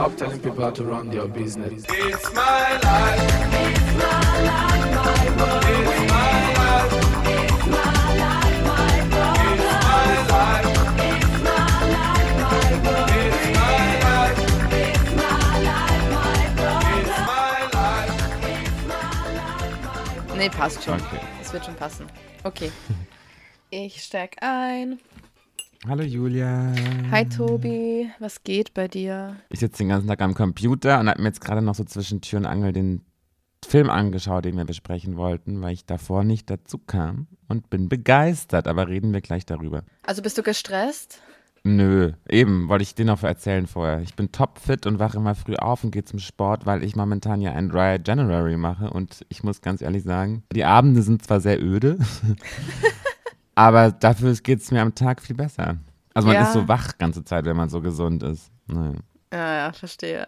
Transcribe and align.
Stop 0.00 0.16
telling 0.16 0.40
people 0.40 0.64
how 0.64 0.70
to 0.70 0.82
run 0.82 1.10
their 1.10 1.28
business. 1.28 1.84
It's 1.86 2.32
my 2.32 2.72
life. 2.78 3.20
It's 3.52 3.92
my 4.00 4.40
life, 4.48 4.96
my 4.96 5.28
world. 5.36 5.64
It's 5.68 6.00
my 6.08 6.56
life. 6.56 6.96
It's 7.28 7.60
my 7.68 7.92
life, 8.16 8.64
my 8.64 8.96
world. 9.12 9.36
It's 9.44 9.76
my 9.84 10.08
life. 10.32 10.72
It's 11.04 11.36
my 11.44 11.68
life, 11.92 12.32
my 12.40 12.56
world. 12.80 13.12
It's 13.12 13.44
my 13.60 13.84
life. 14.00 14.40
It's 14.72 15.12
my 15.20 15.36
life, 15.68 16.08
my 16.16 16.40
world. 16.56 16.88
It's 16.96 17.20
my 18.88 19.04
life. 19.36 20.38
Nee, 20.38 20.48
passt 20.48 20.82
schon. 20.82 20.94
Okay. 20.94 21.20
Es 21.42 21.52
wird 21.52 21.66
schon 21.66 21.74
passen. 21.74 22.06
Okay. 22.44 22.72
Ich 23.72 24.02
steig 24.02 24.36
ein. 24.40 24.98
Hallo 25.88 26.02
Julia. 26.02 26.74
Hi 27.10 27.26
Tobi, 27.26 28.10
was 28.18 28.44
geht 28.44 28.74
bei 28.74 28.86
dir? 28.86 29.36
Ich 29.48 29.60
sitze 29.60 29.78
den 29.78 29.88
ganzen 29.88 30.08
Tag 30.08 30.20
am 30.20 30.34
Computer 30.34 31.00
und 31.00 31.08
habe 31.08 31.22
mir 31.22 31.28
jetzt 31.28 31.40
gerade 31.40 31.62
noch 31.62 31.74
so 31.74 31.84
zwischen 31.84 32.20
Tür 32.20 32.40
und 32.40 32.44
Angel 32.44 32.74
den 32.74 33.00
Film 33.66 33.88
angeschaut, 33.88 34.44
den 34.44 34.58
wir 34.58 34.66
besprechen 34.66 35.16
wollten, 35.16 35.62
weil 35.62 35.72
ich 35.72 35.86
davor 35.86 36.22
nicht 36.22 36.50
dazu 36.50 36.76
kam 36.76 37.28
und 37.48 37.70
bin 37.70 37.88
begeistert, 37.88 38.68
aber 38.68 38.88
reden 38.88 39.14
wir 39.14 39.22
gleich 39.22 39.46
darüber. 39.46 39.82
Also 40.02 40.20
bist 40.20 40.36
du 40.36 40.42
gestresst? 40.42 41.22
Nö, 41.64 42.12
eben, 42.28 42.68
wollte 42.68 42.82
ich 42.82 42.94
dir 42.94 43.06
noch 43.06 43.22
erzählen 43.22 43.66
vorher. 43.66 44.02
Ich 44.02 44.14
bin 44.14 44.32
topfit 44.32 44.84
und 44.84 44.98
wache 44.98 45.16
immer 45.16 45.34
früh 45.34 45.56
auf 45.56 45.82
und 45.82 45.92
gehe 45.92 46.04
zum 46.04 46.18
Sport, 46.18 46.66
weil 46.66 46.84
ich 46.84 46.94
momentan 46.94 47.40
ja 47.40 47.52
ein 47.52 47.70
Dry 47.70 47.98
January 48.04 48.58
mache 48.58 48.90
und 48.90 49.24
ich 49.30 49.42
muss 49.42 49.62
ganz 49.62 49.80
ehrlich 49.80 50.02
sagen, 50.02 50.42
die 50.52 50.64
Abende 50.64 51.00
sind 51.00 51.24
zwar 51.24 51.40
sehr 51.40 51.62
öde, 51.62 51.98
aber 53.54 53.90
dafür 53.92 54.32
geht 54.34 54.60
es 54.60 54.70
mir 54.70 54.82
am 54.82 54.94
Tag 54.94 55.22
viel 55.22 55.36
besser. 55.36 55.76
Also 56.14 56.26
man 56.28 56.36
Ja. 56.36 56.42
ist 56.42 56.52
so 56.52 56.66
wach 56.68 56.98
ganze 56.98 57.24
Zeit, 57.24 57.44
wenn 57.44 57.56
man 57.56 57.68
so 57.68 57.80
gesund 57.80 58.22
ist. 58.22 58.50
Naja. 58.66 58.94
Ja, 59.32 59.54
ja, 59.66 59.72
verstehe. 59.72 60.26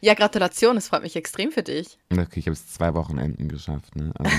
Ja, 0.00 0.14
Gratulation, 0.14 0.76
es 0.76 0.88
freut 0.88 1.02
mich 1.02 1.14
extrem 1.14 1.52
für 1.52 1.62
dich. 1.62 1.98
Okay, 2.10 2.40
ich 2.40 2.46
habe 2.46 2.54
es 2.54 2.72
zwei 2.72 2.94
Wochenenden 2.94 3.48
geschafft. 3.48 3.94
Ne? 3.96 4.12
Also, 4.18 4.34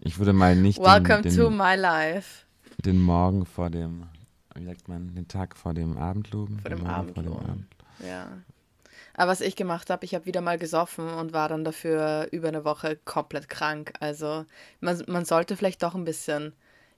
ich 0.00 0.18
würde 0.18 0.32
mal 0.32 0.54
nicht 0.54 0.78
Welcome 0.78 1.22
den, 1.22 1.34
to 1.34 1.48
den, 1.48 1.56
my 1.56 1.74
life. 1.76 2.44
den 2.84 3.00
Morgen 3.00 3.46
vor 3.46 3.70
dem, 3.70 4.04
wie 4.54 4.64
sagt 4.66 4.86
man, 4.88 5.14
den 5.14 5.26
Tag 5.28 5.56
vor 5.56 5.72
dem 5.74 5.96
Abendloben. 5.96 6.60
Vor 6.60 6.68
den 6.70 6.78
dem 6.78 6.84
Morgen 6.86 6.94
Abendlohn. 6.94 7.66
Ja. 8.06 8.28
Aber 9.14 9.30
was 9.30 9.40
ich 9.40 9.56
gemacht 9.56 9.88
habe, 9.88 10.04
ich 10.04 10.14
habe 10.14 10.26
wieder 10.26 10.42
mal 10.42 10.58
gesoffen 10.58 11.08
und 11.08 11.32
war 11.32 11.48
dann 11.48 11.64
dafür 11.64 12.28
über 12.32 12.48
eine 12.48 12.64
Woche 12.66 12.96
komplett 13.06 13.48
krank. 13.48 13.94
Also 14.00 14.44
man, 14.80 15.02
man 15.08 15.24
sollte 15.24 15.56
vielleicht 15.56 15.82
doch 15.82 15.94
ein 15.94 16.04
bisschen 16.04 16.52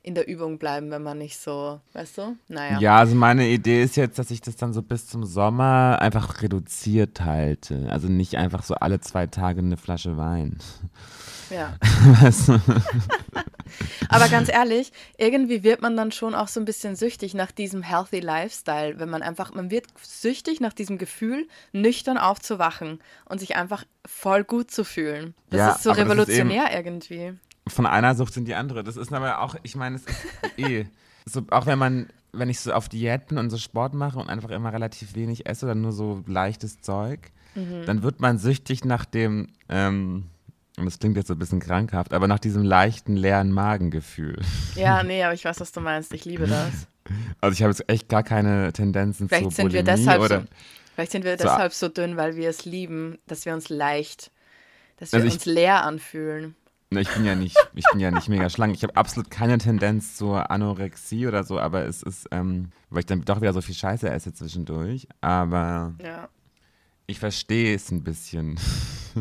in 0.09 0.15
der 0.15 0.27
Übung 0.27 0.59
bleiben, 0.59 0.91
wenn 0.91 1.03
man 1.03 1.19
nicht 1.19 1.39
so, 1.39 1.81
weißt 1.93 2.19
du? 2.19 2.37
Naja. 2.49 2.81
Ja, 2.81 2.97
also 2.97 3.15
meine 3.15 3.47
Idee 3.47 3.83
ist 3.83 3.97
jetzt, 3.97 4.19
dass 4.19 4.31
ich 4.31 4.41
das 4.41 4.57
dann 4.57 4.73
so 4.73 4.83
bis 4.83 5.07
zum 5.07 5.25
Sommer 5.25 5.99
einfach 6.01 6.43
reduziert 6.43 7.21
halte. 7.21 7.87
Also 7.91 8.09
nicht 8.09 8.37
einfach 8.37 8.63
so 8.63 8.75
alle 8.75 9.01
zwei 9.01 9.27
Tage 9.27 9.61
eine 9.61 9.77
Flasche 9.77 10.17
Wein. 10.17 10.57
ja. 11.51 11.77
Weißt 12.23 12.49
du? 12.49 12.59
Aber 14.09 14.29
ganz 14.29 14.49
ehrlich, 14.49 14.93
irgendwie 15.19 15.63
wird 15.63 15.83
man 15.83 15.95
dann 15.95 16.11
schon 16.11 16.35
auch 16.35 16.49
so 16.49 16.59
ein 16.59 16.65
bisschen 16.65 16.97
süchtig 16.97 17.35
nach 17.35 17.53
diesem 17.53 17.83
healthy 17.83 18.21
Lifestyle, 18.21 18.99
wenn 18.99 19.11
man 19.11 19.23
einfach, 19.23 19.53
man 19.53 19.71
wird 19.71 19.85
süchtig 20.03 20.61
nach 20.61 20.73
diesem 20.73 20.97
Gefühl, 20.97 21.47
nüchtern 21.73 22.17
aufzuwachen 22.17 23.01
und 23.27 23.41
sich 23.41 23.57
einfach 23.57 23.85
voll 24.07 24.45
gut 24.45 24.71
zu 24.71 24.85
fühlen. 24.85 25.35
Das 25.51 25.59
Ja, 25.59 25.71
ist 25.73 25.83
so 25.83 25.91
das 25.91 25.99
ist 25.99 26.05
revolutionär 26.05 26.75
irgendwie. 26.75 27.35
Von 27.69 27.87
einer 27.87 28.15
Sucht 28.15 28.37
in 28.37 28.45
die 28.45 28.55
andere. 28.55 28.85
Das 28.85 28.97
ist 28.97 29.13
aber 29.13 29.41
auch, 29.41 29.57
ich 29.63 29.77
meine, 29.77 29.97
es 29.97 30.03
ist 30.05 30.59
eh. 30.59 30.87
So, 31.31 31.43
auch 31.51 31.67
wenn 31.67 31.79
man, 31.79 32.07
wenn 32.33 32.49
ich 32.49 32.59
so 32.59 32.73
auf 32.73 32.89
Diäten 32.89 33.37
und 33.37 33.51
so 33.51 33.59
Sport 33.59 33.93
mache 33.93 34.19
und 34.19 34.31
einfach 34.31 34.49
immer 34.49 34.73
relativ 34.73 35.15
wenig 35.15 35.45
esse 35.47 35.67
oder 35.67 35.75
nur 35.75 35.93
so 35.93 36.23
leichtes 36.27 36.81
Zeug, 36.81 37.21
Mhm. 37.55 37.85
dann 37.87 38.03
wird 38.03 38.21
man 38.21 38.39
süchtig 38.39 38.85
nach 38.87 39.05
dem, 39.05 39.49
ähm, 39.69 40.25
und 40.79 40.85
das 40.87 40.99
klingt 40.99 41.17
jetzt 41.19 41.27
so 41.27 41.35
ein 41.35 41.39
bisschen 41.39 41.61
krankhaft, 41.61 42.15
aber 42.15 42.29
nach 42.29 42.39
diesem 42.39 42.63
leichten, 42.63 43.15
leeren 43.17 43.53
Magengefühl. 43.53 44.41
Ja, 44.75 45.03
nee, 45.03 45.23
aber 45.23 45.35
ich 45.35 45.45
weiß, 45.45 45.61
was 45.61 45.71
du 45.73 45.81
meinst. 45.81 46.15
Ich 46.15 46.25
liebe 46.25 46.47
das. 46.47 46.87
Also 47.43 47.53
ich 47.53 47.63
habe 47.63 47.73
jetzt 47.73 47.89
echt 47.91 48.09
gar 48.09 48.23
keine 48.23 48.73
Tendenzen 48.73 49.29
Vielleicht 49.29 49.51
zu 49.51 49.51
sind 49.57 49.73
wir 49.75 49.83
Bulimie 49.83 50.01
deshalb 50.01 50.21
oder 50.23 50.41
so, 50.41 50.47
vielleicht 50.95 51.13
sind 51.13 51.25
wir 51.25 51.33
so- 51.37 51.45
deshalb 51.45 51.73
so 51.75 51.89
dünn, 51.89 52.17
weil 52.17 52.37
wir 52.37 52.49
es 52.49 52.65
lieben, 52.65 53.19
dass 53.27 53.45
wir 53.45 53.53
uns 53.55 53.69
leicht, 53.69 54.31
dass 54.99 55.13
wir 55.13 55.21
Also 55.21 55.33
uns 55.35 55.45
leer 55.45 55.85
anfühlen. 55.85 56.55
Ich 56.91 57.09
bin 57.13 57.25
ja 57.27 57.35
nicht, 57.35 57.57
ich 57.75 57.85
bin 57.93 58.01
ja 58.01 58.11
nicht 58.11 58.29
mega 58.31 58.49
schlank. 58.49 58.75
Ich 58.75 58.83
habe 58.83 58.97
absolut 58.97 59.31
keine 59.31 59.59
Tendenz 59.59 60.17
zur 60.17 60.51
Anorexie 60.51 61.27
oder 61.27 61.45
so, 61.45 61.59
aber 61.61 61.85
es 61.85 62.03
ist, 62.03 62.29
ähm, 62.31 62.71
weil 62.89 63.01
ich 63.01 63.07
dann 63.07 63.21
doch 63.23 63.41
wieder 63.43 63.53
so 63.53 63.61
viel 63.61 63.75
Scheiße 63.75 64.09
esse 64.09 64.33
zwischendurch. 64.33 65.07
Aber 65.21 65.95
Ja. 66.03 66.29
ich 67.07 67.19
verstehe 67.19 67.75
es 67.75 67.91
ein 67.91 68.03
bisschen. 68.05 68.59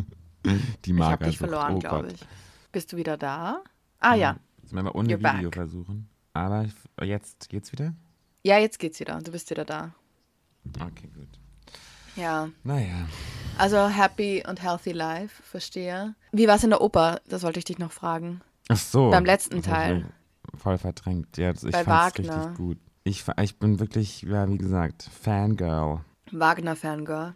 Die 0.85 0.93
Ich 0.93 0.99
habe 1.01 1.25
dich 1.25 1.37
verloren, 1.37 1.75
oh 1.75 1.79
glaube 1.79 2.07
ich. 2.13 2.25
Bist 2.71 2.93
du 2.93 2.97
wieder 2.97 3.17
da? 3.17 3.61
Ah 3.99 4.15
ja. 4.15 4.37
Sollen 4.63 4.77
wir 4.77 4.83
mal 4.83 4.91
ohne 4.97 5.13
You're 5.13 5.17
Video 5.35 5.49
back. 5.49 5.55
versuchen? 5.55 6.07
Aber 6.33 6.65
jetzt 7.01 7.49
geht's 7.49 7.71
wieder? 7.73 7.93
Ja, 8.43 8.57
jetzt 8.59 8.79
geht's 8.79 8.99
wieder. 9.01 9.19
Du 9.21 9.31
bist 9.31 9.49
wieder 9.49 9.65
da. 9.65 9.91
Okay, 10.79 11.09
gut. 11.13 11.27
Ja. 12.15 12.49
Naja. 12.63 13.07
Also 13.57 13.87
happy 13.89 14.43
und 14.47 14.61
healthy 14.61 14.91
life, 14.91 15.41
verstehe. 15.43 16.15
Wie 16.37 16.47
war 16.47 16.55
es 16.55 16.63
in 16.63 16.69
der 16.69 16.81
Oper? 16.81 17.19
Das 17.27 17.41
wollte 17.41 17.57
ich 17.57 17.65
dich 17.65 17.79
noch 17.79 17.91
fragen. 17.91 18.41
Ach 18.69 18.77
so. 18.77 19.09
Beim 19.09 19.25
letzten 19.25 19.63
Teil. 19.63 20.05
Voll 20.55 20.77
verdrängt. 20.77 21.35
Ja, 21.37 21.51
das, 21.51 21.63
ich 21.63 21.73
Wagner. 21.73 22.09
richtig 22.09 22.57
gut. 22.57 22.77
Ich, 23.03 23.23
ich 23.41 23.57
bin 23.57 23.79
wirklich, 23.79 24.21
ja, 24.21 24.47
wie 24.47 24.57
gesagt, 24.57 25.09
Fangirl. 25.21 26.01
Wagner-Fangirl. 26.31 27.33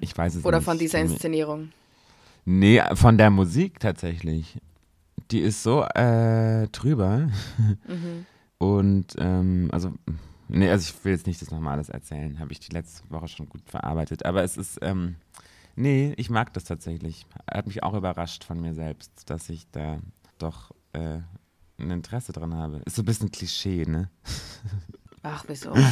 Ich 0.00 0.16
weiß 0.18 0.34
es 0.34 0.44
Oder 0.44 0.58
nicht. 0.58 0.64
von 0.66 0.78
dieser. 0.78 0.98
Inszenierung. 0.98 1.70
Nee, 2.44 2.82
von 2.94 3.16
der 3.16 3.30
Musik 3.30 3.80
tatsächlich. 3.80 4.60
Die 5.30 5.40
ist 5.40 5.62
so 5.62 5.84
äh, 5.84 6.68
drüber. 6.68 7.28
Mhm. 7.86 8.26
Und, 8.58 9.14
ähm, 9.18 9.70
also, 9.72 9.92
nee, 10.48 10.68
also 10.68 10.92
ich 10.92 11.04
will 11.04 11.12
jetzt 11.12 11.26
nicht 11.26 11.40
das 11.40 11.50
nochmal 11.50 11.74
alles 11.74 11.88
erzählen. 11.88 12.38
Habe 12.38 12.52
ich 12.52 12.60
die 12.60 12.72
letzte 12.72 13.08
Woche 13.10 13.28
schon 13.28 13.48
gut 13.48 13.62
verarbeitet. 13.64 14.26
Aber 14.26 14.42
es 14.42 14.58
ist, 14.58 14.78
ähm, 14.82 15.16
nee, 15.76 16.14
ich 16.16 16.30
mag 16.30 16.52
das 16.52 16.64
tatsächlich. 16.64 17.26
Hat 17.50 17.66
mich 17.66 17.82
auch 17.82 17.94
überrascht 17.94 18.44
von 18.44 18.60
mir 18.60 18.74
selbst, 18.74 19.28
dass 19.30 19.48
ich 19.48 19.70
da 19.70 19.98
doch 20.38 20.72
äh, 20.92 21.18
ein 21.78 21.90
Interesse 21.90 22.32
dran 22.32 22.54
habe. 22.54 22.82
Ist 22.84 22.96
so 22.96 23.02
ein 23.02 23.06
bisschen 23.06 23.30
Klischee, 23.30 23.84
ne? 23.86 24.10
Ach, 25.22 25.44
wieso? 25.46 25.74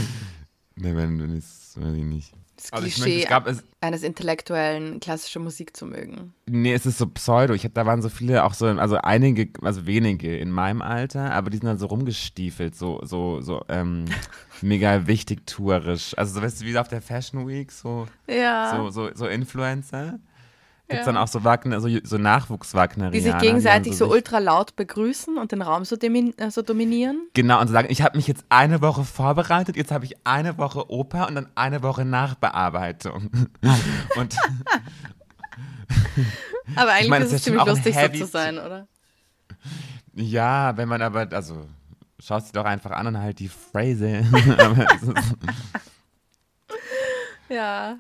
Ne, 0.81 0.95
wenn 0.95 1.19
du 1.19 1.27
das 1.27 1.77
weiß 1.77 1.97
ich 1.97 2.05
nicht. 2.05 2.33
Das 2.59 2.73
Also 2.73 2.87
ich 2.89 2.95
Klischee 2.95 3.11
möchte, 3.11 3.23
es 3.25 3.29
gab, 3.29 3.47
es, 3.47 3.65
eines 3.81 4.03
Intellektuellen, 4.03 4.99
klassische 4.99 5.39
Musik 5.39 5.77
zu 5.77 5.87
mögen. 5.87 6.35
Nee, 6.47 6.73
es 6.73 6.87
ist 6.87 6.99
so 6.99 7.07
Pseudo. 7.07 7.55
Ich 7.55 7.65
hab, 7.65 7.73
da 7.75 7.87
waren 7.87 8.03
so 8.03 8.09
viele, 8.09 8.43
auch 8.43 8.53
so, 8.53 8.67
also 8.67 8.97
einige, 8.97 9.49
also 9.63 9.87
wenige 9.87 10.37
in 10.37 10.51
meinem 10.51 10.83
Alter, 10.83 11.33
aber 11.33 11.51
die 11.51 11.59
sind 11.59 11.67
dann 11.67 11.79
so 11.79 11.87
rumgestiefelt, 11.87 12.75
so, 12.75 13.01
so, 13.05 13.41
so, 13.41 13.65
ähm, 13.69 14.07
mega 14.61 15.07
wichtig 15.07 15.47
tourisch. 15.47 16.19
Also 16.19 16.35
so, 16.35 16.43
weißt 16.43 16.61
du, 16.61 16.65
wie 16.67 16.77
auf 16.77 16.89
der 16.89 17.01
Fashion 17.01 17.47
Week, 17.47 17.71
so, 17.71 18.07
Ja. 18.29 18.75
so, 18.77 18.91
so, 18.91 19.15
so 19.15 19.27
Influencer. 19.27 20.19
Gibt's 20.89 21.05
Ja. 21.07 21.13
dann 21.13 21.17
auch 21.19 21.29
so 21.29 21.45
Wagner, 21.45 21.81
so, 21.83 21.89
so 22.03 22.17
Nachwuchs-Wagnerianer. 22.17 23.11
die 23.13 23.21
sich 23.21 23.35
die 23.35 23.47
gegenseitig 23.47 23.95
so 23.97 24.07
sich- 24.07 24.15
ultra 24.15 24.39
laut 24.39 24.75
begrüßen 24.75 25.37
und 25.37 25.53
den 25.53 25.61
Raum 25.61 25.85
so, 25.85 25.97
domin 25.97 26.33
äh, 26.39 26.51
so 26.51 26.63
dominieren. 26.63 27.29
Genau, 27.35 27.61
und 27.61 27.67
so 27.69 27.75
sagen, 27.75 27.89
ich 27.91 28.01
habe 28.01 28.17
mich 28.17 28.27
jetzt 28.27 28.45
eine 28.49 28.81
Woche 28.81 29.05
vorbereitet, 29.05 29.77
jetzt 29.77 29.93
habe 29.93 30.07
ich 30.07 30.15
eine 30.25 30.57
Woche 30.57 30.91
Oper 30.91 31.29
und 31.29 31.35
dann 31.35 31.49
eine 31.57 31.83
Woche 31.83 32.07
Nachbearbeitung. 32.07 33.29
und 34.17 34.35
Aber 36.77 36.93
eigentlich 36.93 37.09
meine, 37.11 37.25
ist 37.27 37.33
es 37.33 37.43
ziemlich 37.43 37.65
lustig, 37.67 37.95
so 37.95 38.09
zu 38.09 38.27
sein, 38.27 38.59
oder? 38.59 38.87
Ja, 40.15 40.75
wenn 40.77 40.89
man 40.89 41.03
aber, 41.03 41.29
also, 41.33 41.67
schaust 42.19 42.49
dir 42.49 42.53
doch 42.61 42.65
einfach 42.67 42.91
an 42.93 43.07
und 43.09 43.19
halt 43.19 43.39
die 43.39 43.49
Phrase. 43.49 44.23
es 47.49 47.49
Ja. 47.49 47.99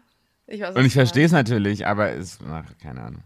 Ich 0.48 0.60
weiß, 0.60 0.74
und 0.74 0.84
ich 0.84 0.94
verstehe 0.94 1.26
es 1.26 1.32
natürlich, 1.32 1.86
aber 1.86 2.12
es, 2.12 2.38
ach, 2.50 2.64
keine 2.82 3.02
Ahnung. 3.02 3.22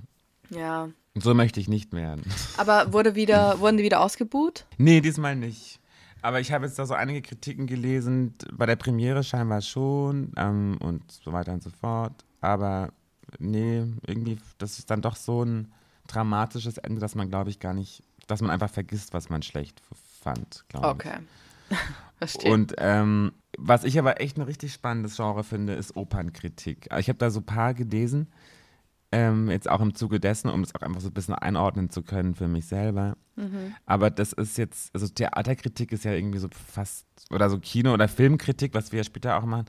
Ja. 0.50 0.88
So 1.14 1.34
möchte 1.34 1.60
ich 1.60 1.68
nicht 1.68 1.92
werden. 1.92 2.24
Aber 2.56 2.92
wurde 2.92 3.14
wieder, 3.14 3.60
wurden 3.60 3.76
die 3.76 3.84
wieder 3.84 4.00
ausgebuht? 4.00 4.64
Nee, 4.78 5.00
diesmal 5.00 5.36
nicht. 5.36 5.78
Aber 6.22 6.40
ich 6.40 6.52
habe 6.52 6.66
jetzt 6.66 6.78
da 6.78 6.86
so 6.86 6.94
einige 6.94 7.20
Kritiken 7.20 7.66
gelesen, 7.66 8.34
bei 8.52 8.64
der 8.66 8.76
Premiere 8.76 9.22
scheinbar 9.22 9.60
schon 9.60 10.32
ähm, 10.36 10.78
und 10.80 11.10
so 11.10 11.32
weiter 11.32 11.52
und 11.52 11.62
so 11.62 11.70
fort. 11.70 12.12
Aber 12.40 12.92
nee, 13.38 13.84
irgendwie, 14.06 14.38
das 14.58 14.78
ist 14.78 14.90
dann 14.90 15.02
doch 15.02 15.16
so 15.16 15.44
ein 15.44 15.72
dramatisches 16.08 16.78
Ende, 16.78 17.00
dass 17.00 17.14
man, 17.14 17.28
glaube 17.28 17.50
ich, 17.50 17.60
gar 17.60 17.74
nicht, 17.74 18.02
dass 18.26 18.40
man 18.40 18.50
einfach 18.50 18.70
vergisst, 18.70 19.12
was 19.12 19.28
man 19.30 19.42
schlecht 19.42 19.82
fand, 20.22 20.64
glaube 20.68 20.86
ich. 20.86 21.06
Okay. 21.06 21.18
Verstehe. 22.18 22.52
Und 22.52 22.74
ähm, 22.78 23.32
was 23.58 23.84
ich 23.84 23.98
aber 23.98 24.20
echt 24.20 24.38
ein 24.38 24.42
richtig 24.42 24.72
spannendes 24.72 25.16
Genre 25.16 25.44
finde, 25.44 25.74
ist 25.74 25.96
Opernkritik. 25.96 26.88
Ich 26.98 27.08
habe 27.08 27.18
da 27.18 27.30
so 27.30 27.40
ein 27.40 27.46
paar 27.46 27.74
gelesen, 27.74 28.28
ähm, 29.12 29.50
jetzt 29.50 29.70
auch 29.70 29.80
im 29.80 29.94
Zuge 29.94 30.18
dessen, 30.18 30.50
um 30.50 30.62
es 30.62 30.74
auch 30.74 30.82
einfach 30.82 31.00
so 31.00 31.08
ein 31.08 31.14
bisschen 31.14 31.34
einordnen 31.34 31.90
zu 31.90 32.02
können 32.02 32.34
für 32.34 32.48
mich 32.48 32.66
selber. 32.66 33.16
Aber 33.86 34.10
das 34.10 34.32
ist 34.32 34.58
jetzt, 34.58 34.94
also 34.94 35.08
Theaterkritik 35.08 35.92
ist 35.92 36.04
ja 36.04 36.12
irgendwie 36.12 36.38
so 36.38 36.48
fast, 36.50 37.06
oder 37.30 37.48
so 37.48 37.58
Kino- 37.58 37.94
oder 37.94 38.08
Filmkritik, 38.08 38.74
was 38.74 38.92
wir 38.92 38.98
ja 38.98 39.04
später 39.04 39.36
auch 39.36 39.44
machen, 39.44 39.66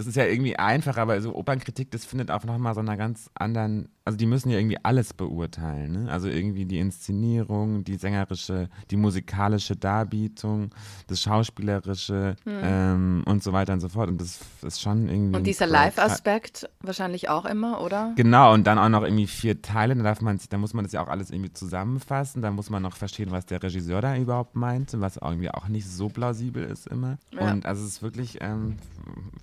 das 0.00 0.06
ist 0.06 0.16
ja 0.16 0.24
irgendwie 0.24 0.56
einfach, 0.58 0.96
aber 0.96 1.20
so 1.20 1.34
Opernkritik, 1.34 1.90
das 1.90 2.06
findet 2.06 2.30
auch 2.30 2.44
nochmal 2.44 2.74
so 2.74 2.80
einer 2.80 2.96
ganz 2.96 3.28
anderen, 3.34 3.90
also 4.06 4.16
die 4.16 4.24
müssen 4.24 4.48
ja 4.48 4.56
irgendwie 4.56 4.78
alles 4.82 5.12
beurteilen, 5.12 5.92
ne? 5.92 6.10
Also 6.10 6.28
irgendwie 6.28 6.64
die 6.64 6.78
Inszenierung, 6.78 7.84
die 7.84 7.96
sängerische, 7.96 8.70
die 8.90 8.96
musikalische 8.96 9.76
Darbietung, 9.76 10.70
das 11.06 11.20
Schauspielerische 11.20 12.36
ähm, 12.46 13.24
und 13.26 13.42
so 13.42 13.52
weiter 13.52 13.74
und 13.74 13.80
so 13.80 13.90
fort. 13.90 14.08
Und 14.08 14.22
das 14.22 14.40
ist 14.62 14.80
schon 14.80 15.06
irgendwie. 15.06 15.36
Und 15.36 15.46
dieser 15.46 15.66
Live-Aspekt 15.66 16.70
wahrscheinlich 16.80 17.28
auch 17.28 17.44
immer, 17.44 17.82
oder? 17.82 18.14
Genau, 18.16 18.54
und 18.54 18.66
dann 18.66 18.78
auch 18.84 18.88
noch 18.88 19.02
irgendwie 19.02 19.26
vier 19.26 19.62
Teile, 19.62 19.94
da 19.94 20.02
darf 20.02 20.20
man 20.20 20.38
da 20.48 20.58
muss 20.58 20.74
man 20.74 20.84
das 20.84 20.92
ja 20.92 21.02
auch 21.02 21.08
alles 21.08 21.30
irgendwie 21.30 21.52
zusammenfassen, 21.52 22.42
da 22.42 22.50
muss 22.50 22.70
man 22.70 22.82
noch 22.82 22.96
verstehen, 22.96 23.30
was 23.30 23.46
der 23.46 23.62
Regisseur 23.62 24.00
da 24.00 24.16
überhaupt 24.16 24.56
meinte, 24.56 25.00
was 25.00 25.16
irgendwie 25.16 25.50
auch 25.50 25.68
nicht 25.68 25.86
so 25.88 26.08
plausibel 26.08 26.64
ist 26.64 26.86
immer. 26.86 27.18
Ja. 27.32 27.50
Und 27.50 27.66
also 27.66 27.82
es 27.84 27.92
ist 27.94 28.02
wirklich, 28.02 28.38
ähm, 28.40 28.76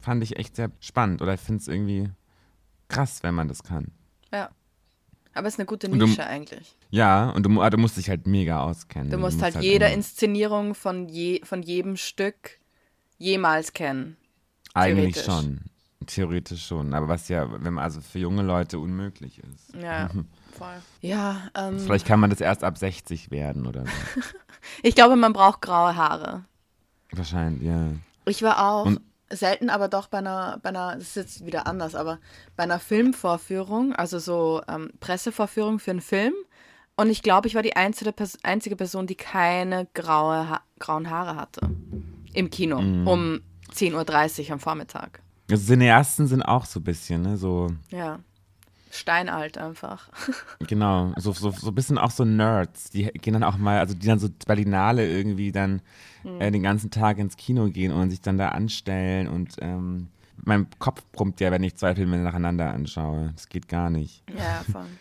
fand 0.01 0.24
ich 0.24 0.38
echt 0.38 0.56
sehr 0.56 0.72
spannend 0.80 1.22
oder 1.22 1.34
ich 1.34 1.42
finde 1.42 1.62
es 1.62 1.68
irgendwie 1.68 2.10
krass, 2.88 3.24
wenn 3.24 3.36
man 3.36 3.48
das 3.48 3.63
kann. 3.63 3.92
Ja. 4.31 4.50
Aber 5.34 5.48
es 5.48 5.54
ist 5.54 5.60
eine 5.60 5.68
gute 5.68 5.88
Und 5.88 6.00
du- 6.00 6.07
Nische 6.07 6.25
eigentlich. 6.25 6.75
Ja, 6.89 7.30
und 7.30 7.44
du, 7.44 7.62
ah, 7.62 7.69
du 7.69 7.78
musst 7.78 7.98
dich 7.98 8.10
halt 8.10 8.25
mega 8.25 8.62
auskennen. 8.62 9.12
Du 9.12 9.18
musst 9.19 9.42
halt 9.42 9.56
jede 9.62 9.86
immer- 9.86 9.94
Inszenierung 9.94 10.74
von, 10.74 11.07
je, 11.10 11.42
von 11.44 11.62
jedem 11.62 11.95
Stück 11.95 12.60
jemals 13.19 13.74
kennen. 13.74 14.18
Eigentlich 14.74 15.22
schon. 15.24 15.62
Theoretisch 16.07 16.65
schon, 16.65 16.94
aber 16.94 17.07
was 17.07 17.27
ja, 17.30 17.48
wenn 17.63 17.74
man 17.75 17.83
also 17.83 18.01
für 18.01 18.19
junge 18.19 18.42
Leute 18.42 18.80
unmöglich 18.80 19.39
ist. 19.39 19.75
Ja, 19.81 20.09
voll. 20.57 20.81
Ja, 21.01 21.50
ähm, 21.56 21.80
Vielleicht 21.80 22.06
kann 22.07 22.19
man 22.19 22.30
das 22.30 22.42
erst 22.42 22.63
ab 22.63 22.77
60 22.77 23.30
werden 23.31 23.68
oder 23.68 23.83
so. 23.86 24.21
ich 24.83 24.95
glaube, 24.95 25.15
man 25.15 25.33
braucht 25.33 25.62
graue 25.62 25.95
Haare. 25.95 26.45
Wahrscheinlich, 27.12 27.63
ja. 27.68 27.92
Ich 28.25 28.42
war 28.42 28.65
auch 28.65 28.86
Und- 28.86 29.01
selten, 29.30 29.69
aber 29.69 29.88
doch 29.89 30.07
bei 30.07 30.18
einer, 30.19 30.59
bei 30.63 30.69
einer, 30.69 30.95
das 30.95 31.04
ist 31.09 31.15
jetzt 31.15 31.45
wieder 31.45 31.68
anders, 31.68 31.95
aber 31.95 32.19
bei 32.56 32.63
einer 32.63 32.80
Filmvorführung, 32.80 33.94
also 33.94 34.19
so 34.19 34.62
ähm, 34.68 34.92
Pressevorführung 35.00 35.80
für 35.80 35.92
einen 35.92 36.01
Film. 36.01 36.33
Und 36.95 37.10
ich 37.10 37.21
glaube, 37.21 37.48
ich 37.48 37.53
war 37.56 37.62
die 37.62 37.75
einzige, 37.75 38.12
Pers 38.12 38.38
einzige 38.44 38.75
Person, 38.75 39.06
die 39.06 39.15
keine 39.15 39.88
graue 39.94 40.50
ha 40.50 40.62
grauen 40.80 41.10
Haare 41.10 41.36
hatte. 41.36 41.69
Im 42.33 42.50
Kino. 42.50 42.81
Mhm. 42.81 43.07
Um 43.07 43.42
10.30 43.74 44.45
Uhr 44.48 44.51
am 44.53 44.60
Vormittag. 44.60 45.21
Also 45.49 45.65
Cineasten 45.73 46.27
sind 46.27 46.41
auch 46.41 46.65
so 46.65 46.79
ein 46.79 46.83
bisschen, 46.83 47.21
ne, 47.21 47.38
so, 47.38 47.67
Ja. 47.89 48.19
Steinalt 48.89 49.57
einfach. 49.57 50.09
genau, 50.67 51.13
so, 51.17 51.31
so, 51.33 51.51
so 51.51 51.67
ein 51.67 51.75
bisschen 51.75 51.97
auch 51.97 52.09
so 52.09 52.23
Nerds, 52.25 52.89
die 52.89 53.03
gehen 53.05 53.33
dann 53.33 53.44
auch 53.44 53.57
mal, 53.57 53.79
also 53.79 53.94
die 53.94 54.07
dann 54.07 54.17
so 54.17 54.29
Berlinale 54.47 55.07
irgendwie 55.07 55.51
dann 55.51 55.81
äh, 56.39 56.51
den 56.51 56.63
ganzen 56.63 56.89
Tag 56.89 57.17
ins 57.17 57.35
Kino 57.38 57.67
gehen 57.69 57.91
und 57.91 58.09
sich 58.09 58.21
dann 58.21 58.38
da 58.38 58.49
anstellen 58.49 59.27
und 59.27 59.55
ähm, 59.59 60.07
mein 60.44 60.67
Kopf 60.79 61.03
brummt 61.11 61.39
ja, 61.41 61.51
wenn 61.51 61.63
ich 61.63 61.75
zwei 61.75 61.95
Filme 61.95 62.17
nacheinander 62.17 62.71
anschaue. 62.71 63.31
Das 63.35 63.50
geht 63.50 63.67
gar 63.67 63.89
nicht. 63.89 64.23
ja, 64.35 64.63
voll. 64.71 64.85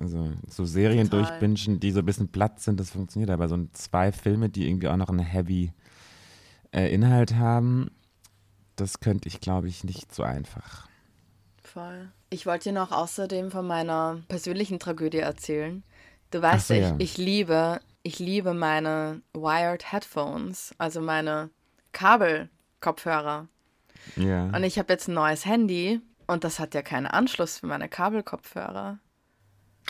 Also 0.00 0.30
so 0.48 0.64
Serien 0.64 1.10
Total. 1.10 1.26
durchbingen, 1.38 1.78
die 1.78 1.90
so 1.90 1.98
ein 1.98 2.06
bisschen 2.06 2.28
platt 2.28 2.60
sind, 2.60 2.80
das 2.80 2.90
funktioniert, 2.92 3.28
aber 3.30 3.46
so 3.46 3.58
zwei 3.74 4.10
Filme, 4.10 4.48
die 4.48 4.66
irgendwie 4.66 4.88
auch 4.88 4.96
noch 4.96 5.10
einen 5.10 5.18
heavy 5.18 5.70
äh, 6.74 6.90
Inhalt 6.94 7.34
haben, 7.34 7.90
das 8.76 9.00
könnte 9.00 9.28
ich, 9.28 9.40
glaube 9.40 9.68
ich, 9.68 9.84
nicht 9.84 10.14
so 10.14 10.22
einfach. 10.22 10.88
Voll. 11.62 12.10
Ich 12.30 12.46
wollte 12.46 12.70
dir 12.70 12.74
noch 12.74 12.92
außerdem 12.92 13.50
von 13.50 13.66
meiner 13.66 14.22
persönlichen 14.28 14.78
Tragödie 14.78 15.18
erzählen. 15.18 15.82
Du 16.30 16.42
weißt 16.42 16.68
so, 16.68 16.74
ja, 16.74 16.80
ja. 16.80 16.94
ich, 16.98 17.12
ich 17.12 17.18
liebe, 17.18 17.80
ich 18.02 18.18
liebe 18.18 18.54
meine 18.54 19.22
Wired 19.34 19.92
Headphones, 19.92 20.74
also 20.78 21.00
meine 21.00 21.50
Kabelkopfhörer. 21.92 23.48
Ja. 24.16 24.44
Und 24.46 24.64
ich 24.64 24.78
habe 24.78 24.92
jetzt 24.92 25.08
ein 25.08 25.14
neues 25.14 25.44
Handy 25.46 26.00
und 26.26 26.44
das 26.44 26.58
hat 26.58 26.74
ja 26.74 26.82
keinen 26.82 27.06
Anschluss 27.06 27.58
für 27.58 27.66
meine 27.66 27.88
Kabelkopfhörer. 27.88 28.98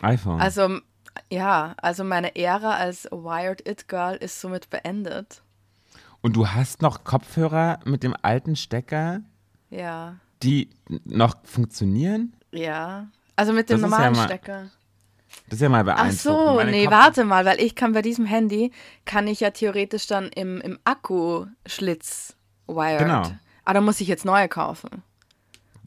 iPhone. 0.03 0.41
Also, 0.41 0.81
ja, 1.31 1.75
also 1.79 2.05
meine 2.05 2.37
Ära 2.37 2.77
als 2.77 3.05
Wired 3.05 3.67
It 3.67 3.89
Girl 3.89 4.17
ist 4.17 4.41
somit 4.41 4.69
beendet. 4.71 5.43
Und 6.23 6.37
du 6.37 6.49
hast 6.49 6.81
noch 6.83 7.05
Kopfhörer 7.05 7.81
mit 7.85 8.03
dem 8.03 8.15
alten 8.23 8.57
Stecker, 8.57 9.21
Ja, 9.71 10.17
die 10.43 10.71
noch 11.05 11.37
funktionieren? 11.45 12.35
ja. 12.53 13.09
Also 13.35 13.53
mit 13.55 13.71
dem 13.71 13.81
Das 13.81 13.91
ist 13.91 13.93
ja 13.93 13.99
normalen 14.11 14.17
mal 14.17 14.25
Stecker. 14.27 14.71
Das 15.49 15.55
ist 15.55 15.61
ja 15.63 15.69
mal 15.71 15.81
Ach 15.81 15.85
beeindruckend. 15.85 16.21
so, 16.21 16.55
Meine 16.57 16.71
nee, 16.71 16.85
Kopf- 16.85 16.95
warte 16.95 17.25
mal, 17.25 17.45
weil 17.47 17.61
ich 17.61 17.75
kann 17.75 17.93
bei 17.95 18.03
diesem 18.03 18.27
Handy, 18.27 18.71
kann 19.07 19.27
ich 19.27 19.41
ja 19.41 19.51
theoretisch 19.51 20.07
dann 20.07 20.29
im, 20.29 20.61
im 20.61 20.79
Akku-Schlitz 20.85 22.37
wired. 22.67 22.99
Genau. 22.99 23.23
Aber 23.65 23.75
da 23.75 23.81
muss 23.81 24.01
ich 24.01 24.09
jetzt 24.09 24.25
neue 24.27 24.49
kaufen. 24.49 25.03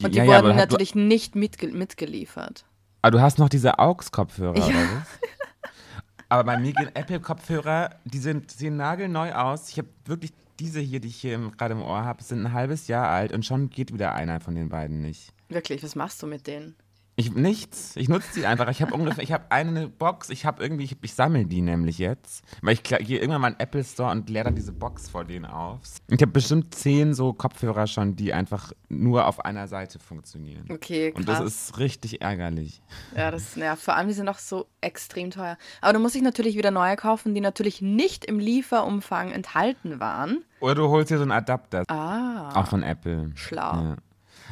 Und 0.02 0.12
die 0.14 0.18
ja, 0.18 0.24
ja, 0.24 0.30
wurden 0.42 0.48
du- 0.50 0.54
natürlich 0.56 0.94
nicht 0.96 1.36
mitge 1.36 1.68
mitgeliefert. 1.68 2.64
Aber 3.02 3.12
du 3.12 3.20
hast 3.20 3.38
noch 3.38 3.48
diese 3.48 3.78
AUX-Kopfhörer, 3.78 4.58
Ja. 4.58 4.64
oder 4.66 4.74
was? 4.74 5.18
Aber 6.28 6.44
bei 6.44 6.58
mir 6.58 6.72
gehen 6.72 6.90
Apple-Kopfhörer, 6.94 7.90
die 8.04 8.18
sind, 8.18 8.50
sehen 8.50 8.76
nagelneu 8.76 9.32
aus. 9.32 9.68
Ich 9.68 9.78
habe 9.78 9.88
wirklich 10.04 10.32
diese 10.58 10.80
hier, 10.80 11.00
die 11.00 11.08
ich 11.08 11.16
hier 11.16 11.38
gerade 11.56 11.74
im 11.74 11.82
Ohr 11.82 12.04
habe, 12.04 12.22
sind 12.22 12.44
ein 12.46 12.52
halbes 12.52 12.88
Jahr 12.88 13.08
alt 13.08 13.32
und 13.32 13.44
schon 13.44 13.70
geht 13.70 13.92
wieder 13.92 14.14
einer 14.14 14.40
von 14.40 14.54
den 14.54 14.68
beiden 14.68 15.00
nicht. 15.00 15.32
Wirklich, 15.48 15.82
was 15.82 15.94
machst 15.94 16.22
du 16.22 16.26
mit 16.26 16.46
denen? 16.46 16.74
Ich 17.18 17.32
nichts. 17.34 17.96
Ich 17.96 18.10
nutze 18.10 18.28
die 18.34 18.44
einfach. 18.44 18.68
Ich 18.68 18.82
habe 18.82 18.92
ungefähr, 18.92 19.24
ich 19.24 19.32
habe 19.32 19.46
eine 19.50 19.88
Box. 19.88 20.28
Ich 20.28 20.44
habe 20.44 20.62
irgendwie, 20.62 20.84
ich, 20.84 20.96
ich 21.00 21.14
sammle 21.14 21.46
die 21.46 21.62
nämlich 21.62 21.96
jetzt, 21.96 22.44
weil 22.60 22.74
ich 22.74 22.82
gehe 22.82 22.98
irgendwann 23.18 23.40
mal 23.40 23.48
in 23.48 23.54
den 23.54 23.60
Apple 23.60 23.82
Store 23.84 24.10
und 24.10 24.28
leere 24.28 24.44
dann 24.44 24.54
diese 24.54 24.72
Box 24.72 25.08
vor 25.08 25.24
denen 25.24 25.46
auf. 25.46 25.80
Ich 26.08 26.20
habe 26.20 26.30
bestimmt 26.32 26.74
zehn 26.74 27.14
so 27.14 27.32
Kopfhörer 27.32 27.86
schon, 27.86 28.16
die 28.16 28.34
einfach 28.34 28.70
nur 28.90 29.26
auf 29.26 29.42
einer 29.42 29.66
Seite 29.66 29.98
funktionieren. 29.98 30.66
Okay, 30.70 31.12
krass. 31.12 31.18
Und 31.20 31.26
das 31.28 31.40
ist 31.40 31.78
richtig 31.78 32.20
ärgerlich. 32.20 32.82
ja, 33.16 33.30
das 33.30 33.56
nervt. 33.56 33.82
Vor 33.82 33.94
allem, 33.96 34.08
die 34.08 34.14
sind 34.14 34.28
auch 34.28 34.38
so 34.38 34.66
extrem 34.82 35.30
teuer. 35.30 35.56
Aber 35.80 35.94
du 35.94 36.00
musst 36.00 36.14
dich 36.16 36.22
natürlich 36.22 36.54
wieder 36.58 36.70
neue 36.70 36.96
kaufen, 36.96 37.34
die 37.34 37.40
natürlich 37.40 37.80
nicht 37.80 38.26
im 38.26 38.38
Lieferumfang 38.38 39.30
enthalten 39.32 40.00
waren. 40.00 40.44
Oder 40.60 40.74
du 40.74 40.88
holst 40.90 41.10
dir 41.10 41.16
so 41.16 41.22
einen 41.22 41.32
Adapter, 41.32 41.82
Ah, 41.88 42.60
auch 42.60 42.66
von 42.66 42.82
Apple. 42.82 43.32
schlau. 43.36 43.72
Ja. 43.72 43.96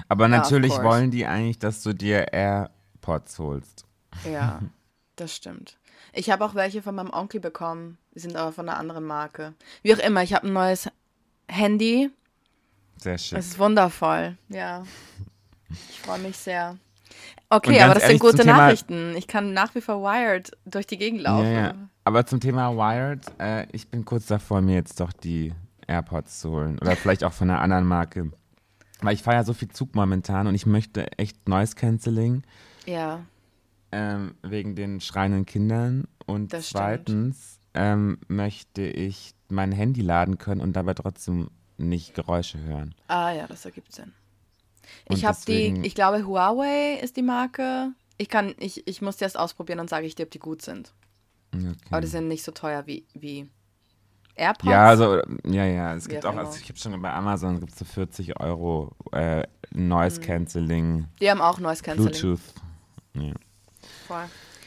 Aber 0.08 0.24
Ja, 0.24 0.28
natürlich 0.28 0.72
course. 0.72 0.84
wollen 0.84 1.10
die 1.10 1.26
eigentlich, 1.26 1.58
dass 1.58 1.82
du 1.82 1.92
dir 1.92 2.32
AirPods 2.32 3.38
holst. 3.38 3.84
Ja, 4.30 4.60
das 5.16 5.34
stimmt. 5.34 5.78
Ich 6.12 6.30
habe 6.30 6.44
auch 6.44 6.54
welche 6.54 6.82
von 6.82 6.94
meinem 6.94 7.10
Onkel 7.10 7.40
bekommen. 7.40 7.98
Die 8.14 8.20
sind 8.20 8.36
aber 8.36 8.52
von 8.52 8.68
einer 8.68 8.78
anderen 8.78 9.04
Marke. 9.04 9.54
Wie 9.82 9.94
auch 9.94 9.98
immer, 9.98 10.22
ich 10.22 10.32
habe 10.34 10.46
ein 10.46 10.52
neues 10.52 10.88
Handy. 11.48 12.10
Sehr 12.96 13.18
schön. 13.18 13.38
Es 13.38 13.46
ist 13.46 13.58
wundervoll. 13.58 14.36
Ja. 14.48 14.84
Ich 15.90 16.00
freue 16.00 16.20
mich 16.20 16.36
sehr. 16.36 16.76
Okay, 17.50 17.80
aber 17.82 17.94
das 17.94 18.04
sind 18.04 18.22
ehrlich, 18.22 18.36
gute 18.36 18.46
Nachrichten. 18.46 19.14
Ich 19.16 19.26
kann 19.26 19.52
nach 19.52 19.74
wie 19.74 19.80
vor 19.80 20.02
wired 20.02 20.52
durch 20.64 20.86
die 20.86 20.96
Gegend 20.98 21.22
laufen. 21.22 21.52
Ja, 21.52 21.60
ja. 21.60 21.74
Aber 22.04 22.26
zum 22.26 22.40
Thema 22.40 22.76
Wired, 22.76 23.24
äh, 23.38 23.66
ich 23.72 23.88
bin 23.88 24.04
kurz 24.04 24.26
davor, 24.26 24.60
mir 24.60 24.74
jetzt 24.74 25.00
doch 25.00 25.12
die 25.12 25.52
AirPods 25.86 26.40
zu 26.40 26.50
holen. 26.50 26.78
Oder 26.80 26.96
vielleicht 26.96 27.24
auch 27.24 27.32
von 27.32 27.50
einer 27.50 27.60
anderen 27.60 27.86
Marke. 27.86 28.30
Weil 29.04 29.14
ich 29.14 29.22
fahre 29.22 29.36
ja 29.38 29.44
so 29.44 29.52
viel 29.52 29.68
Zug 29.68 29.94
momentan 29.94 30.46
und 30.46 30.54
ich 30.54 30.66
möchte 30.66 31.10
echt 31.18 31.48
Noise 31.48 31.74
Cancelling 31.74 32.42
Ja, 32.86 33.24
ähm, 33.92 34.34
wegen 34.42 34.74
den 34.74 35.00
schreienden 35.00 35.46
Kindern. 35.46 36.08
Und 36.26 36.52
Das 36.52 36.70
zweitens 36.70 37.60
ähm, 37.74 38.18
möchte 38.28 38.82
ich 38.82 39.34
mein 39.48 39.72
Handy 39.72 40.00
laden 40.00 40.38
können 40.38 40.60
und 40.60 40.74
dabei 40.74 40.94
trotzdem 40.94 41.50
nicht 41.76 42.14
Geräusche 42.14 42.58
hören. 42.60 42.94
Ah 43.08 43.32
ja, 43.32 43.46
das 43.46 43.64
ergibt 43.64 43.92
Sinn. 43.92 44.12
Und 45.08 45.16
Ich 45.16 45.24
habe 45.24 45.38
die, 45.46 45.80
ich 45.82 45.94
glaube 45.94 46.26
Huawei 46.26 46.98
ist 47.02 47.16
die 47.16 47.22
Marke. 47.22 47.92
Ich 48.16 48.28
kann, 48.28 48.54
ich, 48.58 48.86
ich 48.86 49.02
muss 49.02 49.16
die 49.16 49.24
erst 49.24 49.38
ausprobieren 49.38 49.80
und 49.80 49.90
sage 49.90 50.06
ich 50.06 50.14
dir, 50.14 50.24
ob 50.24 50.30
die 50.30 50.38
gut 50.38 50.62
sind. 50.62 50.92
Okay. 51.54 51.74
Aber 51.90 52.00
die 52.00 52.06
sind 52.06 52.28
nicht 52.28 52.44
so 52.44 52.52
teuer 52.52 52.86
wie, 52.86 53.04
wie 53.14 53.48
AirPods. 54.36 54.70
Ja, 54.70 54.86
also, 54.86 55.20
ja, 55.46 55.64
ja. 55.64 55.94
Es 55.94 56.08
gibt 56.08 56.24
auch 56.26 56.36
also 56.36 56.58
ich 56.60 56.68
habe 56.68 56.78
schon 56.78 57.00
bei 57.00 57.12
Amazon 57.12 57.60
gibt 57.60 57.72
es 57.72 57.78
so 57.78 57.84
40 57.84 58.40
Euro 58.40 58.92
äh, 59.12 59.44
Mhm. 59.70 59.88
Noise 59.88 60.20
Cancelling, 60.20 61.08
Die 61.20 61.28
haben 61.28 61.40
auch 61.40 61.58
Noise 61.58 61.82
Cancelling. 61.82 62.12
Bluetooth. 62.12 62.40
Ja. 63.14 63.32
Voll. 64.06 64.24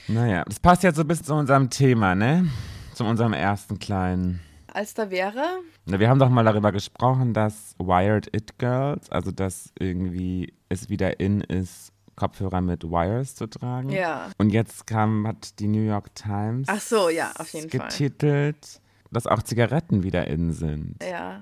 Naja, 0.10 0.44
das 0.46 0.60
passt 0.60 0.84
jetzt 0.84 0.98
so 0.98 1.02
ein 1.04 1.08
bisschen 1.08 1.26
zu 1.26 1.34
unserem 1.34 1.70
Thema, 1.70 2.14
ne? 2.16 2.50
Zu 2.94 3.06
unserem 3.06 3.32
ersten 3.34 3.80
kleinen. 3.80 4.42
Als 4.74 4.94
da 4.94 5.10
wäre, 5.10 5.42
Na, 5.86 6.00
wir 6.00 6.10
haben 6.10 6.20
doch 6.20 6.30
mal 6.30 6.44
darüber 6.44 6.72
gesprochen, 6.74 7.34
dass 7.34 7.74
Wired 7.80 8.28
It 8.36 8.58
Girls, 8.60 9.10
also 9.12 9.32
dass 9.32 9.72
irgendwie 9.80 10.54
es 10.70 10.90
wieder 10.90 11.20
in 11.22 11.42
ist, 11.42 11.92
Kopfhörer 12.16 12.62
mit 12.62 12.84
Wires 12.84 13.36
zu 13.36 13.48
tragen. 13.48 13.90
ja. 13.90 14.30
Und 14.38 14.50
jetzt 14.50 14.88
kam, 14.88 15.26
hat 15.28 15.58
die 15.60 15.68
New 15.68 15.84
York 15.86 16.14
Times 16.16 16.68
Ach 16.70 16.82
so, 16.82 17.10
ja, 17.10 17.32
auf 17.38 17.54
jeden 17.54 17.70
Fall. 17.70 17.80
getitelt, 17.88 18.82
dass 19.12 19.28
auch 19.28 19.42
Zigaretten 19.42 20.04
wieder 20.04 20.28
in 20.28 20.54
sind. 20.54 20.96
Ja. 21.04 21.42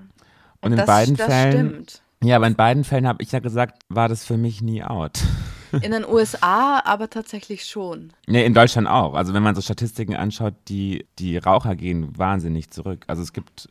Und 0.60 0.72
in 0.72 0.78
das, 0.78 0.86
beiden 0.86 1.16
das 1.16 1.26
Fällen 1.26 1.66
stimmt. 1.68 2.02
Ja, 2.22 2.36
aber 2.36 2.46
in 2.46 2.54
beiden 2.54 2.84
Fällen 2.84 3.06
habe 3.06 3.22
ich 3.22 3.32
ja 3.32 3.40
gesagt, 3.40 3.82
war 3.88 4.08
das 4.08 4.24
für 4.24 4.36
mich 4.36 4.62
nie 4.62 4.82
out. 4.82 5.20
In 5.82 5.90
den 5.90 6.06
USA 6.06 6.80
aber 6.84 7.10
tatsächlich 7.10 7.66
schon. 7.66 8.12
Nee, 8.26 8.46
in 8.46 8.54
Deutschland 8.54 8.86
auch. 8.88 9.14
Also 9.14 9.34
wenn 9.34 9.42
man 9.42 9.54
so 9.54 9.60
Statistiken 9.60 10.14
anschaut, 10.14 10.54
die, 10.68 11.06
die 11.18 11.36
Raucher 11.36 11.74
gehen 11.74 12.16
wahnsinnig 12.16 12.70
zurück. 12.70 13.04
Also 13.08 13.22
es 13.22 13.32
gibt, 13.32 13.68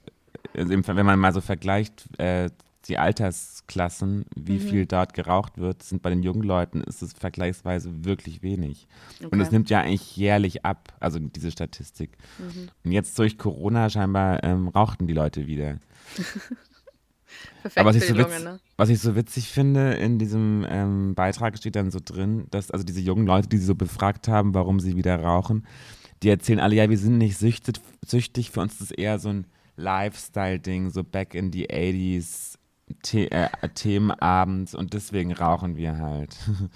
also 0.53 0.69
wenn 0.69 1.05
man 1.05 1.17
mal 1.17 1.33
so 1.33 1.41
vergleicht, 1.41 2.07
äh, 2.19 2.49
die 2.87 2.99
Altersklassen, 3.65 4.25
wie 4.35 4.53
Mhm. 4.53 4.59
viel 4.59 4.85
dort 4.85 5.13
geraucht 5.13 5.57
wird, 5.57 5.83
sind 5.83 6.01
bei 6.01 6.09
den 6.09 6.23
jungen 6.23 6.43
Leuten 6.43 6.81
ist 6.81 7.01
es 7.01 7.13
vergleichsweise 7.13 8.05
wirklich 8.05 8.41
wenig. 8.41 8.87
Und 9.21 9.27
Okay. 9.33 9.41
es 9.41 9.51
nimmt 9.51 9.69
ja 9.69 9.81
eigentlich 9.81 10.15
jährlich 10.15 10.65
ab, 10.65 10.93
also 10.99 11.19
diese 11.19 11.51
Statistik. 11.51 12.11
Mhm. 12.37 12.69
Und 12.83 12.91
jetzt 12.91 13.17
durch 13.19 13.37
Corona 13.37 13.89
scheinbar 13.89 14.43
ähm, 14.43 14.67
rauchten 14.69 15.07
die 15.07 15.13
Leute 15.13 15.47
wieder. 15.47 15.79
Perfekt 17.61 17.77
Aber 17.79 17.89
was 17.89 17.95
ich, 17.95 18.05
so 18.05 18.17
witz, 18.17 18.43
ne? 18.43 18.59
was 18.77 18.89
ich 18.89 18.99
so 18.99 19.15
witzig 19.15 19.49
finde, 19.49 19.93
in 19.95 20.19
diesem 20.19 20.65
ähm, 20.69 21.15
Beitrag 21.15 21.57
steht 21.57 21.75
dann 21.75 21.89
so 21.91 21.99
drin, 22.03 22.45
dass 22.51 22.69
also 22.71 22.85
diese 22.85 23.01
jungen 23.01 23.25
Leute, 23.25 23.49
die 23.49 23.57
sie 23.57 23.65
so 23.65 23.75
befragt 23.75 24.27
haben, 24.27 24.53
warum 24.53 24.79
sie 24.79 24.95
wieder 24.95 25.19
rauchen, 25.19 25.65
die 26.23 26.29
erzählen 26.29 26.59
alle, 26.59 26.75
ja, 26.75 26.89
wir 26.89 26.97
sind 26.97 27.17
nicht 27.17 27.37
süchtig, 27.37 27.75
süchtig 28.05 28.51
für 28.51 28.61
uns 28.61 28.75
ist 28.75 28.81
es 28.81 28.91
eher 28.91 29.17
so 29.19 29.29
ein 29.29 29.47
Lifestyle-Ding, 29.77 30.91
so 30.91 31.03
back 31.03 31.33
in 31.33 31.51
the 31.51 31.65
80s, 31.67 32.55
The 33.05 33.31
äh, 33.31 33.49
Themenabends 33.73 34.75
und 34.75 34.93
deswegen 34.93 35.33
rauchen 35.33 35.75
wir 35.75 35.97
halt. 35.97 36.35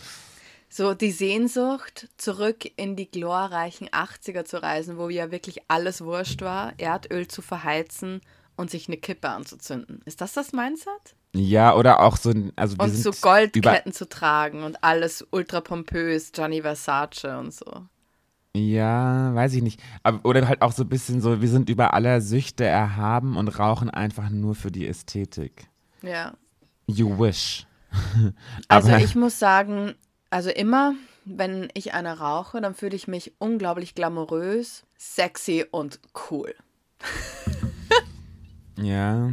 So 0.71 0.93
die 0.93 1.11
Sehnsucht, 1.11 2.09
zurück 2.17 2.63
in 2.75 2.95
die 2.95 3.09
glorreichen 3.09 3.89
80er 3.91 4.45
zu 4.45 4.61
reisen, 4.61 4.99
wo 4.99 5.09
ja 5.09 5.31
wirklich 5.31 5.61
alles 5.67 6.01
wurscht 6.01 6.41
war, 6.43 6.73
Erdöl 6.77 7.27
zu 7.27 7.41
verheizen 7.41 8.21
und 8.55 8.69
sich 8.69 8.87
eine 8.87 8.97
Kippe 8.97 9.29
anzuzünden. 9.29 10.01
Ist 10.05 10.21
das 10.21 10.33
das 10.33 10.51
Mindset? 10.53 11.15
ja, 11.35 11.75
oder 11.75 12.01
auch 12.01 12.17
so, 12.17 12.29
ein- 12.29 12.53
also 12.55 12.77
wir 12.77 12.83
Und 12.85 12.91
sind 12.91 13.03
so 13.03 13.11
Goldketten 13.19 13.93
zu 13.93 14.07
tragen 14.07 14.63
und 14.63 14.83
alles 14.83 15.25
ultra 15.31 15.61
pompös, 15.61 16.31
Gianni 16.31 16.61
Versace 16.61 17.25
und 17.39 17.51
so. 17.53 17.87
Ja, 18.55 19.33
weiß 19.35 19.53
ich 19.53 19.61
nicht. 19.61 19.79
Aber, 20.03 20.25
oder 20.27 20.47
halt 20.47 20.61
auch 20.61 20.71
so 20.71 20.83
ein 20.83 20.89
bisschen 20.89 21.21
so, 21.21 21.41
wir 21.41 21.47
sind 21.49 21.69
über 21.69 21.93
aller 21.93 22.19
Süchte 22.21 22.65
erhaben 22.65 23.37
und 23.37 23.47
rauchen 23.59 23.89
einfach 23.89 24.29
nur 24.29 24.55
für 24.55 24.71
die 24.71 24.87
Ästhetik. 24.87 25.67
Ja. 26.01 26.33
You 26.87 27.17
wish. 27.19 27.65
Also 28.67 28.91
ich 28.95 29.15
muss 29.15 29.39
sagen, 29.39 29.95
also 30.29 30.49
immer, 30.51 30.93
wenn 31.25 31.69
ich 31.73 31.93
eine 31.93 32.19
rauche, 32.19 32.61
dann 32.61 32.75
fühle 32.75 32.95
ich 32.95 33.07
mich 33.07 33.33
unglaublich 33.39 33.95
glamourös, 33.95 34.83
sexy 34.97 35.65
und 35.69 35.99
cool. 36.29 36.53
Ja. 38.81 39.31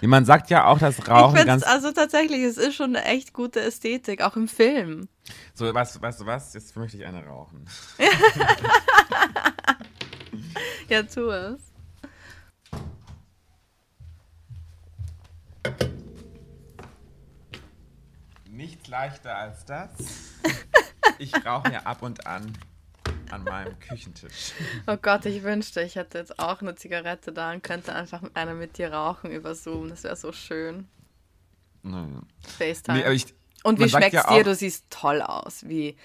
Wie 0.00 0.06
man 0.06 0.24
sagt 0.24 0.48
ja 0.50 0.64
auch, 0.64 0.78
dass 0.78 1.06
Rauchen 1.06 1.44
ganz. 1.44 1.62
also 1.62 1.92
tatsächlich, 1.92 2.42
es 2.42 2.56
ist 2.56 2.74
schon 2.74 2.96
eine 2.96 3.04
echt 3.04 3.34
gute 3.34 3.60
Ästhetik, 3.60 4.22
auch 4.22 4.34
im 4.34 4.48
Film. 4.48 5.08
So, 5.52 5.72
weißt 5.72 5.96
du 5.96 6.26
was? 6.26 6.54
Jetzt 6.54 6.74
möchte 6.76 6.96
ich 6.96 7.04
eine 7.04 7.24
rauchen. 7.24 7.66
Ja, 10.88 11.02
tu 11.04 11.30
es. 11.30 11.71
Nichts 18.50 18.88
leichter 18.88 19.36
als 19.36 19.64
das. 19.64 19.90
Ich 21.18 21.32
rauche 21.44 21.72
ja 21.72 21.80
ab 21.80 22.02
und 22.02 22.26
an 22.26 22.52
an 23.30 23.44
meinem 23.44 23.78
Küchentisch. 23.80 24.52
Oh 24.86 24.96
Gott, 25.00 25.24
ich 25.24 25.42
wünschte, 25.42 25.80
ich 25.82 25.96
hätte 25.96 26.18
jetzt 26.18 26.38
auch 26.38 26.60
eine 26.60 26.74
Zigarette 26.74 27.32
da 27.32 27.50
und 27.52 27.62
könnte 27.62 27.94
einfach 27.94 28.20
mit 28.20 28.36
einer 28.36 28.52
mit 28.52 28.76
dir 28.76 28.92
rauchen 28.92 29.30
über 29.30 29.54
Zoom. 29.54 29.88
Das 29.88 30.04
wäre 30.04 30.16
so 30.16 30.32
schön. 30.32 30.86
Naja. 31.82 32.22
FaceTime. 32.58 32.98
Nee, 32.98 33.12
ich, 33.12 33.34
und 33.64 33.78
wie 33.80 33.88
schmeckt's 33.88 34.12
ja 34.12 34.26
dir? 34.36 34.44
Du 34.44 34.54
siehst 34.54 34.84
toll 34.90 35.22
aus. 35.22 35.66
Wie, 35.66 35.96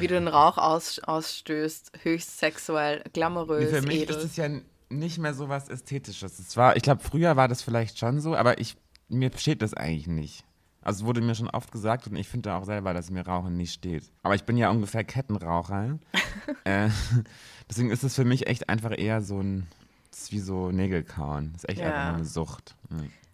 wie 0.00 0.08
du 0.08 0.14
den 0.14 0.26
Rauch 0.26 0.58
aus, 0.58 0.98
ausstößt. 0.98 1.92
Höchst 2.02 2.38
sexuell, 2.38 3.04
glamourös, 3.12 3.70
Nee, 3.70 3.80
für 3.80 3.86
mich 3.86 4.00
edel. 4.02 4.16
ist 4.16 4.24
es 4.24 4.36
ja 4.36 4.46
n- 4.46 4.64
nicht 4.90 5.18
mehr 5.18 5.34
so 5.34 5.48
was 5.48 5.68
Ästhetisches. 5.68 6.38
Es 6.38 6.56
war, 6.56 6.76
ich 6.76 6.82
glaube, 6.82 7.02
früher 7.02 7.36
war 7.36 7.48
das 7.48 7.62
vielleicht 7.62 7.98
schon 7.98 8.20
so, 8.20 8.34
aber 8.36 8.58
ich, 8.58 8.76
mir 9.08 9.30
steht 9.36 9.62
das 9.62 9.74
eigentlich 9.74 10.06
nicht. 10.08 10.44
Also 10.82 11.02
es 11.02 11.06
wurde 11.06 11.20
mir 11.20 11.34
schon 11.34 11.50
oft 11.50 11.72
gesagt 11.72 12.06
und 12.06 12.16
ich 12.16 12.26
finde 12.28 12.54
auch 12.54 12.64
selber, 12.64 12.94
dass 12.94 13.10
mir 13.10 13.26
Rauchen 13.26 13.56
nicht 13.56 13.72
steht. 13.74 14.10
Aber 14.22 14.34
ich 14.34 14.44
bin 14.44 14.56
ja 14.56 14.70
ungefähr 14.70 15.04
Kettenraucher. 15.04 15.98
äh, 16.64 16.88
deswegen 17.68 17.90
ist 17.90 18.02
es 18.02 18.14
für 18.14 18.24
mich 18.24 18.46
echt 18.46 18.68
einfach 18.68 18.96
eher 18.96 19.20
so 19.20 19.40
ein, 19.40 19.66
das 20.10 20.22
ist 20.22 20.32
wie 20.32 20.40
so 20.40 20.70
Nägelkauen. 20.70 21.52
Das 21.52 21.64
ist 21.64 21.68
echt 21.70 21.80
Ja. 21.80 21.86
einfach 21.88 22.14
eine 22.16 22.24
Sucht. 22.24 22.74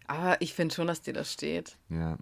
Aber 0.07 0.41
ich 0.41 0.53
finde 0.53 0.75
schon, 0.75 0.87
dass 0.87 1.01
dir 1.01 1.13
das 1.13 1.31
steht. 1.31 1.77
Ja. 1.89 2.17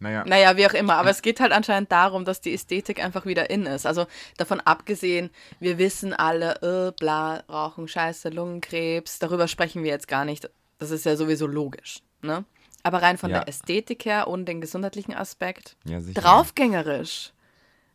Ja. 0.00 0.06
Naja, 0.08 0.24
Naja, 0.26 0.56
wie 0.56 0.66
auch 0.66 0.74
immer. 0.74 0.94
Aber 0.96 1.10
es 1.10 1.22
geht 1.22 1.40
halt 1.40 1.52
anscheinend 1.52 1.90
darum, 1.92 2.24
dass 2.24 2.40
die 2.40 2.52
Ästhetik 2.54 3.02
einfach 3.02 3.24
wieder 3.26 3.48
in 3.50 3.64
ist. 3.66 3.86
Also 3.86 4.06
davon 4.36 4.60
abgesehen, 4.60 5.30
wir 5.60 5.78
wissen 5.78 6.12
alle, 6.12 6.60
äh, 6.62 6.92
bla, 6.98 7.42
Rauchen, 7.48 7.88
Scheiße, 7.88 8.28
Lungenkrebs. 8.28 9.18
Darüber 9.18 9.48
sprechen 9.48 9.82
wir 9.82 9.90
jetzt 9.90 10.08
gar 10.08 10.24
nicht. 10.24 10.50
Das 10.78 10.90
ist 10.90 11.04
ja 11.06 11.16
sowieso 11.16 11.46
logisch. 11.46 12.00
Ne? 12.22 12.44
Aber 12.82 13.02
rein 13.02 13.18
von 13.18 13.30
Ja. 13.30 13.38
der 13.40 13.48
Ästhetik 13.48 14.04
her 14.04 14.28
und 14.28 14.46
den 14.46 14.60
gesundheitlichen 14.60 15.14
Aspekt. 15.14 15.76
ja, 15.84 16.00
sicher. 16.00 16.20
Draufgängerisch. 16.20 17.32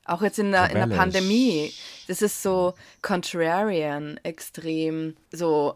Auch 0.05 0.23
jetzt 0.23 0.39
in 0.39 0.51
der, 0.51 0.69
in 0.71 0.89
der. 0.89 0.97
Pandemie. 0.97 1.71
Das 2.07 2.23
ist 2.23 2.41
so 2.41 2.73
contrarian, 3.03 4.19
extrem, 4.23 5.15
so 5.31 5.75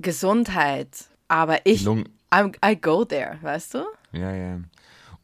Gesundheit. 0.00 0.88
Aber 1.28 1.64
ich, 1.64 1.82
Lung- 1.82 2.04
I'm, 2.30 2.54
I 2.64 2.76
go 2.78 3.04
there, 3.04 3.38
weißt 3.40 3.74
du? 3.74 3.84
Ja, 4.12 4.32
ja. 4.34 4.60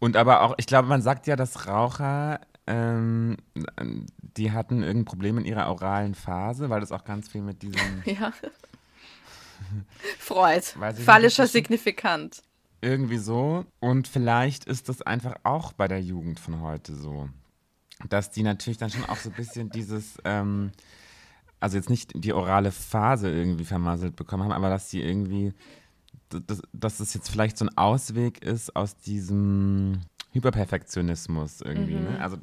Und 0.00 0.16
aber 0.16 0.40
auch, 0.42 0.54
ich 0.58 0.66
glaube, 0.66 0.88
man 0.88 1.02
sagt 1.02 1.26
ja, 1.28 1.36
dass 1.36 1.66
Raucher, 1.68 2.40
ähm, 2.66 3.36
die 4.36 4.50
hatten 4.52 4.82
irgendein 4.82 5.04
Problem 5.04 5.38
in 5.38 5.44
ihrer 5.44 5.68
oralen 5.68 6.14
Phase, 6.14 6.68
weil 6.70 6.80
das 6.80 6.90
auch 6.92 7.04
ganz 7.04 7.28
viel 7.28 7.42
mit 7.42 7.62
diesem 7.62 8.02
Ja. 8.04 8.32
Freud. 10.18 10.62
Phallischer 11.04 11.44
das- 11.44 11.52
Signifikant. 11.52 12.42
irgendwie 12.80 13.18
so. 13.18 13.66
Und 13.78 14.08
vielleicht 14.08 14.64
ist 14.64 14.88
das 14.88 15.02
einfach 15.02 15.34
auch 15.42 15.72
bei 15.72 15.86
der 15.86 16.00
Jugend 16.00 16.40
von 16.40 16.60
heute 16.62 16.94
so, 16.94 17.28
dass 18.08 18.30
die 18.30 18.42
natürlich 18.42 18.78
dann 18.78 18.90
schon 18.90 19.04
auch 19.04 19.16
so 19.16 19.28
ein 19.28 19.36
bisschen 19.36 19.68
dieses, 19.70 20.16
ähm, 20.24 20.72
also 21.60 21.76
jetzt 21.76 21.90
nicht 21.90 22.12
die 22.14 22.32
orale 22.32 22.72
Phase 22.72 23.30
irgendwie 23.30 23.66
vermasselt 23.66 24.16
bekommen 24.16 24.44
haben, 24.44 24.52
aber 24.52 24.70
dass 24.70 24.88
die 24.88 25.02
irgendwie, 25.02 25.52
dass, 26.46 26.62
dass 26.72 27.00
es 27.00 27.14
jetzt 27.14 27.28
vielleicht 27.30 27.58
so 27.58 27.64
ein 27.66 27.76
Ausweg 27.76 28.42
ist 28.44 28.74
aus 28.76 28.96
diesem 28.96 30.00
Hyperperfektionismus 30.32 31.60
irgendwie. 31.60 31.94
Mhm. 31.94 32.04
Ne? 32.04 32.20
Also 32.20 32.36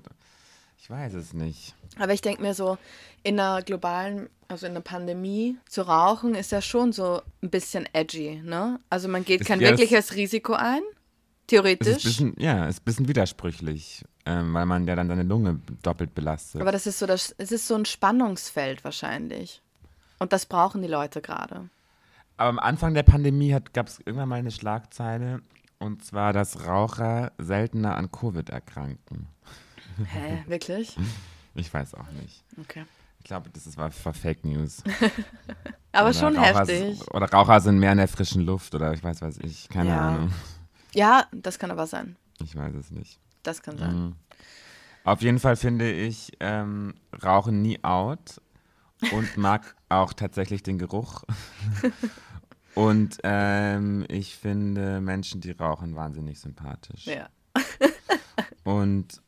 ich 0.79 0.89
weiß 0.89 1.13
es 1.13 1.33
nicht. 1.33 1.75
Aber 1.99 2.13
ich 2.13 2.21
denke 2.21 2.41
mir 2.41 2.53
so, 2.53 2.77
in 3.23 3.39
einer 3.39 3.61
globalen, 3.61 4.29
also 4.47 4.65
in 4.65 4.71
einer 4.73 4.81
Pandemie, 4.81 5.57
zu 5.67 5.81
rauchen 5.81 6.35
ist 6.35 6.51
ja 6.51 6.61
schon 6.61 6.91
so 6.93 7.21
ein 7.41 7.49
bisschen 7.49 7.87
edgy, 7.93 8.41
ne? 8.43 8.79
Also 8.89 9.07
man 9.07 9.25
geht 9.25 9.41
Ist 9.41 9.47
kein 9.47 9.59
das- 9.59 9.69
wirkliches 9.71 10.15
Risiko 10.15 10.53
ein, 10.53 10.81
Es 10.81 10.87
ist 10.91 11.47
theoretisch. 11.47 12.03
bisschen, 12.03 12.35
ja, 12.37 12.67
ist 12.67 12.81
ein 12.81 12.85
bisschen 12.85 13.07
widersprüchlich, 13.07 14.05
ähm, 14.25 14.53
weil 14.53 14.65
man 14.65 14.85
ja 14.87 14.95
dann 14.95 15.07
seine 15.07 15.23
Lunge 15.23 15.59
doppelt 15.81 16.13
belastet. 16.13 16.61
Aber 16.61 16.71
das 16.71 16.87
ist 16.87 16.99
so 16.99 17.05
das, 17.05 17.33
es 17.37 17.51
ist 17.51 17.67
so 17.67 17.75
ein 17.75 17.85
Spannungsfeld 17.85 18.83
wahrscheinlich. 18.83 19.61
Und 20.19 20.31
das 20.33 20.45
brauchen 20.45 20.81
die 20.81 20.87
Leute 20.87 21.21
gerade. 21.21 21.69
Aber 22.37 22.49
am 22.49 22.59
Anfang 22.59 22.93
der 22.93 23.03
Pandemie 23.03 23.57
gab 23.73 23.87
es 23.87 23.99
irgendwann 23.99 24.29
mal 24.29 24.35
eine 24.39 24.51
Schlagzeile, 24.51 25.41
und 25.79 26.03
zwar, 26.03 26.33
dass 26.33 26.65
Raucher 26.65 27.31
seltener 27.37 27.95
an 27.95 28.11
Covid 28.11 28.49
erkranken. 28.49 29.27
Hä, 30.05 30.43
wirklich? 30.47 30.95
Ich 31.59 31.73
weiß 31.73 31.95
auch 31.95 32.11
nicht. 32.21 32.43
Okay. 32.61 32.85
Ich 33.17 33.25
glaube, 33.25 33.49
das 33.49 33.65
ist, 33.65 33.77
war, 33.77 33.89
war 34.03 34.13
Fake 34.13 34.45
News. 34.45 34.83
Aber 35.91 36.09
Oder 36.09 36.13
schon 36.13 36.37
Raucher, 36.37 36.59
heftig. 36.59 37.01
Oder 37.15 37.31
Raucher 37.31 37.59
sind 37.61 37.79
mehr 37.79 37.93
in 37.93 37.97
der 37.97 38.07
frischen 38.07 38.43
Luft 38.43 38.75
oder 38.75 38.93
ich 38.93 39.03
weiß, 39.03 39.23
weiß 39.23 39.39
ich. 39.39 39.67
Keine 39.69 39.89
Ja. 39.89 40.07
Ahnung. 40.09 40.31
Ja, 40.93 41.25
das 41.31 41.57
kann 41.57 41.71
aber 41.71 41.87
sein. 41.87 42.15
Ich 42.43 42.55
weiß 42.55 42.75
es 42.75 42.91
nicht. 42.91 43.19
Das 43.41 43.63
kann 43.63 43.79
sein. 43.79 43.95
Mhm. 43.95 44.15
Auf 45.03 45.21
jeden 45.23 45.39
Fall 45.39 45.55
finde 45.55 45.91
ich 45.91 46.33
ähm, 46.41 46.93
Rauchen 47.23 47.63
nie 47.63 47.83
out 47.83 48.39
und 49.11 49.35
mag 49.35 49.75
auch 49.89 50.13
tatsächlich 50.13 50.61
den 50.61 50.77
Geruch. 50.77 51.23
Und 52.77 53.17
ähm, 53.23 54.05
ich 54.09 54.35
finde 54.35 55.01
Menschen, 55.01 55.41
die 55.41 55.51
rauchen, 55.51 55.95
wahnsinnig 55.95 56.39
sympathisch. 56.39 57.05
Ja. 57.05 57.27
Und 58.63 59.21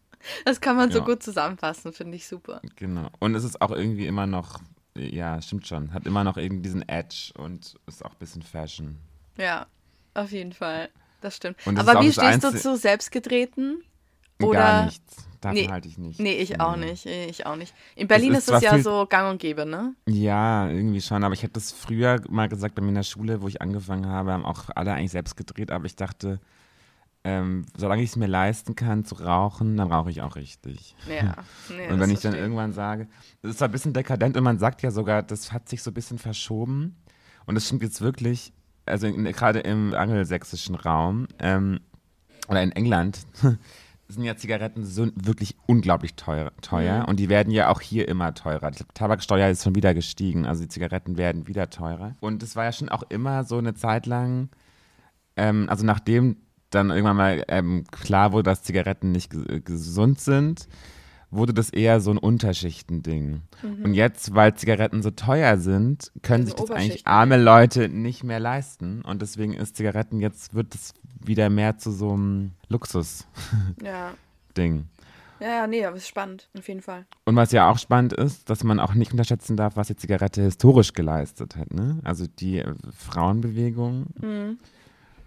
Das 0.46 0.60
kann 0.62 0.76
man 0.76 0.92
so 0.92 1.00
Ja. 1.00 1.06
gut 1.06 1.24
zusammenfassen, 1.24 1.94
finde 1.94 2.18
ich 2.18 2.28
super. 2.28 2.62
genau. 2.76 3.08
Und 3.20 3.36
es 3.36 3.44
ist 3.44 3.62
auch 3.62 3.72
irgendwie 3.72 4.06
immer 4.06 4.28
noch, 4.28 4.60
ja, 4.98 5.42
stimmt 5.42 5.66
schon, 5.68 5.94
hat 5.94 6.06
immer 6.06 6.24
noch 6.24 6.38
irgendwie 6.38 6.62
diesen 6.64 6.88
Edge 6.90 7.32
und 7.38 7.76
ist 7.88 8.04
auch 8.04 8.12
ein 8.12 8.20
bisschen 8.20 8.42
Fashion. 8.42 8.98
Ja, 9.38 9.66
auf 10.14 10.32
jeden 10.32 10.54
Fall. 10.54 10.90
Das 11.22 11.36
stimmt. 11.38 11.58
Das 11.66 11.88
aber 11.88 12.02
wie 12.02 12.12
stehst 12.12 12.44
du 12.44 12.52
zu 12.56 12.76
selbstgetreten? 12.78 13.82
Oder 14.42 14.60
Gar 14.60 14.86
nichts. 14.86 15.26
Davon 15.42 15.56
Nee. 15.58 15.70
halte 15.70 15.88
ich 15.88 15.98
nicht. 15.98 16.20
Nee, 16.20 16.34
ich 16.34 16.60
auch 16.60 16.76
Nee. 16.76 16.88
nicht. 16.92 17.06
Ich 17.06 17.46
auch 17.46 17.56
nicht. 17.56 17.74
In 17.96 18.08
Berlin 18.08 18.34
ist 18.34 18.50
ist 18.50 18.56
es 18.56 18.62
ja 18.62 18.74
viel- 18.74 18.84
so 18.84 19.06
gang 19.10 19.32
und 19.32 19.40
gäbe, 19.40 19.66
ne? 19.66 19.94
Ja, 20.08 20.68
irgendwie 20.70 21.02
schon. 21.02 21.24
Aber 21.24 21.34
ich 21.34 21.44
habe 21.44 21.54
das 21.54 21.72
früher 21.72 22.22
mal 22.30 22.50
gesagt 22.50 22.76
bei 22.76 22.82
mir 22.82 22.90
in 22.90 22.96
der 22.96 23.04
Schule, 23.04 23.42
wo 23.42 23.48
ich 23.48 23.62
angefangen 23.62 24.06
habe, 24.08 24.34
haben 24.34 24.44
auch 24.46 24.66
alle 24.76 24.94
eigentlich 24.94 25.12
selbst 25.12 25.38
gedreht. 25.38 25.72
Aber 25.72 25.86
ich 25.86 25.96
dachte, 25.96 26.40
ähm, 27.24 27.66
solange 27.78 28.02
ich 28.02 28.10
es 28.12 28.16
mir 28.16 28.28
leisten 28.28 28.76
kann 28.76 29.04
zu 29.06 29.16
rauchen, 29.16 29.76
dann 29.78 29.92
rauche 29.92 30.10
ich 30.10 30.22
auch 30.22 30.36
richtig. 30.36 30.96
Ja. 31.08 31.36
Nee, 31.70 31.88
und 31.92 32.00
wenn 32.00 32.10
ich 32.10 32.20
dann 32.20 32.32
verstehe 32.32 32.42
irgendwann 32.42 32.74
sage, 32.74 33.08
das 33.42 33.52
ist 33.52 33.58
zwar 33.60 33.68
ein 33.68 33.72
bisschen 33.72 33.94
dekadent 33.94 34.36
und 34.38 34.44
man 34.44 34.58
sagt 34.60 34.82
ja 34.82 34.92
sogar, 34.92 35.22
das 35.24 35.52
hat 35.52 35.70
sich 35.70 35.84
so 35.84 35.92
ein 35.92 35.94
bisschen 35.94 36.18
verschoben. 36.18 36.96
Und 37.46 37.56
das 37.56 37.66
stimmt 37.66 37.84
jetzt 37.84 38.02
wirklich, 38.02 38.54
also 38.86 39.08
in, 39.08 39.24
gerade 39.26 39.60
im 39.60 39.94
angelsächsischen 39.94 40.76
Raum 40.76 41.28
ähm, 41.40 41.80
oder 42.48 42.64
in 42.64 42.72
England 42.72 43.20
sind 44.10 44.24
ja 44.24 44.36
Zigaretten 44.36 44.86
so 44.86 45.08
wirklich 45.16 45.56
unglaublich 45.68 46.16
teuer, 46.16 46.52
teuer 46.62 47.06
und 47.08 47.20
die 47.20 47.30
werden 47.30 47.52
ja 47.52 47.70
auch 47.70 47.80
hier 47.80 48.08
immer 48.08 48.34
teurer. 48.34 48.72
Die 48.72 48.84
Tabaksteuer 48.94 49.50
ist 49.50 49.64
schon 49.64 49.76
wieder 49.76 49.94
gestiegen, 49.94 50.46
also 50.48 50.64
die 50.64 50.68
Zigaretten 50.68 51.16
werden 51.16 51.48
wieder 51.48 51.70
teurer. 51.70 52.16
Und 52.20 52.42
es 52.42 52.56
war 52.56 52.66
ja 52.66 52.72
schon 52.72 52.90
auch 52.90 53.04
immer 53.10 53.44
so 53.44 53.58
eine 53.58 53.76
Zeit 53.76 54.08
lang, 54.08 54.50
ähm, 55.38 55.68
also 55.70 55.86
nachdem 55.86 56.38
dann 56.72 56.90
irgendwann 56.90 57.18
mal 57.18 57.44
ähm, 57.48 57.84
klar 57.92 58.32
wurde, 58.32 58.44
dass 58.50 58.64
Zigaretten 58.64 59.12
nicht 59.12 59.32
ges- 59.32 59.62
gesund 59.62 60.20
sind, 60.20 60.68
wurde 61.32 61.54
das 61.54 61.70
eher 61.70 62.02
so 62.02 62.12
ein 62.12 62.18
Unterschichtending. 62.18 63.42
Und 63.84 63.94
jetzt, 63.94 64.34
weil 64.34 64.56
Zigaretten 64.56 65.02
so 65.04 65.12
teuer 65.12 65.58
sind, 65.58 66.12
können 66.24 66.48
Ja, 66.48 66.48
sich 66.48 66.56
das 66.56 66.72
eigentlich 66.72 67.08
arme 67.08 67.38
Leute 67.38 67.88
nicht 67.90 68.24
mehr 68.24 68.40
leisten. 68.40 69.02
Und 69.04 69.22
deswegen 69.22 69.54
ist 69.54 69.78
Zigaretten 69.78 70.20
jetzt, 70.22 70.54
wird 70.54 70.74
es 70.74 70.94
wieder 71.24 71.50
mehr 71.50 71.78
zu 71.78 71.92
so 71.92 72.12
einem 72.14 72.52
Luxus-Ding. 72.70 73.26
Ja. 73.86 74.14
Ja, 75.42 75.68
nee, 75.68 75.86
aber 75.86 75.96
es 75.96 76.04
ist 76.04 76.10
spannend, 76.10 76.50
auf 76.58 76.68
jeden 76.68 76.82
Fall. 76.82 77.06
Und 77.24 77.38
was 77.38 77.54
ja 77.54 77.70
auch 77.72 77.78
spannend 77.78 78.12
ist, 78.12 78.50
dass 78.50 78.66
man 78.66 78.80
auch 78.82 78.94
nicht 78.94 79.14
unterschätzen 79.14 79.56
darf, 79.56 79.78
was 79.78 79.88
die 79.88 79.96
Zigarette 79.96 80.42
historisch 80.42 80.92
geleistet 80.92 81.56
hat. 81.56 81.74
Ne? 81.74 82.00
Also 82.04 82.26
die 82.28 82.62
Frauenbewegung 82.94 84.08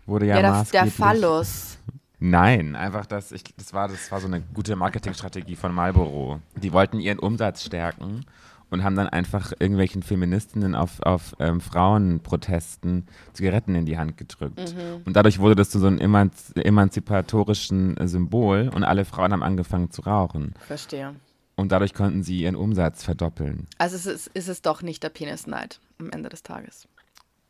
wurde 0.05 0.27
ja, 0.27 0.37
Ja, 0.37 0.43
der, 0.43 0.43
der 0.43 0.51
maßgeblich... 0.51 0.95
Phallus. 0.95 1.79
Nein, 2.25 2.77
einfach 2.77 3.05
das, 3.05 3.33
ich, 3.33 3.43
das, 3.57 3.75
war, 3.75 3.89
das 3.89 4.13
war 4.13 4.21
so 4.21 4.29
eine 4.29 4.43
gute 4.55 4.77
Marketingstrategie 4.77 5.57
von 5.57 5.75
Marlboro. 5.75 6.41
Die 6.55 6.73
wollten 6.73 7.01
ihren 7.01 7.19
Umsatz 7.19 7.65
stärken 7.65 8.25
und 8.71 8.85
haben 8.85 8.95
dann 8.95 9.09
einfach 9.09 9.53
irgendwelchen 9.59 10.05
Feministinnen 10.05 10.77
auf, 10.77 11.01
auf 11.03 11.35
ähm, 11.41 11.61
Frauenprotesten 11.61 13.09
Zigaretten 13.33 13.75
in 13.75 13.87
die 13.87 13.99
Hand 13.99 14.19
gedrückt. 14.19 14.73
Mhm. 14.73 15.03
Und 15.05 15.17
dadurch 15.17 15.41
wurde 15.41 15.57
das 15.57 15.71
zu 15.71 15.81
so 15.81 15.89
einem 15.89 15.99
emanz 15.99 16.53
emanzipatorischen 16.55 17.97
Symbol 18.07 18.71
und 18.73 18.85
alle 18.85 19.05
Frauen 19.05 19.33
haben 19.33 19.43
angefangen 19.43 19.91
zu 19.91 20.03
rauchen. 20.03 20.55
Verstehe. 20.65 21.17
Und 21.57 21.73
dadurch 21.73 21.93
konnten 21.93 22.23
sie 22.23 22.43
ihren 22.43 22.55
Umsatz 22.55 23.03
verdoppeln. 23.03 23.67
Also 23.79 23.97
es 23.97 24.07
ist, 24.07 24.29
ist 24.29 24.49
es 24.49 24.63
doch 24.63 24.83
nicht 24.83 25.03
der 25.03 25.09
Penis-Neid 25.09 25.81
am 25.99 26.11
Ende 26.11 26.29
des 26.29 26.45
Tages. 26.45 26.87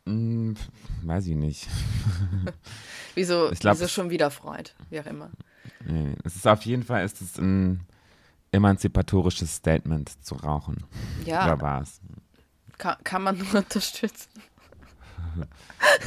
Hm, 0.05 0.55
weiß 1.03 1.27
ich 1.27 1.35
nicht. 1.35 1.67
Wieso, 3.15 3.51
Ich 3.51 3.59
glaub, 3.59 3.75
wieso 3.75 3.85
es- 3.85 3.91
schon 3.91 4.09
wieder 4.09 4.31
Freud, 4.31 4.71
wie 4.89 4.99
auch 4.99 5.05
immer. 5.05 5.29
Nee, 5.85 6.15
es 6.23 6.35
ist 6.35 6.47
auf 6.47 6.63
jeden 6.65 6.83
Fall 6.83 7.05
ist 7.05 7.21
es 7.21 7.37
ein 7.37 7.81
emanzipatorisches 8.51 9.55
Statement 9.55 10.09
zu 10.23 10.35
rauchen. 10.35 10.83
Ja, 11.25 11.45
Oder 11.45 11.61
war 11.61 11.81
es? 11.81 12.01
kann, 12.77 12.97
kann 13.03 13.21
man 13.23 13.37
nur 13.37 13.53
unterstützen. 13.55 14.29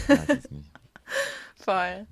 Weiß 0.08 0.28
es 0.28 0.50
nicht. 0.50 0.70
Voll. 1.56 2.06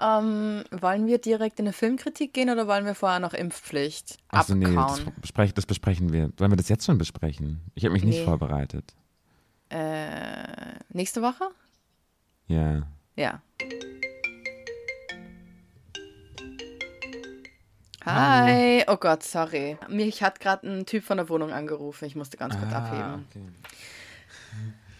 Ähm, 0.00 0.64
wollen 0.72 1.06
wir 1.06 1.18
direkt 1.18 1.58
in 1.60 1.66
eine 1.66 1.72
Filmkritik 1.72 2.32
gehen 2.32 2.50
oder 2.50 2.66
wollen 2.66 2.84
wir 2.84 2.94
vorher 2.94 3.20
noch 3.20 3.32
Impfpflicht 3.34 4.18
Achso, 4.28 4.54
nee, 4.54 4.64
das, 4.74 4.76
abkauen? 5.00 5.12
besprech, 5.20 5.54
das 5.54 5.66
besprechen 5.66 6.12
wir. 6.12 6.32
Sollen 6.38 6.50
wir 6.50 6.56
das 6.56 6.68
jetzt 6.68 6.84
schon 6.84 6.98
besprechen? 6.98 7.60
Ich 7.74 7.84
habe 7.84 7.92
mich 7.92 8.02
nicht 8.04 8.18
Nee. 8.18 8.24
vorbereitet. 8.24 8.94
Äh, 9.70 10.78
nächste 10.90 11.22
Woche? 11.22 11.44
Ja. 12.46 12.82
Ja. 13.16 13.40
Hi. 18.04 18.84
Oh 18.86 18.96
Gott, 18.96 19.22
sorry. 19.22 19.78
Mich 19.88 20.22
hat 20.22 20.38
gerade 20.40 20.66
ein 20.68 20.84
Typ 20.86 21.04
von 21.04 21.16
der 21.16 21.28
Wohnung 21.28 21.52
angerufen. 21.52 22.04
Ich 22.04 22.14
musste 22.16 22.36
ganz 22.36 22.56
kurz 22.58 22.72
Ah, 22.72 22.78
abheben. 22.86 23.26
okay. 23.30 23.42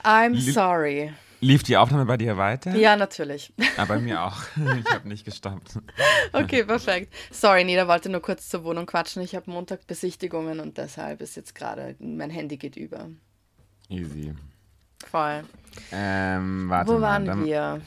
I'm 0.02 0.32
Lieb- 0.32 0.54
sorry. 0.54 1.12
Lief 1.40 1.62
die 1.62 1.76
Aufnahme 1.76 2.06
bei 2.06 2.16
dir 2.16 2.38
weiter? 2.38 2.74
Ja, 2.74 2.96
natürlich. 2.96 3.52
Ah, 3.76 3.84
bei 3.84 3.98
mir 3.98 4.22
auch. 4.22 4.38
Ich 4.78 4.90
habe 4.90 5.06
nicht 5.06 5.26
gestoppt. 5.26 5.78
Okay, 6.32 6.64
perfekt. 6.64 7.12
Sorry, 7.30 7.64
Neda 7.64 7.86
wollte 7.86 8.08
nur 8.08 8.22
kurz 8.22 8.48
zur 8.48 8.64
Wohnung 8.64 8.86
quatschen. 8.86 9.22
Ich 9.22 9.34
habe 9.34 9.50
Montag 9.50 9.86
Besichtigungen 9.86 10.60
und 10.60 10.78
deshalb 10.78 11.20
ist 11.20 11.36
jetzt 11.36 11.54
gerade, 11.54 11.96
mein 11.98 12.30
Handy 12.30 12.56
geht 12.56 12.76
über. 12.76 13.10
Easy. 13.90 14.32
Voll. 15.10 15.44
Ähm, 15.92 16.68
warte 16.68 16.88
Wo 16.92 16.98
mal. 16.98 17.26
waren 17.26 17.44
wir? 17.44 17.80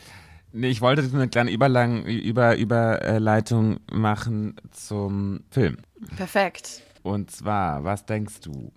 Nee, 0.53 0.69
ich 0.69 0.81
wollte 0.81 1.01
eine 1.13 1.27
kleine 1.27 1.51
Überlang 1.51 2.03
über 2.05 2.55
Überleitung 2.57 3.79
machen 3.91 4.55
zum 4.71 5.41
Film. 5.51 5.77
Perfekt. 6.15 6.81
Und 7.03 7.31
zwar, 7.31 7.83
was 7.83 8.05
denkst 8.05 8.41
du? 8.41 8.71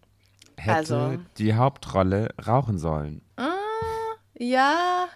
Hätte 0.57 0.77
Also- 0.77 1.19
die 1.38 1.55
Hauptrolle 1.55 2.29
rauchen 2.47 2.79
sollen? 2.79 3.23
Ja, 4.38 5.07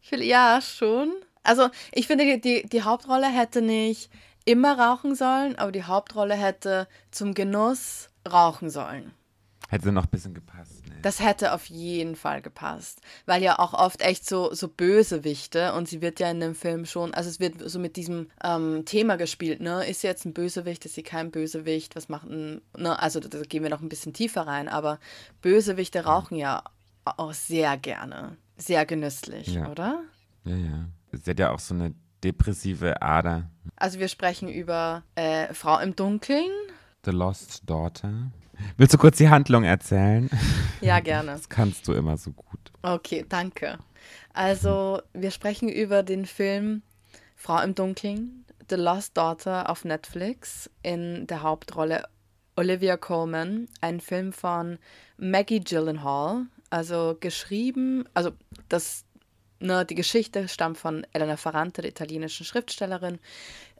viel- 0.00 0.22
ja, 0.22 0.60
schon. 0.60 1.12
Also, 1.42 1.68
ich 1.92 2.06
finde, 2.06 2.38
die, 2.38 2.66
die 2.66 2.82
Hauptrolle 2.82 3.26
hätte 3.26 3.60
nicht 3.62 4.10
immer 4.44 4.78
rauchen 4.78 5.14
sollen, 5.14 5.56
aber 5.58 5.72
die 5.72 5.84
Hauptrolle 5.84 6.34
hätte 6.34 6.88
zum 7.10 7.34
Genuss 7.34 8.08
rauchen 8.30 8.70
sollen. 8.70 9.12
Hätte 9.68 9.90
noch 9.92 10.04
ein 10.04 10.10
bisschen 10.10 10.34
gepasst. 10.34 10.73
Das 11.04 11.20
hätte 11.20 11.52
auf 11.52 11.66
jeden 11.66 12.16
Fall 12.16 12.40
gepasst. 12.40 13.00
Weil 13.26 13.42
ja 13.42 13.58
auch 13.58 13.74
oft 13.74 14.00
echt 14.00 14.26
so, 14.26 14.54
so 14.54 14.68
Bösewichte 14.68 15.74
und 15.74 15.86
sie 15.86 16.00
wird 16.00 16.18
ja 16.18 16.30
in 16.30 16.40
dem 16.40 16.54
Film 16.54 16.86
schon, 16.86 17.12
also 17.12 17.28
es 17.28 17.40
wird 17.40 17.56
so 17.68 17.78
mit 17.78 17.96
diesem 17.96 18.30
ähm, 18.42 18.84
Thema 18.86 19.16
gespielt, 19.16 19.60
ne? 19.60 19.84
Ist 19.86 20.00
sie 20.00 20.06
jetzt 20.06 20.24
ein 20.24 20.32
Bösewicht, 20.32 20.84
ist 20.86 20.94
sie 20.94 21.02
kein 21.02 21.30
Bösewicht, 21.30 21.94
was 21.94 22.08
macht 22.08 22.26
ein, 22.30 22.62
ne? 22.76 22.98
Also 23.02 23.20
da, 23.20 23.28
da 23.28 23.42
gehen 23.42 23.62
wir 23.62 23.68
noch 23.70 23.82
ein 23.82 23.90
bisschen 23.90 24.14
tiefer 24.14 24.46
rein, 24.46 24.66
aber 24.68 24.98
Bösewichte 25.42 26.04
rauchen 26.06 26.36
ja 26.36 26.64
auch 27.04 27.34
sehr 27.34 27.76
gerne. 27.76 28.38
Sehr 28.56 28.86
genüsslich, 28.86 29.48
Ja. 29.48 29.70
oder? 29.70 30.00
Ja, 30.44 30.56
ja. 30.56 30.84
Sie 31.12 31.30
hat 31.30 31.38
ja 31.38 31.50
auch 31.50 31.58
so 31.58 31.74
eine 31.74 31.94
depressive 32.22 33.02
Ader. 33.02 33.50
Also 33.76 33.98
wir 33.98 34.08
sprechen 34.08 34.48
über 34.48 35.02
äh, 35.16 35.52
Frau 35.52 35.78
im 35.80 35.94
Dunkeln. 35.94 36.50
The 37.04 37.10
Lost 37.10 37.68
Daughter. 37.68 38.30
Willst 38.76 38.94
du 38.94 38.98
kurz 38.98 39.18
die 39.18 39.28
Handlung 39.28 39.64
erzählen? 39.64 40.30
Ja, 40.80 41.00
gerne. 41.00 41.30
Das 41.32 41.48
kannst 41.48 41.88
du 41.88 41.94
immer 41.94 42.18
so 42.18 42.30
gut. 42.32 42.70
Okay, 42.82 43.24
danke. 43.26 43.78
Also, 44.34 45.00
wir 45.14 45.30
sprechen 45.30 45.70
über 45.70 46.02
den 46.02 46.26
Film 46.26 46.82
Frau 47.36 47.62
im 47.62 47.74
Dunkeln, 47.74 48.44
The 48.68 48.76
Lost 48.76 49.16
Daughter 49.16 49.70
auf 49.70 49.86
Netflix. 49.86 50.68
In 50.82 51.26
der 51.26 51.42
Hauptrolle 51.42 52.04
Olivia 52.56 52.96
Colman, 52.96 53.68
ein 53.80 54.00
Film 54.00 54.32
von 54.32 54.78
Maggie 55.16 55.60
Gyllenhaal. 55.60 56.46
Also 56.70 57.16
geschrieben, 57.20 58.04
also 58.14 58.32
das, 58.68 59.04
ne, 59.60 59.84
die 59.84 59.94
Geschichte 59.94 60.48
stammt 60.48 60.78
von 60.78 61.06
Elena 61.12 61.36
Ferrante, 61.36 61.82
der 61.82 61.90
italienischen 61.90 62.44
Schriftstellerin. 62.44 63.18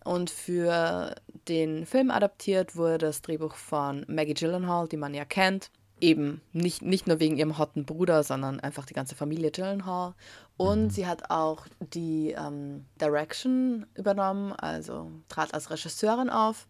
Und 0.05 0.31
für 0.31 1.15
den 1.49 1.87
Film 1.87 2.11
adaptiert 2.11 2.77
wurde 2.77 2.99
das 2.99 3.23
Drehbuch 3.23 3.55
von 3.55 4.05
Maggie 4.09 4.35
Gyllenhaal, 4.35 4.87
die 4.89 4.97
man 4.97 5.15
ja 5.15 5.25
kennt. 5.25 5.71
Eben 6.01 6.43
nicht, 6.53 6.83
nicht 6.83 7.07
nur 7.07 7.21
wegen 7.21 7.39
ihrem 7.39 7.57
hotten 7.57 7.87
Bruder, 7.87 8.23
sondern 8.23 8.61
einfach 8.61 8.85
die 8.85 8.95
ganze 8.95 9.15
Familie 9.15 9.51
Gyllenhaal. 9.51 10.15
Und 10.57 10.91
sie 10.93 11.07
hat 11.07 11.31
auch 11.31 11.67
die 11.81 12.33
ähm, 12.37 12.85
Direction 13.01 13.87
übernommen, 13.95 14.53
also 14.53 15.11
trat 15.29 15.55
als 15.55 15.71
Regisseurin 15.71 16.31
auf. 16.31 16.67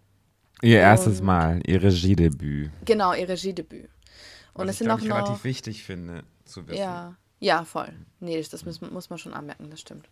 Ihr 0.63 0.79
erstes 0.79 1.21
Und- 1.21 1.27
Mal, 1.27 1.61
ihr 1.67 1.83
Regiedebüt. 1.83 2.71
Genau, 2.85 3.13
ihr 3.13 3.29
Regiedebüt. 3.29 3.91
Und 4.53 4.69
es 4.69 4.79
sind 4.79 4.87
glaub 4.87 4.99
auch 5.01 5.03
ich, 5.03 5.09
noch. 5.09 5.17
relativ 5.17 5.45
wichtig 5.45 5.83
finde 5.83 6.23
zu 6.45 6.67
wissen. 6.69 6.79
Ja, 6.79 7.17
ja, 7.41 7.65
voll. 7.65 7.93
Nee, 8.21 8.39
das, 8.39 8.51
das 8.51 8.65
muss, 8.65 8.81
muss 8.81 9.11
man 9.11 9.19
schon 9.19 9.35
anmerken, 9.35 9.69
das 9.71 9.81
stimmt. 9.81 10.09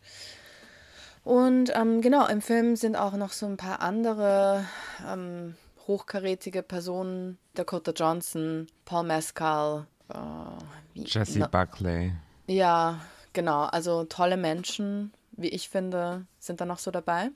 Und 1.25 1.71
ähm, 1.75 2.01
genau, 2.01 2.27
im 2.27 2.41
Film 2.41 2.75
sind 2.77 2.97
auch 2.97 3.13
noch 3.13 3.33
so 3.33 3.47
ein 3.47 3.57
paar 3.57 3.81
andere 3.81 4.65
ähm, 5.07 5.55
hochkarätige 5.87 6.63
Personen. 6.63 7.39
Dakota 7.55 7.93
Johnson, 7.93 8.67
Paul 8.85 9.05
Mescal, 9.05 9.87
äh, 10.09 10.15
wie, 10.95 11.05
Jesse 11.05 11.39
na- 11.39 11.47
Buckley. 11.47 12.13
Ja, 12.47 13.01
genau. 13.33 13.63
Also 13.65 14.05
tolle 14.05 14.37
Menschen, 14.37 15.13
wie 15.33 15.49
ich 15.49 15.69
finde, 15.69 16.27
sind 16.39 16.61
da 16.61 16.65
noch 16.67 16.79
so 16.79 16.91
dabei. 16.91 17.31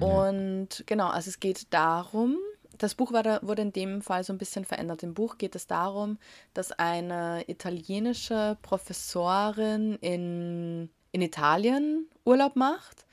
Und 0.00 0.84
genau, 0.86 1.08
also 1.08 1.28
es 1.28 1.38
geht 1.38 1.72
darum, 1.74 2.38
das 2.78 2.94
Buch 2.94 3.12
war 3.12 3.22
da, 3.22 3.40
wurde 3.42 3.62
in 3.62 3.72
dem 3.72 4.00
Fall 4.00 4.24
so 4.24 4.32
ein 4.32 4.38
bisschen 4.38 4.64
verändert. 4.64 5.02
Im 5.02 5.12
Buch 5.14 5.36
geht 5.38 5.54
es 5.54 5.66
darum, 5.66 6.18
dass 6.54 6.72
eine 6.72 7.44
italienische 7.46 8.56
Professorin 8.62 9.96
in, 10.00 10.88
in 11.12 11.22
Italien 11.22 12.06
Urlaub 12.24 12.56
macht. 12.56 13.06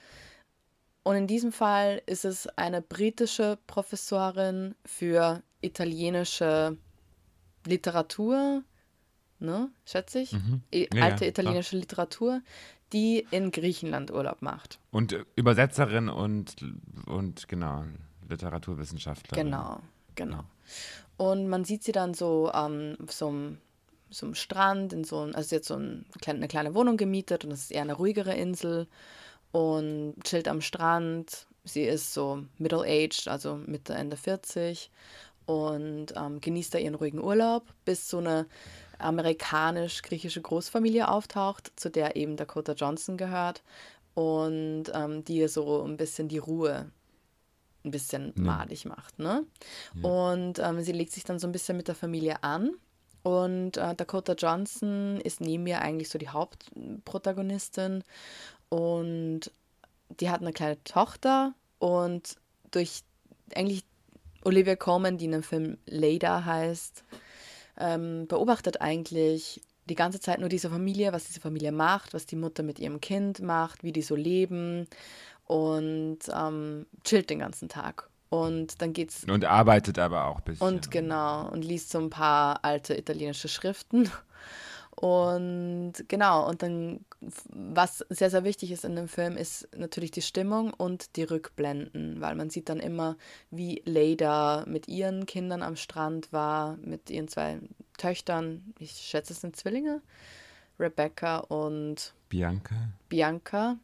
Und 1.03 1.15
in 1.15 1.27
diesem 1.27 1.51
Fall 1.51 2.01
ist 2.05 2.25
es 2.25 2.47
eine 2.57 2.81
britische 2.81 3.57
Professorin 3.67 4.75
für 4.85 5.41
italienische 5.61 6.77
Literatur, 7.65 8.63
ne, 9.39 9.69
schätze 9.85 10.19
ich, 10.19 10.33
I 10.33 10.87
Ja, 10.93 10.99
ja, 10.99 11.03
alte 11.03 11.17
klar. 11.17 11.29
italienische 11.29 11.77
Literatur, 11.77 12.41
die 12.93 13.25
in 13.31 13.51
Griechenland 13.51 14.11
Urlaub 14.11 14.41
macht. 14.41 14.79
Und 14.91 15.13
äh, 15.13 15.25
Übersetzerin 15.35 16.09
und, 16.09 16.55
und 17.05 17.47
genau, 17.47 17.85
Literaturwissenschaftlerin. 18.27 19.45
Genau, 19.45 19.79
genau. 20.15 20.43
Und 21.17 21.47
man 21.49 21.65
sieht 21.65 21.83
sie 21.83 21.91
dann 21.91 22.13
so 22.13 22.51
ähm, 22.53 22.97
auf 23.03 23.11
so 23.11 23.27
einem, 23.27 23.57
so 24.09 24.25
einem 24.25 24.35
Strand, 24.35 24.93
in 24.93 25.03
so 25.03 25.21
ein, 25.25 25.35
also 25.35 25.55
hat 25.55 25.65
so 25.65 25.75
ein, 25.75 26.05
eine 26.25 26.47
kleine 26.47 26.75
Wohnung 26.75 26.97
gemietet 26.97 27.43
und 27.43 27.51
das 27.51 27.61
ist 27.61 27.71
eher 27.71 27.81
eine 27.81 27.93
ruhigere 27.93 28.35
Insel 28.35 28.87
und 29.51 30.15
chillt 30.23 30.47
am 30.47 30.61
Strand. 30.61 31.47
Sie 31.63 31.83
ist 31.83 32.13
so 32.13 32.43
middle-aged, 32.57 33.27
also 33.27 33.55
Mitte, 33.55 33.93
Ende 33.93 34.17
40 34.17 34.89
und 35.45 36.13
ähm, 36.15 36.41
genießt 36.41 36.73
da 36.73 36.77
ihren 36.77 36.95
ruhigen 36.95 37.19
Urlaub, 37.23 37.65
bis 37.85 38.09
so 38.09 38.17
eine 38.19 38.47
amerikanisch-griechische 38.99 40.41
Großfamilie 40.41 41.07
auftaucht, 41.07 41.71
zu 41.75 41.89
der 41.89 42.15
eben 42.15 42.35
Dakota 42.35 42.73
Johnson 42.73 43.17
gehört 43.17 43.63
und 44.13 44.85
ähm, 44.93 45.23
die 45.23 45.37
ihr 45.37 45.49
so 45.49 45.83
ein 45.83 45.97
bisschen 45.97 46.27
die 46.27 46.37
Ruhe 46.37 46.91
ein 47.85 47.91
bisschen 47.91 48.33
madig 48.35 48.85
macht. 48.85 49.19
Ne? 49.19 49.45
Und 50.01 50.59
ähm, 50.59 50.81
sie 50.81 50.91
legt 50.91 51.13
sich 51.13 51.23
dann 51.23 51.39
so 51.39 51.47
ein 51.47 51.51
bisschen 51.51 51.77
mit 51.77 51.87
der 51.87 51.95
Familie 51.95 52.43
an. 52.43 52.71
Und 53.23 53.77
äh, 53.77 53.95
Dakota 53.95 54.33
Johnson 54.33 55.19
ist 55.21 55.41
neben 55.41 55.63
mir 55.63 55.81
eigentlich 55.81 56.09
so 56.09 56.17
die 56.17 56.29
Hauptprotagonistin. 56.29 58.03
Und 58.69 59.51
die 60.19 60.29
hat 60.29 60.41
eine 60.41 60.53
kleine 60.53 60.83
Tochter. 60.83 61.53
Und 61.79 62.37
durch 62.71 63.03
eigentlich 63.55 63.83
Olivia 64.43 64.75
Colman, 64.75 65.17
die 65.17 65.25
in 65.25 65.31
dem 65.31 65.43
Film 65.43 65.77
Leda 65.85 66.45
heißt, 66.45 67.03
ähm, 67.77 68.27
beobachtet 68.27 68.81
eigentlich 68.81 69.61
die 69.89 69.95
ganze 69.95 70.19
Zeit 70.19 70.39
nur 70.39 70.49
diese 70.49 70.69
Familie, 70.69 71.11
was 71.13 71.25
diese 71.25 71.41
Familie 71.41 71.71
macht, 71.71 72.13
was 72.13 72.25
die 72.25 72.35
Mutter 72.35 72.63
mit 72.63 72.79
ihrem 72.79 73.01
Kind 73.01 73.41
macht, 73.41 73.83
wie 73.83 73.91
die 73.91 74.01
so 74.01 74.15
leben 74.15 74.87
und 75.45 76.19
ähm, 76.31 76.85
chillt 77.03 77.29
den 77.29 77.39
ganzen 77.39 77.69
Tag. 77.69 78.08
Und 78.29 78.81
dann 78.81 78.93
geht's 78.93 79.23
Und 79.25 79.45
arbeitet 79.45 79.97
aber 79.97 80.25
auch 80.25 80.37
ein 80.37 80.43
bisschen. 80.43 80.67
und 80.67 80.91
genau 80.91 81.49
und 81.49 81.65
liest 81.65 81.89
so 81.89 81.97
ein 81.99 82.09
paar 82.11 82.63
alte 82.63 82.95
italienische 82.95 83.47
Schriften. 83.47 84.09
Und 84.99 85.93
genau, 86.09 86.45
und 86.49 86.61
dann, 86.61 87.05
was 87.21 87.99
sehr, 88.09 88.29
sehr 88.29 88.43
wichtig 88.43 88.71
ist 88.73 88.83
in 88.83 88.97
dem 88.97 89.07
Film, 89.07 89.37
ist 89.37 89.69
natürlich 89.73 90.11
die 90.11 90.21
Stimmung 90.21 90.73
und 90.73 91.15
die 91.15 91.23
Rückblenden, 91.23 92.19
weil 92.19 92.35
man 92.35 92.49
sieht 92.49 92.67
dann 92.67 92.81
immer, 92.81 93.15
wie 93.49 93.81
Leda 93.85 94.65
mit 94.67 94.89
ihren 94.89 95.25
Kindern 95.25 95.63
am 95.63 95.77
Strand 95.77 96.33
war, 96.33 96.75
mit 96.81 97.09
ihren 97.09 97.29
zwei 97.29 97.59
Töchtern, 97.97 98.73
ich 98.77 98.91
schätze, 98.91 99.31
es 99.31 99.39
sind 99.39 99.55
Zwillinge, 99.55 100.01
Rebecca 100.77 101.37
und 101.37 102.13
Bianca 102.27 102.75
Bianca. 103.07 103.77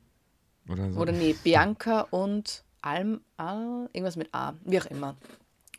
oder 0.68 0.92
so. 0.92 1.00
Oder 1.00 1.14
nee, 1.14 1.34
Bianca 1.46 2.02
und 2.12 2.65
Alm, 2.86 3.22
Al, 3.38 3.90
irgendwas 3.94 4.16
mit 4.16 4.34
A, 4.34 4.54
wie 4.64 4.80
auch 4.80 4.86
immer. 4.86 5.16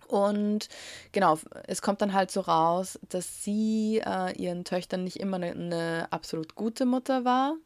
Und 0.08 0.68
genau, 1.12 1.38
es 1.66 1.82
kommt 1.82 2.00
dann 2.00 2.12
halt 2.12 2.30
so 2.30 2.40
raus, 2.40 2.98
dass 3.08 3.42
sie 3.42 4.00
äh, 4.04 4.32
ihren 4.40 4.64
Töchtern 4.64 5.04
nicht 5.04 5.16
immer 5.16 5.36
eine, 5.36 5.50
eine 5.52 6.08
absolut 6.10 6.54
gute 6.54 6.86
Mutter 6.86 7.24
war 7.24 7.56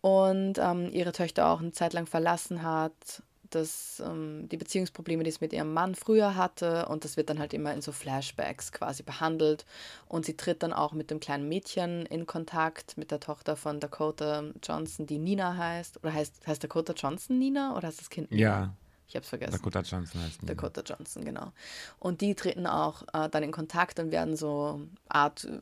und 0.00 0.58
ähm, 0.58 0.90
ihre 0.92 1.12
Töchter 1.12 1.48
auch 1.48 1.60
eine 1.60 1.72
Zeit 1.72 1.92
lang 1.92 2.06
verlassen 2.06 2.62
hat, 2.62 3.22
dass 3.54 4.02
ähm, 4.04 4.48
die 4.48 4.56
Beziehungsprobleme, 4.56 5.22
die 5.22 5.30
es 5.30 5.40
mit 5.40 5.52
ihrem 5.52 5.72
Mann 5.72 5.94
früher 5.94 6.34
hatte, 6.36 6.86
und 6.86 7.04
das 7.04 7.16
wird 7.16 7.30
dann 7.30 7.38
halt 7.38 7.52
immer 7.54 7.72
in 7.72 7.82
so 7.82 7.92
Flashbacks 7.92 8.72
quasi 8.72 9.02
behandelt. 9.02 9.66
Und 10.06 10.26
sie 10.26 10.36
tritt 10.36 10.62
dann 10.62 10.72
auch 10.72 10.92
mit 10.92 11.10
dem 11.10 11.20
kleinen 11.20 11.48
Mädchen 11.48 12.06
in 12.06 12.26
Kontakt, 12.26 12.96
mit 12.96 13.10
der 13.10 13.20
Tochter 13.20 13.56
von 13.56 13.80
Dakota 13.80 14.44
Johnson, 14.62 15.06
die 15.06 15.18
Nina 15.18 15.56
heißt. 15.56 15.98
Oder 16.02 16.14
heißt, 16.14 16.46
heißt 16.46 16.62
Dakota 16.62 16.92
Johnson 16.94 17.38
Nina 17.38 17.76
oder 17.76 17.88
heißt 17.88 18.00
das 18.00 18.10
Kind 18.10 18.30
Nina? 18.30 18.42
Ja, 18.42 18.74
Ich 19.08 19.16
hab's 19.16 19.28
vergessen. 19.28 19.52
Dakota 19.52 19.80
Johnson 19.80 20.22
heißt 20.22 20.42
die. 20.42 20.46
Dakota 20.46 20.82
Johnson, 20.82 21.24
genau. 21.24 21.52
Und 21.98 22.20
die 22.20 22.34
treten 22.34 22.66
auch 22.66 23.02
äh, 23.12 23.28
dann 23.28 23.42
in 23.42 23.52
Kontakt 23.52 23.98
und 23.98 24.10
werden 24.12 24.36
so 24.36 24.80
Art 25.08 25.44
äh, 25.44 25.58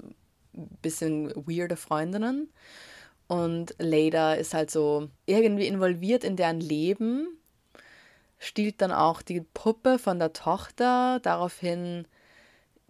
bisschen 0.83 1.31
weirde 1.47 1.77
Freundinnen. 1.77 2.51
Und 3.27 3.75
Leda 3.79 4.35
ist 4.35 4.55
halt 4.55 4.71
so 4.71 5.09
irgendwie 5.27 5.67
involviert 5.67 6.25
in 6.25 6.37
deren 6.37 6.61
Leben, 6.61 7.38
stiehlt 8.39 8.81
dann 8.81 8.93
auch 8.93 9.23
die 9.23 9.41
Puppe 9.41 9.99
von 9.99 10.19
der 10.19 10.33
Tochter. 10.33 11.21
Daraufhin 11.21 12.07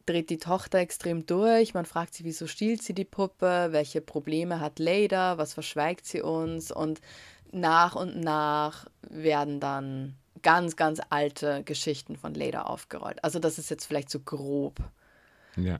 dreht 0.06 0.30
die 0.30 0.38
Tochter 0.38 0.78
extrem 0.78 1.26
durch. 1.26 1.74
Man 1.74 1.86
fragt 1.86 2.14
sie, 2.14 2.24
wieso 2.24 2.46
stiehlt 2.46 2.82
sie 2.82 2.94
die 2.94 3.04
Puppe? 3.04 3.68
Welche 3.70 4.00
Probleme 4.00 4.60
hat 4.60 4.78
Leda? 4.78 5.38
Was 5.38 5.52
verschweigt 5.54 6.06
sie 6.06 6.22
uns? 6.22 6.72
Und 6.72 7.00
nach 7.52 7.94
und 7.94 8.20
nach 8.20 8.86
werden 9.02 9.60
dann 9.60 10.16
ganz, 10.42 10.76
ganz 10.76 11.00
alte 11.10 11.62
Geschichten 11.64 12.16
von 12.16 12.34
Leda 12.34 12.62
aufgerollt. 12.62 13.22
Also 13.24 13.38
das 13.38 13.58
ist 13.58 13.70
jetzt 13.70 13.86
vielleicht 13.86 14.10
so 14.10 14.20
grob 14.20 14.80
Ja. 15.56 15.78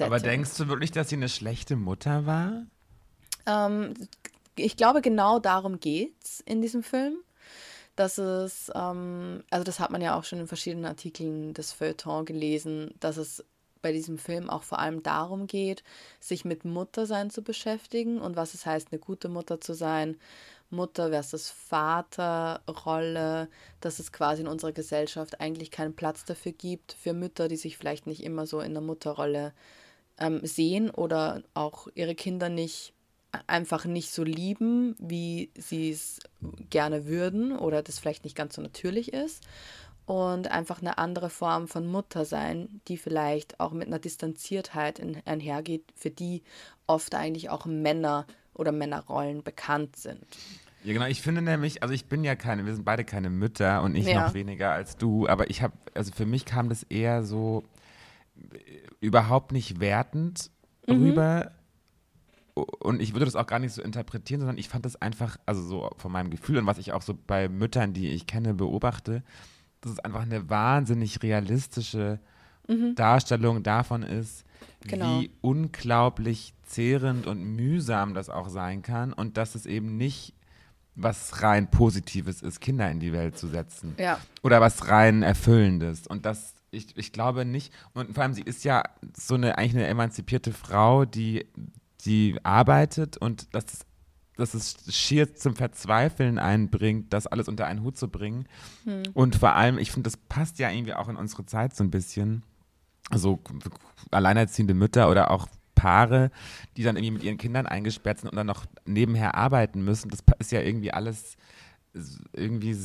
Aber 0.00 0.20
denkst 0.20 0.56
du 0.58 0.68
wirklich, 0.68 0.92
dass 0.92 1.08
sie 1.08 1.16
eine 1.16 1.28
schlechte 1.28 1.76
Mutter 1.76 2.26
war? 2.26 2.64
Ähm, 3.46 3.94
ich 4.56 4.76
glaube, 4.76 5.00
genau 5.00 5.38
darum 5.38 5.80
geht's 5.80 6.40
in 6.40 6.62
diesem 6.62 6.82
Film. 6.82 7.16
Dass 7.96 8.18
es, 8.18 8.72
ähm, 8.74 9.44
also 9.50 9.64
das 9.64 9.80
hat 9.80 9.90
man 9.90 10.02
ja 10.02 10.18
auch 10.18 10.24
schon 10.24 10.40
in 10.40 10.46
verschiedenen 10.48 10.84
Artikeln 10.86 11.54
des 11.54 11.72
Feuilleton 11.72 12.24
gelesen, 12.24 12.94
dass 13.00 13.16
es 13.16 13.44
bei 13.82 13.92
diesem 13.92 14.16
Film 14.16 14.48
auch 14.48 14.62
vor 14.62 14.78
allem 14.78 15.02
darum 15.02 15.46
geht, 15.46 15.84
sich 16.18 16.44
mit 16.46 16.64
Muttersein 16.64 17.28
zu 17.30 17.42
beschäftigen 17.42 18.18
und 18.18 18.34
was 18.34 18.54
es 18.54 18.64
heißt, 18.64 18.88
eine 18.90 18.98
gute 18.98 19.28
Mutter 19.28 19.60
zu 19.60 19.74
sein. 19.74 20.16
Mutter 20.70 21.10
versus 21.10 21.50
Vaterrolle, 21.50 23.48
dass 23.80 23.98
es 23.98 24.10
quasi 24.10 24.40
in 24.40 24.48
unserer 24.48 24.72
Gesellschaft 24.72 25.38
eigentlich 25.38 25.70
keinen 25.70 25.94
Platz 25.94 26.24
dafür 26.24 26.52
gibt, 26.52 26.94
für 26.94 27.12
Mütter, 27.12 27.46
die 27.46 27.56
sich 27.56 27.76
vielleicht 27.76 28.06
nicht 28.06 28.24
immer 28.24 28.46
so 28.46 28.60
in 28.60 28.72
der 28.72 28.82
Mutterrolle 28.82 29.52
ähm, 30.18 30.40
sehen 30.42 30.90
oder 30.90 31.42
auch 31.52 31.88
ihre 31.94 32.14
Kinder 32.14 32.48
nicht 32.48 32.93
einfach 33.46 33.84
nicht 33.84 34.10
so 34.10 34.22
lieben, 34.24 34.94
wie 34.98 35.50
sie 35.56 35.90
es 35.90 36.20
gerne 36.70 37.06
würden 37.06 37.56
oder 37.56 37.82
das 37.82 37.98
vielleicht 37.98 38.24
nicht 38.24 38.36
ganz 38.36 38.54
so 38.54 38.62
natürlich 38.62 39.12
ist. 39.12 39.42
Und 40.06 40.50
einfach 40.50 40.82
eine 40.82 40.98
andere 40.98 41.30
Form 41.30 41.66
von 41.66 41.86
Mutter 41.86 42.26
sein, 42.26 42.80
die 42.88 42.98
vielleicht 42.98 43.58
auch 43.58 43.72
mit 43.72 43.86
einer 43.86 43.98
Distanziertheit 43.98 44.98
in, 44.98 45.16
einhergeht, 45.24 45.84
für 45.94 46.10
die 46.10 46.42
oft 46.86 47.14
eigentlich 47.14 47.48
auch 47.48 47.64
Männer 47.64 48.26
oder 48.52 48.70
Männerrollen 48.70 49.42
bekannt 49.42 49.96
sind. 49.96 50.20
Ja, 50.84 50.92
genau. 50.92 51.06
Ich 51.06 51.22
finde 51.22 51.40
nämlich, 51.40 51.82
also 51.82 51.94
ich 51.94 52.04
bin 52.04 52.22
ja 52.22 52.36
keine, 52.36 52.66
wir 52.66 52.74
sind 52.74 52.84
beide 52.84 53.04
keine 53.04 53.30
Mütter 53.30 53.82
und 53.82 53.94
ich 53.94 54.06
Ja. 54.06 54.26
noch 54.26 54.34
weniger 54.34 54.72
als 54.72 54.98
du, 54.98 55.26
aber 55.26 55.48
ich 55.48 55.62
habe, 55.62 55.72
also 55.94 56.12
für 56.12 56.26
mich 56.26 56.44
kam 56.44 56.68
das 56.68 56.82
eher 56.82 57.22
so 57.22 57.64
äh, 58.52 58.58
überhaupt 59.00 59.52
nicht 59.52 59.80
wertend 59.80 60.50
Mhm. 60.86 60.94
rüber. 60.96 61.52
Und 62.54 63.02
ich 63.02 63.14
würde 63.14 63.24
das 63.24 63.34
auch 63.36 63.46
gar 63.46 63.58
nicht 63.58 63.72
so 63.72 63.82
interpretieren, 63.82 64.40
sondern 64.40 64.58
ich 64.58 64.68
fand 64.68 64.84
das 64.84 64.96
einfach, 64.96 65.36
also 65.44 65.62
so 65.62 65.90
von 65.96 66.12
meinem 66.12 66.30
Gefühl 66.30 66.58
und 66.58 66.66
was 66.66 66.78
ich 66.78 66.92
auch 66.92 67.02
so 67.02 67.18
bei 67.26 67.48
Müttern, 67.48 67.92
die 67.92 68.10
ich 68.10 68.26
kenne, 68.26 68.54
beobachte, 68.54 69.22
dass 69.80 69.92
es 69.92 69.98
einfach 69.98 70.22
eine 70.22 70.48
wahnsinnig 70.48 71.22
realistische 71.22 72.20
Darstellung 72.94 73.62
davon 73.62 74.02
ist, 74.02 74.44
Mhm. 74.84 74.88
Genau. 74.88 75.20
wie 75.20 75.30
unglaublich 75.40 76.54
zehrend 76.62 77.26
und 77.26 77.42
mühsam 77.42 78.14
das 78.14 78.28
auch 78.30 78.48
sein 78.48 78.82
kann 78.82 79.12
und 79.12 79.36
dass 79.36 79.54
es 79.54 79.66
eben 79.66 79.96
nicht 79.96 80.34
was 80.94 81.42
rein 81.42 81.70
Positives 81.70 82.40
ist, 82.42 82.60
Kinder 82.60 82.88
in 82.90 83.00
die 83.00 83.12
Welt 83.12 83.36
zu 83.36 83.48
setzen. 83.48 83.94
Ja. 83.98 84.18
Oder 84.42 84.60
was 84.60 84.88
rein 84.88 85.22
Erfüllendes. 85.22 86.06
Und 86.06 86.24
das, 86.24 86.54
ich, 86.70 86.96
ich 86.96 87.12
glaube 87.12 87.44
nicht, 87.44 87.72
und 87.94 88.14
vor 88.14 88.22
allem 88.22 88.34
sie 88.34 88.42
ist 88.42 88.62
ja 88.62 88.84
so 89.16 89.34
eine, 89.34 89.58
eigentlich 89.58 89.74
eine 89.74 89.86
emanzipierte 89.88 90.52
Frau, 90.52 91.04
die, 91.04 91.46
die 92.04 92.38
arbeitet 92.42 93.16
und 93.16 93.54
das 93.54 93.64
ist 93.64 93.86
dass 94.36 94.54
es 94.54 94.76
schier 94.88 95.34
zum 95.34 95.54
Verzweifeln 95.54 96.38
einbringt, 96.38 97.12
das 97.12 97.26
alles 97.26 97.48
unter 97.48 97.66
einen 97.66 97.82
Hut 97.82 97.96
zu 97.96 98.08
bringen. 98.08 98.46
Und 99.14 99.36
vor 99.36 99.54
allem, 99.54 99.78
ich 99.78 99.92
finde, 99.92 100.10
das 100.10 100.16
passt 100.16 100.58
ja 100.58 100.70
irgendwie 100.70 100.94
auch 100.94 101.08
in 101.08 101.16
unsere 101.16 101.46
Zeit 101.46 101.74
so 101.76 101.84
ein 101.84 101.90
bisschen. 101.90 102.42
So 103.12 103.40
alleinerziehende 104.10 104.74
Mütter 104.74 105.10
oder 105.10 105.30
auch 105.30 105.46
Paare, 105.74 106.30
die 106.76 106.82
dann 106.82 106.96
irgendwie 106.96 107.12
mit 107.12 107.22
ihren 107.22 107.38
Kindern 107.38 107.66
eingesperrt 107.66 108.20
sind 108.20 108.30
und 108.30 108.36
dann 108.36 108.46
noch 108.46 108.64
nebenher 108.86 109.34
arbeiten 109.34 109.84
müssen. 109.84 110.10
Das 110.10 110.20
ist 110.38 110.52
ja 110.52 110.62
irgendwie 110.62 110.92
alles 110.92 111.36
irgendwie 112.32 112.76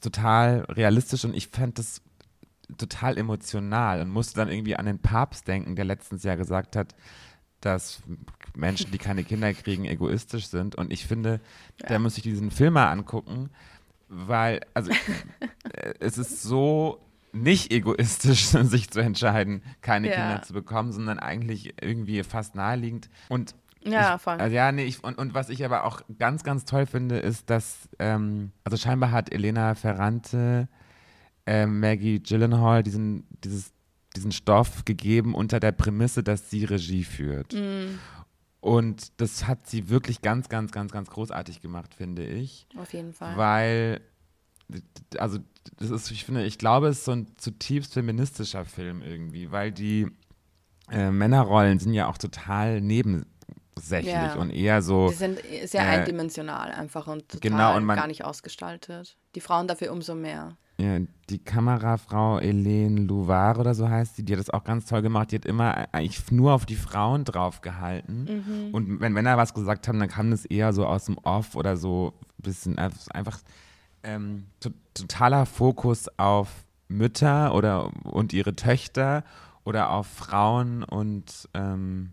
total 0.00 0.60
realistisch 0.70 1.24
und 1.24 1.34
ich 1.34 1.48
fand 1.48 1.78
das 1.78 2.00
total 2.78 3.18
emotional 3.18 4.00
und 4.00 4.10
musste 4.10 4.36
dann 4.36 4.48
irgendwie 4.48 4.76
an 4.76 4.86
den 4.86 5.00
Papst 5.00 5.48
denken, 5.48 5.76
der 5.76 5.84
letztens 5.84 6.22
ja 6.22 6.34
gesagt 6.34 6.76
hat, 6.76 6.94
dass 7.60 8.02
Menschen, 8.54 8.90
die 8.90 8.98
keine 8.98 9.24
Kinder 9.24 9.52
kriegen, 9.54 9.84
egoistisch 9.84 10.46
sind. 10.48 10.74
Und 10.74 10.92
ich 10.92 11.06
finde, 11.06 11.40
da 11.78 11.98
muss 11.98 12.16
ich 12.16 12.22
diesen 12.22 12.50
Film 12.50 12.74
mal 12.74 12.90
angucken, 12.90 13.50
weil, 14.08 14.60
also 14.74 14.90
es 16.00 16.18
ist 16.18 16.42
so 16.42 17.00
nicht 17.32 17.72
egoistisch, 17.72 18.46
sich 18.46 18.90
zu 18.90 19.00
entscheiden, 19.00 19.62
keine 19.80 20.08
Ja. 20.08 20.14
Kinder 20.14 20.42
zu 20.42 20.52
bekommen, 20.52 20.92
sondern 20.92 21.18
eigentlich 21.18 21.74
irgendwie 21.80 22.22
fast 22.22 22.54
naheliegend. 22.54 23.10
Und 23.28 23.54
Ja, 23.84 24.16
ich, 24.16 24.22
voll. 24.22 24.38
Also 24.38 24.54
ja, 24.56 24.72
nee, 24.72 24.84
ich, 24.84 25.04
und, 25.04 25.18
und 25.18 25.34
was 25.34 25.50
ich 25.50 25.64
aber 25.64 25.84
auch 25.84 26.00
ganz, 26.18 26.42
ganz 26.42 26.64
toll 26.64 26.86
finde, 26.86 27.18
ist, 27.18 27.50
dass, 27.50 27.88
ähm, 27.98 28.52
also 28.64 28.76
scheinbar 28.76 29.12
hat 29.12 29.32
Elena 29.32 29.74
Ferrante 29.74 30.68
äh, 31.46 31.66
Maggie 31.66 32.20
Gyllenhaal 32.20 32.82
diesen, 32.82 33.26
dieses, 33.44 33.72
diesen 34.18 34.32
Stoff 34.32 34.84
gegeben 34.84 35.34
unter 35.34 35.60
der 35.60 35.72
Prämisse, 35.72 36.22
dass 36.22 36.50
sie 36.50 36.64
Regie 36.64 37.04
führt. 37.04 37.52
Mm, 37.54 37.98
Und 38.60 39.12
das 39.20 39.46
hat 39.46 39.68
sie 39.68 39.88
wirklich 39.88 40.20
ganz, 40.22 40.48
ganz, 40.48 40.72
ganz, 40.72 40.90
ganz 40.92 41.08
großartig 41.10 41.60
gemacht, 41.62 41.94
finde 41.94 42.26
ich. 42.26 42.66
auf 42.76 42.92
jeden 42.92 43.12
Fall. 43.12 43.36
Weil, 43.36 44.00
also 45.18 45.38
das 45.76 45.90
ist, 45.90 46.10
ich 46.10 46.24
finde, 46.24 46.44
ich 46.44 46.58
glaube, 46.58 46.88
es 46.88 46.98
ist 46.98 47.04
so 47.04 47.12
ein 47.12 47.26
zutiefst 47.36 47.94
feministischer 47.94 48.64
Film 48.64 49.00
irgendwie, 49.02 49.50
weil 49.52 49.70
die 49.70 50.08
äh, 50.90 51.10
Männerrollen 51.10 51.78
sind 51.78 51.92
ja 51.94 52.08
auch 52.08 52.18
total 52.18 52.80
nebensächlich 52.80 54.34
und 54.36 54.50
eher 54.50 54.82
so. 54.82 55.08
Die 55.10 55.14
sind 55.14 55.38
sehr 55.66 55.82
äh, 55.82 55.98
eindimensional 56.00 56.72
einfach 56.72 57.06
und 57.06 57.28
total 57.28 57.40
genau, 57.50 57.76
und 57.76 57.84
man- 57.84 57.96
gar 57.96 58.06
nicht 58.08 58.24
ausgestaltet. 58.24 59.16
Die 59.34 59.40
Frauen 59.40 59.68
dafür 59.68 59.92
umso 59.92 60.14
mehr. 60.14 60.56
Ja, 60.80 60.98
die 61.28 61.38
Kamerafrau 61.40 62.38
Helene 62.38 63.00
Louvard 63.00 63.58
oder 63.58 63.74
so 63.74 63.88
heißt 63.88 64.14
sie, 64.16 64.24
die 64.24 64.32
hat 64.34 64.38
das 64.38 64.50
auch 64.50 64.62
ganz 64.62 64.86
toll 64.86 65.02
gemacht. 65.02 65.32
Die 65.32 65.36
hat 65.36 65.44
immer 65.44 65.92
eigentlich 65.92 66.30
nur 66.30 66.52
auf 66.52 66.66
die 66.66 66.76
Frauen 66.76 67.24
drauf 67.24 67.60
gehalten. 67.62 68.26
Und 68.72 69.00
wenn 69.00 69.12
Männer 69.12 69.36
was 69.36 69.54
gesagt 69.54 69.88
haben, 69.88 69.98
dann 69.98 70.08
kam 70.08 70.30
das 70.30 70.44
eher 70.44 70.72
so 70.72 70.86
aus 70.86 71.06
dem 71.06 71.18
Off 71.18 71.56
oder 71.56 71.76
so 71.76 72.14
ein 72.38 72.42
bisschen 72.42 72.78
äh, 72.78 72.90
einfach 73.12 73.40
ähm, 74.04 74.46
to 74.60 74.70
totaler 74.94 75.46
Fokus 75.46 76.06
auf 76.16 76.48
Mütter 76.88 77.54
oder 77.54 77.90
und 78.04 78.32
ihre 78.32 78.54
Töchter 78.54 79.24
oder 79.64 79.90
auf 79.90 80.06
Frauen 80.06 80.82
und 80.84 81.48
ähm, 81.54 82.12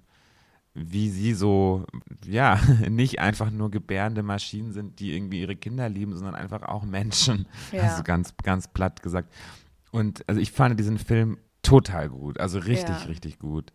wie 0.77 1.09
sie 1.09 1.33
so, 1.33 1.85
ja, 2.27 2.59
nicht 2.89 3.19
einfach 3.19 3.49
nur 3.49 3.71
gebärende 3.71 4.21
Maschinen 4.23 4.73
sind, 4.73 4.99
die 4.99 5.15
irgendwie 5.15 5.39
ihre 5.41 5.55
Kinder 5.55 5.87
lieben, 5.89 6.13
sondern 6.15 6.35
einfach 6.35 6.63
auch 6.63 6.83
Menschen. 6.83 7.47
Ja. 7.71 7.83
Also 7.83 8.03
ganz, 8.03 8.33
ganz 8.43 8.67
platt 8.67 9.01
gesagt. 9.01 9.33
Und 9.91 10.27
also 10.27 10.41
ich 10.41 10.51
fand 10.51 10.77
diesen 10.79 10.97
Film 10.99 11.37
total 11.63 12.09
gut, 12.09 12.39
also 12.39 12.59
richtig, 12.59 12.89
Ja. 12.89 13.05
richtig 13.05 13.39
gut. 13.39 13.71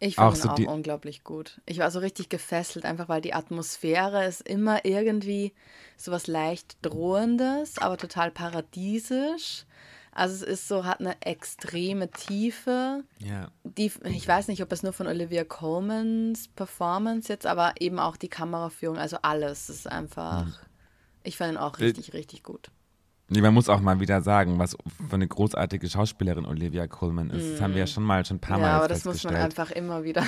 Ich 0.00 0.18
Auch 0.18 0.34
fand 0.34 0.36
ihn 0.36 0.42
so 0.42 0.48
auch 0.50 0.54
die- 0.54 0.66
unglaublich 0.66 1.24
gut. 1.24 1.60
Ich 1.66 1.78
war 1.78 1.90
so 1.90 1.98
richtig 1.98 2.28
gefesselt, 2.28 2.84
einfach 2.84 3.08
weil 3.08 3.20
die 3.20 3.34
Atmosphäre 3.34 4.24
ist 4.24 4.40
immer 4.40 4.84
irgendwie 4.84 5.52
sowas 5.96 6.26
leicht 6.26 6.76
Drohendes, 6.82 7.78
aber 7.78 7.96
total 7.96 8.30
paradiesisch. 8.30 9.64
Also 10.14 10.34
es 10.34 10.42
ist 10.42 10.68
so, 10.68 10.84
hat 10.84 11.00
eine 11.00 11.20
extreme 11.22 12.08
Tiefe. 12.08 13.02
Ja. 13.18 13.48
Die, 13.64 13.90
ich 14.04 14.28
weiß 14.28 14.46
nicht, 14.48 14.62
ob 14.62 14.70
es 14.70 14.84
nur 14.84 14.92
von 14.92 15.08
Olivia 15.08 15.42
Colmans 15.44 16.48
Performance 16.48 17.30
jetzt, 17.30 17.46
aber 17.46 17.74
eben 17.80 17.98
auch 17.98 18.16
die 18.16 18.28
Kameraführung, 18.28 18.96
also 18.96 19.18
alles 19.22 19.68
ist 19.68 19.88
einfach. 19.88 20.46
Ich 21.24 21.36
fand 21.36 21.52
ihn 21.54 21.58
auch 21.58 21.78
Äh, 21.80 21.84
richtig, 21.86 22.12
richtig 22.12 22.44
gut. 22.44 22.70
Nee, 23.28 23.40
man 23.40 23.54
muss 23.54 23.68
auch 23.68 23.80
mal 23.80 23.98
wieder 24.00 24.20
sagen, 24.20 24.58
was 24.58 24.76
für 25.08 25.14
eine 25.14 25.26
großartige 25.26 25.88
Schauspielerin 25.88 26.44
Olivia 26.44 26.86
Colman 26.86 27.30
ist. 27.30 27.54
Das 27.54 27.60
haben 27.60 27.72
wir 27.72 27.80
ja 27.80 27.86
schon 27.86 28.04
mal 28.04 28.24
schon 28.24 28.36
ein 28.36 28.40
paar 28.40 28.58
Mal. 28.58 28.66
Ja, 28.66 28.76
aber 28.76 28.88
das 28.88 29.04
muss 29.04 29.24
man 29.24 29.34
einfach 29.34 29.70
immer 29.70 30.04
wieder. 30.04 30.24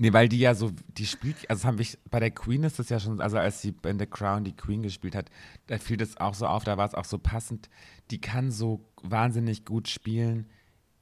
Nee, 0.00 0.12
weil 0.12 0.28
die 0.28 0.38
ja 0.38 0.54
so, 0.54 0.70
die 0.96 1.06
spielt, 1.06 1.34
also 1.50 1.60
das 1.62 1.64
haben 1.64 1.78
wir, 1.78 1.86
bei 2.08 2.20
der 2.20 2.30
Queen 2.30 2.62
ist 2.62 2.78
das 2.78 2.88
ja 2.88 3.00
schon, 3.00 3.20
also 3.20 3.36
als 3.36 3.60
sie 3.62 3.74
in 3.84 3.98
The 3.98 4.06
Crown 4.06 4.44
die 4.44 4.54
Queen 4.54 4.80
gespielt 4.82 5.16
hat, 5.16 5.28
da 5.66 5.76
fiel 5.78 5.96
das 5.96 6.16
auch 6.18 6.34
so 6.34 6.46
auf, 6.46 6.62
da 6.62 6.76
war 6.76 6.86
es 6.86 6.94
auch 6.94 7.04
so 7.04 7.18
passend, 7.18 7.68
die 8.12 8.20
kann 8.20 8.52
so 8.52 8.84
wahnsinnig 9.02 9.64
gut 9.64 9.88
spielen, 9.88 10.46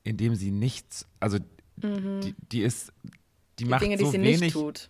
indem 0.02 0.34
sie 0.34 0.50
nichts, 0.50 1.06
also 1.20 1.38
die, 1.82 2.34
die 2.50 2.62
ist, 2.62 2.90
die, 3.58 3.64
Die 3.64 3.70
macht 3.70 3.82
Dinge, 3.82 3.98
die 3.98 4.04
so 4.04 4.10
sie 4.12 4.18
wenig, 4.22 4.40
nicht 4.40 4.52
tut. 4.54 4.88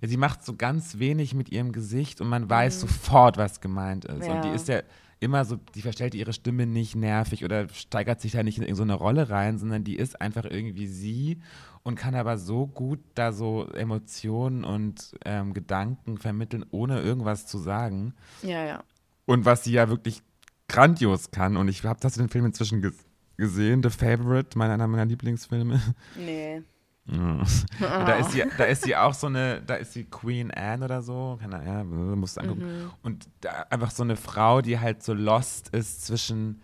ja, 0.00 0.08
sie 0.08 0.16
macht 0.16 0.42
so 0.42 0.56
ganz 0.56 0.98
wenig 0.98 1.34
mit 1.34 1.50
ihrem 1.50 1.72
Gesicht 1.72 2.22
und 2.22 2.28
man 2.30 2.48
weiß 2.48 2.80
sofort, 2.80 3.36
was 3.36 3.60
gemeint 3.60 4.06
ist. 4.06 4.26
Und 4.26 4.42
die 4.42 4.48
Mhm. 4.48 4.54
Ja. 4.54 4.54
ist 4.54 4.68
ja 4.68 4.82
immer 5.20 5.44
so, 5.44 5.56
die 5.74 5.82
verstellt 5.82 6.14
ihre 6.14 6.32
Stimme 6.32 6.66
nicht 6.66 6.94
nervig 6.94 7.44
oder 7.44 7.68
steigert 7.68 8.20
sich 8.20 8.32
da 8.32 8.42
nicht 8.42 8.58
in 8.58 8.64
irgendeine 8.64 8.94
Rolle 8.94 9.30
rein, 9.30 9.58
sondern 9.58 9.84
die 9.84 9.96
ist 9.96 10.20
einfach 10.20 10.44
irgendwie 10.44 10.86
sie 10.86 11.40
und 11.82 11.96
kann 11.96 12.14
aber 12.14 12.38
so 12.38 12.66
gut 12.66 13.00
da 13.14 13.32
so 13.32 13.66
Emotionen 13.68 14.64
und 14.64 15.14
ähm, 15.24 15.54
Gedanken 15.54 16.18
vermitteln, 16.18 16.64
ohne 16.70 17.00
irgendwas 17.00 17.46
zu 17.46 17.58
sagen. 17.58 18.14
Ja, 18.42 18.64
ja. 18.64 18.84
Und 19.26 19.44
was 19.44 19.64
sie 19.64 19.72
ja 19.72 19.88
wirklich 19.88 20.22
grandios 20.68 21.30
kann. 21.30 21.56
Und 21.56 21.68
ich 21.68 21.84
habe 21.84 22.00
das 22.00 22.16
in 22.16 22.24
den 22.24 22.30
Film 22.30 22.46
inzwischen 22.46 22.80
ges 22.82 22.96
gesehen, 23.36 23.82
The 23.82 23.90
Favorite, 23.90 24.56
mein, 24.56 24.70
einer 24.70 24.86
meiner 24.86 25.04
Lieblingsfilme. 25.04 25.80
Nee. 26.16 26.62
Da, 27.06 28.14
ist 28.14 28.32
sie, 28.32 28.44
da 28.56 28.64
ist 28.64 28.82
sie 28.84 28.96
auch 28.96 29.12
so 29.14 29.26
eine, 29.26 29.60
da 29.62 29.74
ist 29.74 29.92
sie 29.92 30.04
Queen 30.04 30.50
Anne 30.50 30.84
oder 30.86 31.02
so, 31.02 31.38
keine 31.40 31.56
Ahnung, 31.56 32.08
ja, 32.10 32.16
musst 32.16 32.38
angucken. 32.38 32.64
Und 33.02 33.28
da 33.42 33.66
einfach 33.70 33.90
so 33.90 34.02
eine 34.02 34.16
Frau, 34.16 34.62
die 34.62 34.78
halt 34.78 35.02
so 35.02 35.12
lost 35.12 35.68
ist 35.70 36.06
zwischen 36.06 36.62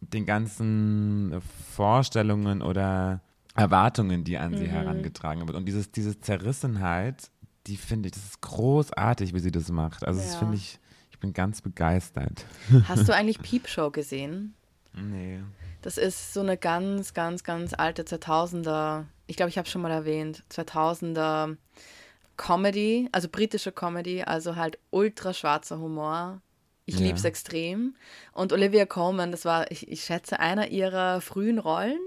den 0.00 0.24
ganzen 0.24 1.40
Vorstellungen 1.74 2.62
oder 2.62 3.20
Erwartungen, 3.54 4.24
die 4.24 4.38
an 4.38 4.56
sie 4.56 4.68
herangetragen 4.68 5.46
wird. 5.46 5.56
Und 5.56 5.66
dieses, 5.66 5.92
diese 5.92 6.18
Zerrissenheit, 6.18 7.30
die 7.66 7.76
finde 7.76 8.06
ich, 8.08 8.14
das 8.14 8.24
ist 8.24 8.40
großartig, 8.40 9.34
wie 9.34 9.40
sie 9.40 9.50
das 9.52 9.70
macht. 9.70 10.04
Also 10.06 10.20
das 10.20 10.32
Ja. 10.34 10.38
finde 10.38 10.56
ich, 10.56 10.78
ich 11.10 11.18
bin 11.18 11.34
ganz 11.34 11.60
begeistert. 11.60 12.46
Hast 12.84 13.06
du 13.08 13.14
eigentlich 13.14 13.40
Peep 13.40 13.68
Show 13.68 13.90
gesehen? 13.90 14.54
Nee. 14.94 15.40
Das 15.82 15.96
ist 15.96 16.34
so 16.34 16.40
eine 16.40 16.56
ganz, 16.56 17.14
ganz, 17.14 17.42
ganz 17.42 17.72
alte 17.74 18.02
2000er, 18.02 19.04
ich 19.26 19.36
glaube, 19.36 19.48
ich 19.50 19.58
habe 19.58 19.68
schon 19.68 19.82
mal 19.82 19.90
erwähnt, 19.90 20.42
2000er 20.52 21.56
Comedy, 22.36 23.08
also 23.12 23.28
britische 23.28 23.72
Comedy, 23.72 24.22
also 24.22 24.56
halt 24.56 24.78
ultra 24.90 25.32
schwarzer 25.32 25.78
Humor. 25.78 26.40
Ich 26.86 26.96
Ja. 26.98 27.06
liebe 27.06 27.18
es 27.18 27.24
extrem. 27.24 27.94
Und 28.32 28.52
Olivia 28.52 28.84
Colman, 28.86 29.30
das 29.30 29.44
war, 29.44 29.70
ich, 29.70 29.88
ich 29.88 30.04
schätze, 30.04 30.40
einer 30.40 30.68
ihrer 30.68 31.20
frühen 31.20 31.58
Rollen. 31.58 32.00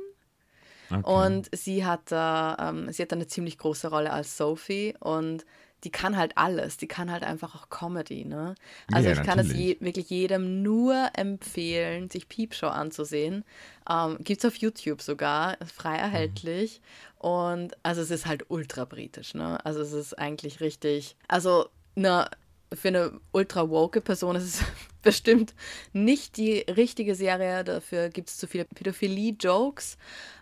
Okay. 0.90 1.04
Und 1.04 1.50
sie 1.56 1.86
hat, 1.86 2.12
da, 2.12 2.58
ähm, 2.60 2.92
sie 2.92 3.02
hat 3.02 3.14
eine 3.14 3.28
ziemlich 3.28 3.58
große 3.58 3.88
Rolle 3.90 4.12
als 4.12 4.38
Sophie 4.38 4.96
und 5.00 5.46
die 5.84 5.90
kann 5.90 6.18
halt 6.18 6.38
alles. 6.38 6.78
Die 6.78 6.88
kann 6.88 7.12
halt 7.12 7.24
einfach 7.24 7.56
auch 7.56 7.70
Comedy, 7.70 8.26
ne? 8.26 8.56
Also 8.92 9.10
Ja, 9.10 9.16
ich 9.16 9.24
kann 9.24 9.40
es 9.40 9.52
je, 9.54 9.78
wirklich 9.80 10.10
jedem 10.10 10.62
nur 10.64 11.10
empfehlen, 11.14 12.10
sich 12.10 12.30
Peep 12.30 12.54
Show 12.54 12.68
anzusehen. 12.68 13.44
Ähm, 13.90 14.18
Gibt 14.22 14.44
es 14.44 14.46
auf 14.46 14.56
YouTube 14.56 15.02
sogar, 15.02 15.60
ist 15.62 15.72
frei 15.74 15.98
erhältlich. 15.98 16.82
Und 17.20 17.76
also 17.84 18.02
es 18.02 18.12
ist 18.12 18.26
halt 18.26 18.46
ultra 18.50 18.86
britisch, 18.86 19.34
ne? 19.34 19.64
Also 19.66 19.82
es 19.82 19.94
ist 19.94 20.18
eigentlich 20.18 20.62
richtig, 20.62 21.16
also 21.28 21.70
eine, 21.96 22.30
für 22.76 22.88
eine 22.90 23.12
ultra 23.32 23.70
woke 23.70 24.02
Person 24.02 24.36
ist 24.36 24.44
es 24.44 24.64
bestimmt 25.02 25.54
nicht 25.92 26.38
die 26.38 26.60
richtige 26.60 27.16
Serie. 27.16 27.64
Dafür 27.64 28.10
gibt 28.10 28.30
es 28.30 28.38
zu 28.38 28.48
viele 28.48 28.66
Pädophilie-Jokes. 28.66 29.98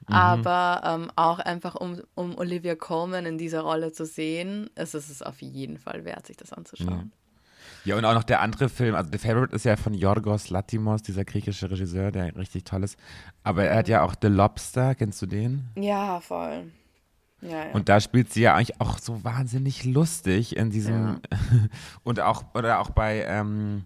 Aber 0.08 0.82
ähm, 0.84 1.12
auch 1.16 1.40
einfach, 1.40 1.76
um, 1.76 2.02
um 2.16 2.38
Olivia 2.38 2.76
Colman 2.76 3.26
in 3.26 3.38
dieser 3.38 3.62
Rolle 3.62 3.92
zu 3.92 4.06
sehen, 4.06 4.70
ist 4.76 4.94
es 4.94 5.10
es 5.10 5.22
auf 5.22 5.42
jeden 5.42 5.78
Fall 5.78 6.04
wert, 6.06 6.28
sich 6.28 6.38
das 6.38 6.52
anzuschauen. 6.52 7.12
Ja, 7.84 7.98
und 7.98 8.06
auch 8.06 8.14
noch 8.14 8.24
der 8.24 8.42
andere 8.42 8.70
Film, 8.70 8.94
also 8.94 9.10
The 9.12 9.18
Favorite 9.18 9.56
ist 9.56 9.66
ja 9.66 9.76
von 9.76 9.94
Yorgos 9.94 10.50
Latimos, 10.50 11.02
dieser 11.02 11.26
griechische 11.26 11.72
Regisseur, 11.72 12.12
der 12.12 12.36
richtig 12.36 12.64
toll 12.64 12.84
ist. 12.84 12.98
Aber 13.44 13.64
er 13.64 13.78
hat 13.78 13.88
ja 13.88 14.04
auch 14.04 14.14
The 14.22 14.28
Lobster, 14.28 14.94
kennst 14.94 15.22
du 15.22 15.26
den? 15.26 15.70
Ja, 15.76 16.20
voll. 16.20 16.72
Ja, 17.42 17.50
ja. 17.68 17.72
Und 17.74 17.90
da 17.90 18.00
spielt 18.00 18.32
sie 18.32 18.42
ja 18.42 18.56
eigentlich 18.56 18.80
auch 18.80 19.00
so 19.00 19.24
wahnsinnig 19.24 19.84
lustig 19.86 20.56
in 20.58 20.70
diesem 20.70 21.20
und 22.04 22.20
auch 22.20 22.44
oder 22.54 22.80
auch 22.80 22.92
bei 22.92 23.24
ähm, 23.26 23.86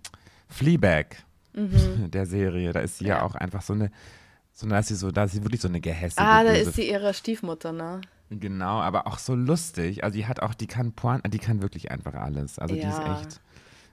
Fleabag 0.50 1.16
der 1.54 2.26
Serie, 2.26 2.74
da 2.74 2.82
ist 2.82 2.98
sie 2.98 3.06
ja, 3.06 3.16
Mhm. 3.16 3.20
Ja. 3.22 3.26
auch 3.26 3.36
einfach 3.36 3.62
so 3.62 3.74
eine 3.74 3.92
so 4.54 4.68
da 4.68 4.80
ist 4.80 4.88
sie 4.88 4.96
so, 4.96 5.12
da 5.12 5.26
ist 5.26 5.34
sie 5.34 5.44
wirklich 5.44 5.62
so 5.62 5.68
eine 5.68 5.82
gehässige 5.82 6.22
ah, 6.22 6.44
da 6.44 6.52
ist 6.52 6.76
sie 6.76 6.90
ihre 6.90 7.14
Stiefmutter, 7.14 7.72
ne? 7.74 8.02
Genau, 8.30 8.80
aber 8.80 9.06
auch 9.06 9.20
so 9.20 9.36
lustig. 9.36 10.04
Also 10.04 10.16
die 10.18 10.26
hat 10.26 10.40
auch, 10.42 10.54
die 10.56 10.66
kann 10.68 10.94
Point, 10.94 11.22
die 11.32 11.38
kann 11.40 11.62
wirklich 11.62 11.92
einfach 11.92 12.14
alles. 12.16 12.58
Also 12.58 12.74
die 12.74 12.82
Ja. 12.82 12.90
ist 12.90 13.28
echt 13.28 13.42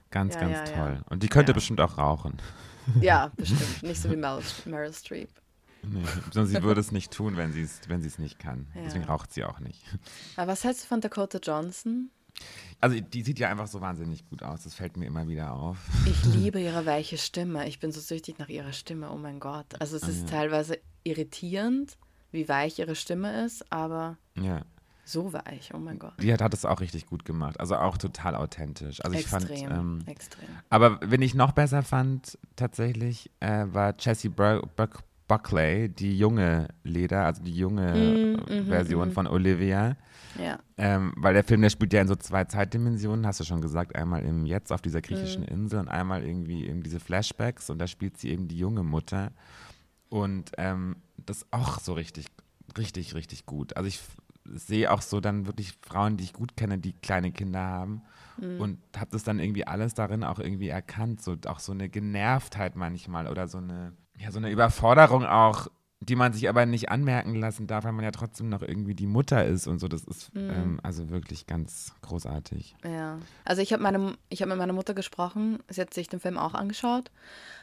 ganz, 0.09 0.33
Ja, 0.35 0.39
ganz 0.41 0.53
ja, 0.57 0.65
ja. 0.65 0.71
toll. 0.85 1.01
Und 1.09 1.21
die 1.23 1.27
könnte 1.27 1.51
Ja. 1.51 1.53
bestimmt 1.53 1.79
auch 1.81 1.97
rauchen. 1.97 2.37
Ja, 3.01 3.31
bestimmt. 3.37 3.83
Nicht 3.83 4.01
so 4.01 4.09
wie 4.09 4.15
Meryl, 4.15 4.41
Meryl 4.65 4.91
Streep. 4.93 5.29
Nee, 5.83 6.03
sondern 6.31 6.47
sie 6.47 6.63
würde 6.63 6.79
es 6.81 6.91
nicht 6.91 7.11
tun, 7.11 7.37
wenn 7.37 7.51
sie 7.51 7.61
es 7.61 7.81
wenn 7.87 8.01
es 8.03 8.17
nicht 8.19 8.39
kann. 8.39 8.67
Ja. 8.75 8.81
Deswegen 8.83 9.03
raucht 9.05 9.33
sie 9.33 9.43
auch 9.43 9.59
nicht. 9.59 9.83
Aber 10.37 10.51
was 10.53 10.63
hältst 10.63 10.83
du 10.83 10.87
von 10.87 11.01
Dakota 11.01 11.39
Johnson? 11.41 12.09
Also 12.79 12.99
die 12.99 13.21
sieht 13.21 13.37
ja 13.39 13.49
einfach 13.49 13.67
so 13.67 13.79
wahnsinnig 13.81 14.27
gut 14.29 14.43
aus. 14.43 14.63
Das 14.63 14.73
fällt 14.73 14.97
mir 14.97 15.05
immer 15.05 15.27
wieder 15.27 15.53
auf. 15.53 15.77
Ich 16.05 16.23
liebe 16.35 16.59
ihre 16.59 16.85
weiche 16.85 17.17
Stimme. 17.17 17.67
Ich 17.67 17.79
bin 17.79 17.91
so 17.91 18.01
süchtig 18.01 18.39
nach 18.39 18.49
ihrer 18.49 18.73
Stimme. 18.73 19.11
Oh 19.11 19.17
mein 19.17 19.39
Gott. 19.39 19.79
Also 19.79 19.95
es 19.97 20.07
ist 20.07 20.29
teilweise 20.29 20.79
irritierend, 21.03 21.97
wie 22.31 22.47
weich 22.49 22.79
ihre 22.79 22.95
Stimme 22.95 23.45
ist, 23.45 23.71
aber 23.71 24.17
Ja. 24.35 24.63
so 25.05 25.31
weich. 25.31 25.71
Oh 25.73 25.77
mein 25.77 25.99
Gott. 25.99 26.13
Die 26.21 26.33
hat, 26.33 26.41
hat 26.41 26.53
es 26.53 26.65
auch 26.65 26.79
richtig 26.81 27.05
gut 27.05 27.23
gemacht. 27.25 27.59
Also 27.59 27.75
auch 27.75 27.97
total 27.97 28.35
authentisch. 28.35 29.03
Also 29.05 29.15
ich 29.17 29.21
extrem, 29.31 29.69
fand. 29.69 29.79
Ähm, 29.79 30.03
extrem. 30.07 30.49
aber 30.69 30.99
wenn 31.03 31.21
ich 31.21 31.35
noch 31.35 31.51
besser 31.51 31.83
fand, 31.83 32.37
tatsächlich, 32.55 33.29
äh, 33.41 33.65
war 33.67 33.93
Jessie 33.99 34.29
Bur 34.29 34.67
Bur 34.75 34.89
Buckley, 35.27 35.89
die 35.89 36.17
junge 36.17 36.67
Leder, 36.83 37.25
also 37.25 37.41
die 37.43 37.55
junge 37.55 37.91
Mm, 37.91 38.49
äh, 38.51 38.61
mhm, 38.61 38.65
Version 38.67 39.07
mhm. 39.09 39.11
von 39.13 39.27
Olivia. 39.27 39.95
Ja. 40.39 40.59
Ähm, 40.77 41.13
weil 41.15 41.33
der 41.33 41.43
Film, 41.43 41.61
der 41.61 41.69
spielt 41.69 41.93
ja 41.93 42.01
in 42.01 42.07
so 42.07 42.15
zwei 42.15 42.43
Zeitdimensionen, 42.45 43.25
hast 43.27 43.39
du 43.39 43.43
schon 43.43 43.61
gesagt. 43.61 43.95
Einmal 43.95 44.23
im 44.23 44.45
Jetzt 44.45 44.71
auf 44.71 44.81
dieser 44.81 45.01
griechischen 45.01 45.43
Mhm. 45.43 45.47
Insel 45.49 45.79
und 45.79 45.87
einmal 45.89 46.23
irgendwie 46.23 46.65
in 46.65 46.81
diese 46.81 46.99
Flashbacks 46.99 47.69
und 47.69 47.79
da 47.79 47.87
spielt 47.87 48.17
sie 48.17 48.29
eben 48.29 48.47
die 48.47 48.57
junge 48.57 48.83
Mutter. 48.83 49.31
Und 50.09 50.51
ähm, 50.57 50.97
das 51.17 51.37
ist 51.37 51.47
auch 51.51 51.79
so 51.79 51.93
richtig, 51.93 52.27
richtig, 52.77 53.15
richtig 53.15 53.45
gut. 53.45 53.75
Also 53.77 53.87
ich 53.87 54.01
sehe 54.45 54.91
auch 54.91 55.01
so 55.01 55.19
dann 55.21 55.45
wirklich 55.45 55.73
Frauen, 55.81 56.17
die 56.17 56.25
ich 56.25 56.33
gut 56.33 56.57
kenne, 56.57 56.77
die 56.77 56.93
kleine 56.93 57.31
Kinder 57.31 57.61
haben 57.61 58.01
Mhm. 58.37 58.59
und 58.59 58.79
habe 58.97 59.11
das 59.11 59.23
dann 59.23 59.37
irgendwie 59.39 59.67
alles 59.67 59.93
darin 59.93 60.23
auch 60.23 60.39
irgendwie 60.39 60.69
erkannt. 60.69 61.21
So 61.21 61.35
auch 61.45 61.59
so 61.59 61.71
eine 61.71 61.87
Genervtheit 61.87 62.75
manchmal 62.75 63.27
oder 63.27 63.47
so 63.47 63.59
eine, 63.59 63.93
ja, 64.19 64.31
so 64.31 64.37
eine 64.37 64.49
Überforderung 64.51 65.25
auch, 65.25 65.67
die 65.99 66.15
man 66.17 66.33
sich 66.33 66.49
aber 66.49 66.65
nicht 66.65 66.89
anmerken 66.89 67.35
lassen 67.35 67.65
darf, 67.65 67.85
weil 67.85 67.93
man 67.93 68.03
ja 68.03 68.11
trotzdem 68.11 68.49
noch 68.49 68.61
irgendwie 68.61 68.93
die 68.93 69.07
Mutter 69.07 69.45
ist 69.45 69.67
und 69.67 69.79
so. 69.79 69.87
Das 69.87 70.03
ist 70.03 70.33
Mhm. 70.35 70.49
ähm, 70.49 70.79
also 70.83 71.09
wirklich 71.09 71.47
ganz 71.47 71.93
großartig. 72.01 72.75
Ja. 72.83 73.19
Also 73.45 73.61
ich 73.61 73.71
habe 73.71 73.81
meine, 73.81 74.17
ich 74.29 74.41
habe 74.41 74.49
mit 74.49 74.57
meiner 74.57 74.73
Mutter 74.73 74.93
gesprochen, 74.93 75.59
sie 75.69 75.79
hat 75.81 75.93
sich 75.93 76.09
den 76.09 76.19
Film 76.19 76.37
auch 76.37 76.53
angeschaut 76.53 77.09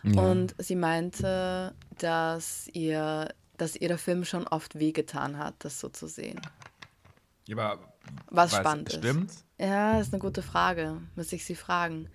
Ja. 0.04 0.22
und 0.22 0.54
sie 0.58 0.74
meinte, 0.76 1.74
dass 1.98 2.68
ihr, 2.72 3.28
dass 3.58 3.76
ihr 3.76 3.88
der 3.88 3.98
Film 3.98 4.24
schon 4.24 4.46
oft 4.46 4.78
wehgetan 4.78 5.36
hat, 5.36 5.54
das 5.58 5.78
so 5.78 5.90
zu 5.90 6.06
sehen. 6.08 6.40
Ja, 7.46 7.56
aber 7.58 7.92
Was 8.30 8.52
was- 8.52 8.58
spannend 8.60 8.88
ist. 8.88 8.96
stimmt's? 8.96 9.44
Ja, 9.58 9.98
das 9.98 10.06
ist 10.06 10.14
eine 10.14 10.20
gute 10.22 10.40
Frage. 10.40 10.96
Müsste 11.14 11.36
ich 11.36 11.44
sie 11.44 11.56
fragen. 11.56 12.08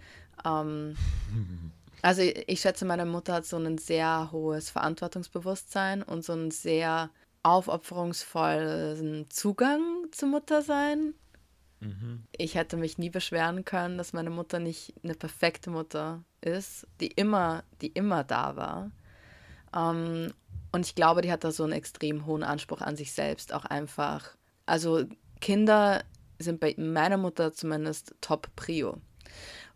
Ähm, 0.44 0.96
also 2.06 2.22
ich, 2.22 2.62
schätze, 2.62 2.86
meine 2.86 3.08
Mutter 3.08 3.34
hat 3.34 3.48
so 3.48 3.58
ein 3.58 3.80
sehr 3.80 4.30
hohes 4.32 4.70
Verantwortungsbewusstsein 4.70 6.04
und 6.04 6.24
so 6.24 6.34
einen 6.34 6.52
sehr 6.52 7.10
aufopferungsvollen 7.42 9.28
Zugang 9.32 9.82
zum 10.12 10.30
Muttersein. 10.30 11.16
Ich 12.38 12.54
hätte 12.54 12.78
mich 12.78 13.00
nie 13.00 13.10
beschweren 13.10 13.66
können, 13.66 13.98
dass 13.98 14.14
meine 14.14 14.30
Mutter 14.30 14.60
nicht 14.60 14.94
eine 15.04 15.16
perfekte 15.16 15.72
Mutter 15.72 16.24
ist, 16.42 16.86
die 17.02 17.08
immer, 17.08 17.64
die 17.82 17.88
immer 17.88 18.24
da 18.24 18.56
war. 18.56 18.92
Ähm, 19.76 20.32
und 20.72 20.86
ich 20.86 20.94
glaube, 20.94 21.24
die 21.24 21.32
hat 21.32 21.44
da 21.44 21.52
so 21.52 21.64
einen 21.64 21.74
extrem 21.74 22.28
hohen 22.28 22.44
Anspruch 22.44 22.82
an 22.82 22.96
sich 22.96 23.14
selbst, 23.14 23.52
auch 23.52 23.66
einfach. 23.66 24.36
Also 24.68 25.06
Kinder 25.42 26.04
sind 26.38 26.60
bei 26.60 26.76
meiner 26.78 27.18
Mutter 27.18 27.52
zumindest 27.52 28.14
Top 28.22 28.56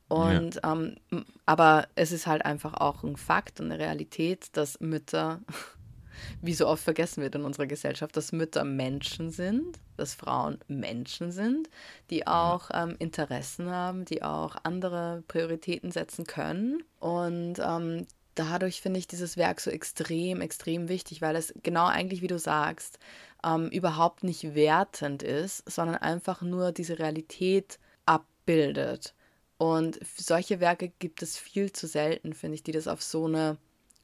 Und 0.09 0.61
ähm, 0.65 0.97
m- 1.11 1.25
aber 1.47 1.89
es 1.95 2.13
ist 2.13 2.27
halt 2.27 2.45
einfach 2.45 2.75
auch 2.75 3.03
ein 3.03 3.17
Fakt 3.17 3.61
und 3.61 3.67
eine 3.71 3.79
Realität, 3.79 4.49
dass 4.53 4.79
Mütter, 4.81 5.41
wie 6.41 6.53
so 6.53 6.67
oft 6.67 6.83
vergessen 6.83 7.23
wird 7.23 7.35
in 7.35 7.43
unserer 7.45 7.67
Gesellschaft, 7.67 8.17
dass 8.17 8.31
Mütter 8.31 8.63
Menschen 8.65 9.31
sind, 9.31 9.79
dass 9.97 10.15
Frauen 10.15 10.59
Menschen 10.67 11.31
sind, 11.31 11.69
die 12.09 12.27
auch 12.27 12.69
ähm, 12.73 12.95
Interessen 12.99 13.69
haben, 13.71 14.05
die 14.05 14.23
auch 14.23 14.55
andere 14.63 15.23
Prioritäten 15.27 15.91
setzen 15.91 16.25
können. 16.25 16.83
Und 16.99 17.55
ähm, 17.59 18.07
dadurch 18.35 18.81
finde 18.81 18.99
ich 18.99 19.07
dieses 19.07 19.37
Werk 19.37 19.61
so 19.61 19.71
extrem, 19.71 20.41
extrem 20.41 20.89
wichtig, 20.89 21.21
weil 21.21 21.35
es 21.35 21.53
genau 21.63 21.87
eigentlich, 21.87 22.21
wie 22.21 22.27
du 22.27 22.39
sagst, 22.39 22.99
ähm, 23.43 23.69
überhaupt 23.69 24.23
nicht 24.23 24.55
wertend 24.55 25.23
ist, 25.23 25.69
sondern 25.69 25.97
einfach 25.97 26.41
nur 26.41 26.71
diese 26.71 26.99
Realität 26.99 27.79
abbildet. 28.05 29.13
Und 29.59 29.99
solche 30.17 30.59
Werke 30.61 30.89
gibt 30.99 31.21
es 31.21 31.37
viel 31.37 31.71
zu 31.73 31.85
selten, 31.87 32.33
finde 32.33 32.55
ich, 32.55 32.63
die 32.63 32.71
das 32.71 32.87
auf 32.87 33.03
so 33.03 33.27
eine 33.27 33.57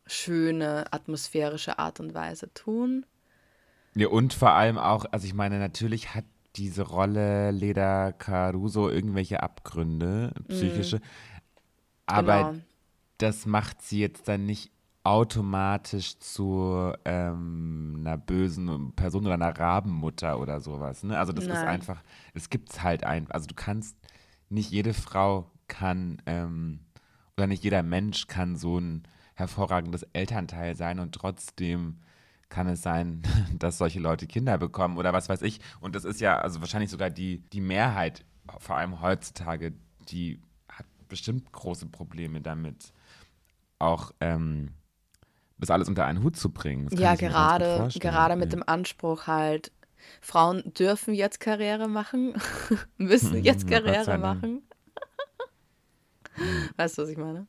schöne, 0.05 0.93
atmosphärische 0.93 1.79
Art 1.79 1.99
und 1.99 2.13
Weise 2.13 2.53
tun. 2.53 3.05
Ja, 3.95 4.09
und 4.09 4.33
vor 4.33 4.51
allem 4.51 4.77
auch, 4.77 5.05
also 5.11 5.25
ich 5.25 5.33
meine, 5.33 5.57
natürlich 5.59 6.13
hat 6.13 6.25
diese 6.57 6.83
Rolle 6.83 7.51
Leda 7.51 8.11
Caruso 8.11 8.89
irgendwelche 8.89 9.41
Abgründe, 9.43 10.33
psychische, 10.49 11.01
aber 12.05 12.43
Genau. 12.43 12.61
das 13.17 13.45
macht 13.45 13.81
sie 13.81 13.99
jetzt 13.99 14.27
dann 14.27 14.45
nicht 14.45 14.71
automatisch 15.03 16.19
zu 16.19 16.93
ähm, 17.05 17.97
einer 18.01 18.17
bösen 18.17 18.93
Person 18.95 19.25
oder 19.25 19.35
einer 19.35 19.57
Rabenmutter 19.57 20.39
oder 20.39 20.59
sowas. 20.59 21.03
Ne? 21.03 21.17
Also 21.17 21.33
das 21.33 21.47
ist 21.47 21.63
Nein. 21.63 21.67
einfach, 21.67 22.03
es 22.33 22.49
gibt's 22.49 22.83
halt 22.83 23.03
ein, 23.05 23.29
also 23.31 23.47
du 23.47 23.55
kannst, 23.55 23.97
nicht 24.49 24.71
jede 24.71 24.93
Frau 24.93 25.49
kann 25.67 26.21
ähm, 26.25 26.79
oder 27.38 27.47
nicht 27.47 27.63
jeder 27.63 27.84
Mensch 27.84 28.27
kann 28.27 28.55
so 28.55 28.77
ein 28.79 29.03
hervorragendes 29.36 30.03
Elternteil 30.13 30.75
sein 30.75 30.99
und 30.99 31.13
trotzdem 31.13 31.99
kann 32.49 32.67
es 32.67 32.81
sein, 32.81 33.21
dass 33.60 33.77
solche 33.77 33.99
Leute 33.99 34.27
Kinder 34.27 34.58
bekommen 34.58 34.97
oder 34.97 35.13
was 35.13 35.29
weiß 35.29 35.41
ich. 35.41 35.60
Und 35.81 35.95
das 35.95 36.05
ist 36.05 36.21
ja 36.21 36.38
also 36.38 36.62
wahrscheinlich 36.62 36.89
sogar 36.89 37.10
die, 37.10 37.39
die 37.51 37.62
Mehrheit, 37.62 38.23
vor 38.60 38.77
allem 38.77 39.01
heutzutage, 39.01 39.73
die 40.10 40.39
hat 40.69 40.86
bestimmt 41.10 41.51
große 41.51 41.88
Probleme 41.88 42.41
damit, 42.41 42.93
auch 43.79 44.12
ähm, 44.21 44.71
das 45.58 45.69
alles 45.69 45.88
unter 45.89 46.05
einen 46.05 46.23
Hut 46.23 46.38
zu 46.38 46.51
bringen. 46.51 46.88
Das 46.89 46.99
Ja, 46.99 47.15
gerade, 47.15 47.89
gerade 47.99 48.36
mit 48.36 48.51
Ja. 48.53 48.60
dem 48.60 48.63
Anspruch 48.67 49.27
halt, 49.27 49.71
Frauen 50.21 50.73
dürfen 50.73 51.13
jetzt 51.13 51.39
Karriere 51.39 51.87
machen, 51.87 52.35
müssen 52.97 53.35
jetzt 53.43 53.67
Karriere 53.67 54.17
machen. 54.17 54.63
weißt 56.77 56.97
du, 56.97 57.03
was 57.03 57.09
ich 57.09 57.17
meine? 57.17 57.47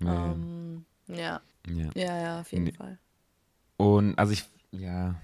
Ja, 0.00 0.32
Ähm, 0.32 0.84
ja, 1.08 1.40
ja. 1.66 1.90
ja, 1.94 2.20
ja, 2.20 2.40
auf 2.40 2.52
jeden 2.52 2.64
Nee. 2.66 2.72
Fall. 2.72 2.98
Und 3.76 4.18
also 4.18 4.32
ich, 4.32 4.44
ja, 4.70 5.14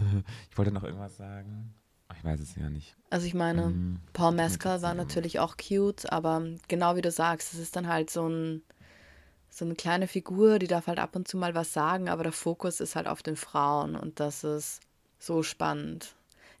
ich 0.50 0.58
wollte 0.58 0.72
noch 0.72 0.84
irgendwas 0.84 1.16
sagen. 1.16 1.74
Ich 2.16 2.24
weiß 2.24 2.40
es 2.40 2.54
ja 2.56 2.70
nicht. 2.70 2.96
Also 3.10 3.26
ich 3.26 3.34
meine, 3.34 3.70
Mhm. 3.70 4.00
Paul 4.12 4.32
Mescal 4.32 4.82
war 4.82 4.94
natürlich 4.94 5.40
auch 5.40 5.56
cute, 5.56 6.10
aber 6.12 6.42
genau 6.68 6.96
wie 6.96 7.02
du 7.02 7.10
sagst, 7.10 7.52
es 7.54 7.58
ist 7.60 7.76
dann 7.76 7.88
halt 7.88 8.10
so 8.10 8.28
ein 8.28 8.62
so 9.50 9.64
eine 9.64 9.76
kleine 9.76 10.08
Figur, 10.08 10.58
die 10.58 10.66
darf 10.66 10.88
halt 10.88 10.98
ab 10.98 11.14
und 11.14 11.28
zu 11.28 11.36
mal 11.36 11.54
was 11.54 11.72
sagen, 11.72 12.08
aber 12.08 12.24
der 12.24 12.32
Fokus 12.32 12.80
ist 12.80 12.96
halt 12.96 13.06
auf 13.06 13.22
den 13.22 13.36
Frauen 13.36 13.94
und 13.94 14.18
das 14.18 14.42
ist 14.42 14.80
so 15.24 15.42
spannend. 15.42 16.14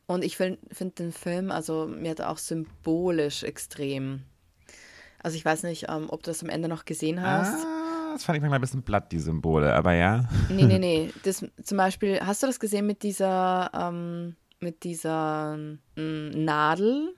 Und 0.06 0.22
ich 0.22 0.36
finde 0.36 0.58
find 0.70 0.98
den 0.98 1.12
Film, 1.12 1.50
also 1.50 1.86
mir 1.86 2.10
hat 2.10 2.20
er 2.20 2.30
auch 2.30 2.38
symbolisch 2.38 3.42
extrem. 3.42 4.22
Also 5.22 5.36
ich 5.36 5.44
weiß 5.44 5.62
nicht, 5.62 5.86
ähm, 5.88 6.06
ob 6.08 6.22
du 6.22 6.30
das 6.30 6.42
am 6.42 6.50
Ende 6.50 6.68
noch 6.68 6.84
gesehen 6.84 7.22
hast. 7.22 7.64
Ah, 7.64 8.12
das 8.12 8.24
fand 8.24 8.36
ich 8.36 8.42
manchmal 8.42 8.58
ein 8.58 8.62
bisschen 8.62 8.82
platt, 8.82 9.10
die 9.12 9.18
Symbole, 9.18 9.74
aber 9.74 9.94
ja. 9.94 10.28
Nee, 10.50 10.64
nee, 10.64 10.78
nee. 10.78 11.10
Das, 11.22 11.44
zum 11.62 11.78
Beispiel, 11.78 12.20
hast 12.20 12.42
du 12.42 12.46
das 12.46 12.60
gesehen 12.60 12.86
mit 12.86 13.02
dieser, 13.02 13.70
ähm, 13.72 14.36
mit 14.60 14.84
dieser 14.84 15.58
ähm, 15.96 16.44
Nadel? 16.44 17.14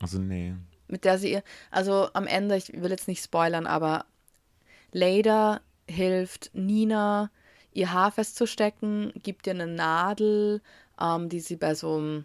Also 0.00 0.18
nee. 0.18 0.54
mit 0.88 1.04
der 1.04 1.18
sie 1.18 1.32
ihr, 1.32 1.42
also 1.70 2.08
am 2.14 2.26
Ende, 2.26 2.56
ich 2.56 2.72
will 2.72 2.90
jetzt 2.90 3.08
nicht 3.08 3.22
spoilern, 3.22 3.66
aber 3.66 4.06
Leda 4.92 5.60
hilft 5.88 6.50
Nina, 6.54 7.30
ihr 7.76 7.92
Haar 7.92 8.10
festzustecken, 8.10 9.12
gibt 9.22 9.46
ihr 9.46 9.52
eine 9.52 9.66
Nadel, 9.66 10.62
ähm, 11.00 11.28
die 11.28 11.40
sie 11.40 11.56
bei 11.56 11.74
so 11.74 11.96
einem 11.96 12.24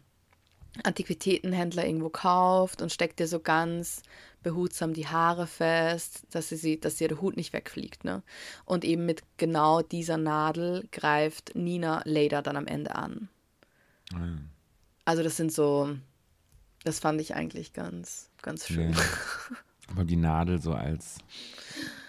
Antiquitätenhändler 0.83 1.85
irgendwo 1.85 2.09
kauft 2.09 2.81
und 2.81 2.91
steckt 2.91 3.19
ihr 3.19 3.27
so 3.27 3.39
ganz 3.39 4.03
behutsam 4.41 4.93
die 4.93 5.07
Haare 5.07 5.45
fest, 5.45 6.23
dass 6.31 6.49
sie 6.49 6.55
sieht, 6.55 6.85
dass 6.85 6.99
ihr 7.01 7.09
der 7.09 7.21
Hut 7.21 7.35
nicht 7.35 7.53
wegfliegt, 7.53 8.05
ne? 8.05 8.23
Und 8.65 8.85
eben 8.85 9.05
mit 9.05 9.23
genau 9.37 9.81
dieser 9.81 10.17
Nadel 10.17 10.87
greift 10.91 11.53
Nina 11.55 12.01
Leda 12.05 12.41
dann 12.41 12.57
am 12.57 12.67
Ende 12.67 12.95
an. 12.95 13.29
Ja. 14.11 14.37
Also 15.05 15.23
das 15.23 15.37
sind 15.37 15.51
so, 15.51 15.95
das 16.83 16.99
fand 16.99 17.21
ich 17.21 17.35
eigentlich 17.35 17.73
ganz, 17.73 18.29
ganz 18.41 18.67
schön. 18.67 18.91
Nee. 18.91 18.97
Aber 19.91 20.05
die 20.05 20.15
Nadel 20.15 20.61
so 20.61 20.73
als 20.73 21.17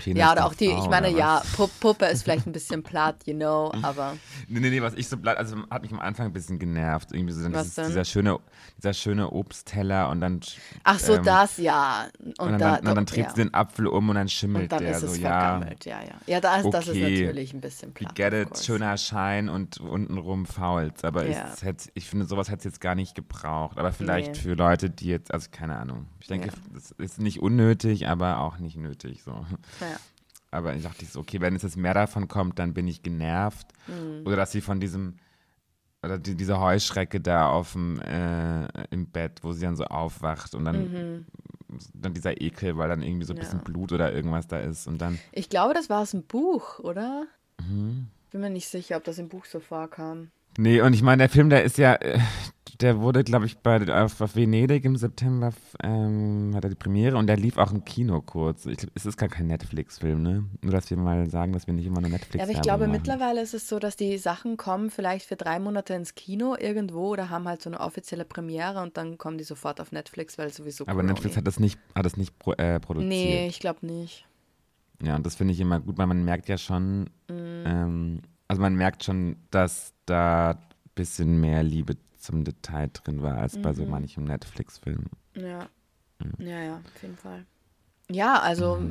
Penis 0.03 0.21
Ja, 0.21 0.27
oder 0.33 0.35
der 0.37 0.47
auch 0.47 0.55
die, 0.55 0.67
ich 0.67 0.73
Frau, 0.73 0.91
meine, 0.91 1.09
oder 1.11 1.19
ja, 1.19 1.43
Puppe 1.81 2.07
ist 2.07 2.23
vielleicht 2.25 2.47
ein 2.47 2.53
bisschen 2.53 2.83
platt, 2.83 3.17
you 3.27 3.35
know, 3.35 3.71
aber 3.83 4.17
Nee, 4.49 4.61
nee, 4.61 4.71
nee, 4.71 4.83
was 4.83 4.95
ich 4.95 5.09
so 5.09 5.17
blatt, 5.17 5.37
also 5.39 5.57
hat 5.71 5.83
mich 5.83 5.93
am 5.93 6.01
Anfang 6.01 6.27
ein 6.27 6.33
bisschen 6.33 6.59
genervt. 6.59 7.13
Irgendwie 7.13 7.33
so 7.33 7.53
Was 7.53 7.75
denn? 7.75 7.87
dieser 7.87 8.05
schöne, 8.05 8.39
dieser 8.79 8.93
schöne 8.95 9.31
Obstteller 9.31 10.09
und 10.11 10.21
dann. 10.21 10.41
ach 10.85 10.99
so, 10.99 11.15
ähm, 11.15 11.23
das, 11.25 11.57
ja. 11.59 12.07
Und, 12.19 12.39
Und, 12.41 12.51
dann, 12.53 12.59
da, 12.59 12.81
dann, 12.81 12.95
dann 12.97 13.07
dreht 13.07 13.25
ja. 13.25 13.31
sie 13.31 13.37
den 13.37 13.55
Apfel 13.55 13.87
um 13.87 14.09
und 14.09 14.15
dann 14.17 14.29
schimmelt 14.29 14.65
und 14.65 14.73
dann 14.73 14.83
der 14.83 14.97
ist 14.97 15.03
es 15.03 15.15
so, 15.15 15.21
ja. 15.21 15.29
vergammelt, 15.29 15.85
ja, 15.85 16.01
ja. 16.03 16.15
Ja, 16.27 16.41
das, 16.41 16.69
das 16.71 16.89
ist 16.89 16.97
Okay. 16.97 17.23
natürlich 17.27 17.55
ein 17.55 17.61
bisschen 17.61 17.93
platt. 17.93 18.15
get 18.15 18.33
of 18.35 18.41
it, 18.41 18.59
schöner 18.65 18.97
Schein 18.97 19.49
und 19.49 19.79
untenrum 19.79 20.47
fault. 20.47 21.05
Aber 21.05 21.27
Ja. 21.27 21.49
es 21.53 21.63
hätte, 21.63 21.91
ich 21.95 22.09
finde, 22.09 22.27
sowas 22.27 22.49
hätte 22.49 22.59
es 22.59 22.65
jetzt 22.65 22.81
gar 22.81 22.95
nicht 22.95 23.15
gebraucht. 23.15 23.79
Aber 23.79 23.93
vielleicht 23.93 24.33
Nee. 24.33 24.39
für 24.39 24.55
Leute, 24.55 24.91
die 24.91 25.07
jetzt, 25.07 25.33
also 25.33 25.49
keine 25.51 25.77
Ahnung. 25.77 26.07
Ich 26.21 26.27
denke, 26.29 26.49
Ja. 26.49 26.53
das 26.73 26.91
ist 26.93 27.21
nicht 27.21 27.41
unnötig, 27.41 28.09
aber 28.09 28.41
auch 28.41 28.59
nicht 28.59 28.77
nötig. 28.77 29.23
So. 29.23 29.31
Ja. 29.81 29.92
Aber 30.53 30.75
ich 30.77 30.83
dachte 30.83 31.05
so, 31.07 31.19
okay, 31.21 31.41
wenn 31.41 31.57
es 31.57 31.63
jetzt 31.63 31.77
mehr 31.77 31.95
davon 31.95 32.29
kommt, 32.29 32.59
dann 32.59 32.75
bin 32.75 32.87
ich 32.87 33.03
genervt. 33.03 33.69
Mhm. 33.89 34.27
Oder 34.27 34.37
dass 34.37 34.53
sie 34.53 34.61
von 34.61 34.79
diesem, 34.81 35.17
oder 36.03 36.19
die, 36.19 36.35
diese 36.37 36.61
Heuschrecke 36.61 37.21
da 37.21 37.49
auf 37.49 37.73
dem, 37.73 37.99
äh, 38.01 38.67
im 38.91 39.07
Bett, 39.07 39.41
wo 39.43 39.53
sie 39.53 39.63
dann 39.65 39.77
so 39.77 39.85
aufwacht 39.85 40.55
und 40.55 40.65
dann, 40.67 41.25
dann 41.95 42.13
dieser 42.15 42.41
Ekel, 42.41 42.77
weil 42.77 42.89
dann 42.91 43.03
irgendwie 43.03 43.25
so 43.25 43.33
ein 43.33 43.39
bisschen 43.39 43.61
Mhm. 43.61 43.65
Ja. 43.67 43.73
Blut 43.73 43.93
oder 43.93 44.13
irgendwas 44.13 44.47
da 44.47 44.59
ist 44.59 44.87
und 44.87 44.99
dann, 44.99 45.19
Ich 45.33 45.49
glaube, 45.49 45.73
das 45.75 45.89
war 45.89 46.01
aus 46.03 46.11
dem 46.11 46.23
Buch, 46.23 46.79
oder? 46.81 47.27
Bin 47.59 48.41
mir 48.41 48.51
nicht 48.51 48.69
sicher, 48.69 48.97
ob 48.99 49.05
das 49.05 49.19
im 49.19 49.29
Buch 49.29 49.45
so 49.47 49.59
vorkam. 49.61 50.31
Nee, 50.59 50.81
und 50.83 50.93
ich 50.93 51.03
meine, 51.03 51.19
der 51.23 51.29
Film, 51.29 51.49
der 51.51 51.65
ist 51.65 51.79
ja, 51.79 51.95
äh, 51.95 52.19
der 52.81 53.01
wurde, 53.01 53.23
glaube 53.25 53.47
ich, 53.47 53.59
bei 53.59 53.81
auf, 54.03 54.21
auf 54.21 54.35
Venedig 54.35 54.85
im 54.85 54.97
September 54.97 55.53
ähm, 55.83 56.53
hat 56.55 56.65
er 56.65 56.71
die 56.71 56.77
Premiere 56.77 57.17
und 57.17 57.27
der 57.29 57.37
lief 57.37 57.57
auch 57.57 57.71
im 57.73 57.85
Kino 57.85 58.21
kurz. 58.21 58.67
Ich, 58.67 58.79
es 58.95 59.07
ist 59.07 59.17
gar 59.17 59.29
kein 59.29 59.47
Netflix-Film, 59.47 60.21
ne? 60.23 60.45
Nur, 60.63 60.73
dass 60.73 60.91
wir 60.91 60.97
mal 60.97 61.29
sagen, 61.31 61.53
dass 61.53 61.67
wir 61.67 61.75
nicht 61.75 61.87
immer 61.87 62.01
nur 62.01 62.11
Netflix 62.11 62.37
Ja, 62.37 62.43
aber 62.43 62.53
ich 62.53 62.61
glaube, 62.63 62.81
machen. 62.87 62.93
mittlerweile 62.93 63.41
ist 63.41 63.55
es 63.55 63.69
so, 63.69 63.79
dass 63.79 63.97
die 63.97 64.19
Sachen 64.19 64.57
kommen 64.57 64.91
vielleicht 64.91 65.27
für 65.27 65.37
drei 65.37 65.59
Monate 65.61 65.95
ins 65.95 66.15
Kino 66.17 66.57
irgendwo 66.59 67.09
oder 67.13 67.31
haben 67.31 67.47
halt 67.47 67.63
so 67.63 67.71
eine 67.71 67.81
offizielle 67.81 68.25
Premiere 68.25 68.83
und 68.83 68.97
dann 68.97 69.17
kommen 69.17 69.39
die 69.39 69.45
sofort 69.45 69.81
auf 69.81 69.93
Netflix, 69.93 70.37
weil 70.39 70.53
sowieso 70.53 70.85
Aber 70.85 70.95
Corona- 71.03 71.13
Netflix 71.13 71.37
hat 71.37 71.47
das 71.47 71.61
nicht, 71.61 71.79
hat 71.95 72.05
das 72.05 72.17
nicht 72.17 72.39
pro, 72.39 72.53
äh, 72.55 72.81
produziert. 72.81 73.09
Nee, 73.11 73.47
ich 73.47 73.61
glaube 73.61 73.87
nicht. 73.87 74.27
Ja, 75.03 75.17
und 75.17 75.25
das 75.25 75.35
finde 75.37 75.53
ich 75.55 75.61
immer 75.61 75.81
gut, 75.81 75.99
weil 75.99 76.07
man 76.07 76.25
merkt 76.25 76.49
ja 76.49 76.59
schon, 76.59 77.11
Mhm. 77.31 77.65
ähm, 77.65 78.21
also 78.49 78.61
man 78.61 78.75
merkt 78.75 79.05
schon, 79.05 79.37
dass 79.51 79.92
da 80.07 80.51
ein 80.51 80.59
bisschen 80.95 81.41
mehr 81.41 81.63
Liebe 81.63 81.97
zum 82.19 82.45
Detail 82.45 82.91
drin 82.93 83.23
war, 83.23 83.39
als 83.39 83.61
bei 83.61 83.73
so 83.73 83.85
Mhm. 83.85 83.91
manchem 83.91 84.25
Netflix-Film. 84.25 85.05
Ja. 85.35 85.69
Mhm. 86.19 86.47
Ja, 86.47 86.61
ja, 86.63 86.77
auf 86.77 87.03
jeden 87.03 87.17
Fall. 87.17 87.45
Ja, 88.11 88.41
also 88.41 88.91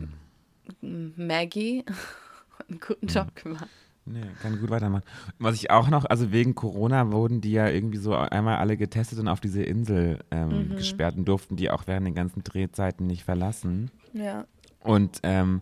m- 0.81 1.13
Maggie 1.15 1.83
hat 2.59 2.69
einen 2.69 2.79
guten 2.79 3.05
Mhm. 3.05 3.11
Job 3.11 3.35
gemacht. 3.35 3.67
Nee, 4.05 4.21
kann 4.41 4.59
gut 4.59 4.71
weitermachen. 4.71 5.03
Was 5.37 5.55
ich 5.55 5.69
auch 5.69 5.87
noch, 5.89 6.05
also 6.05 6.31
wegen 6.31 6.55
Corona 6.55 7.11
wurden 7.11 7.39
die 7.39 7.51
ja 7.51 7.67
irgendwie 7.69 7.99
so 7.99 8.15
einmal 8.15 8.57
alle 8.57 8.75
getestet 8.75 9.19
und 9.19 9.27
auf 9.27 9.39
diese 9.39 9.61
Insel 9.61 10.19
ähm, 10.31 10.69
Mhm. 10.69 10.75
gesperrt 10.75 11.15
und 11.17 11.25
durften 11.25 11.55
die 11.55 11.69
auch 11.69 11.85
während 11.85 12.07
den 12.07 12.15
ganzen 12.15 12.43
Drehzeiten 12.43 13.05
nicht 13.05 13.23
verlassen. 13.23 13.91
Ja. 14.13 14.45
Und 14.83 15.19
ähm, 15.23 15.61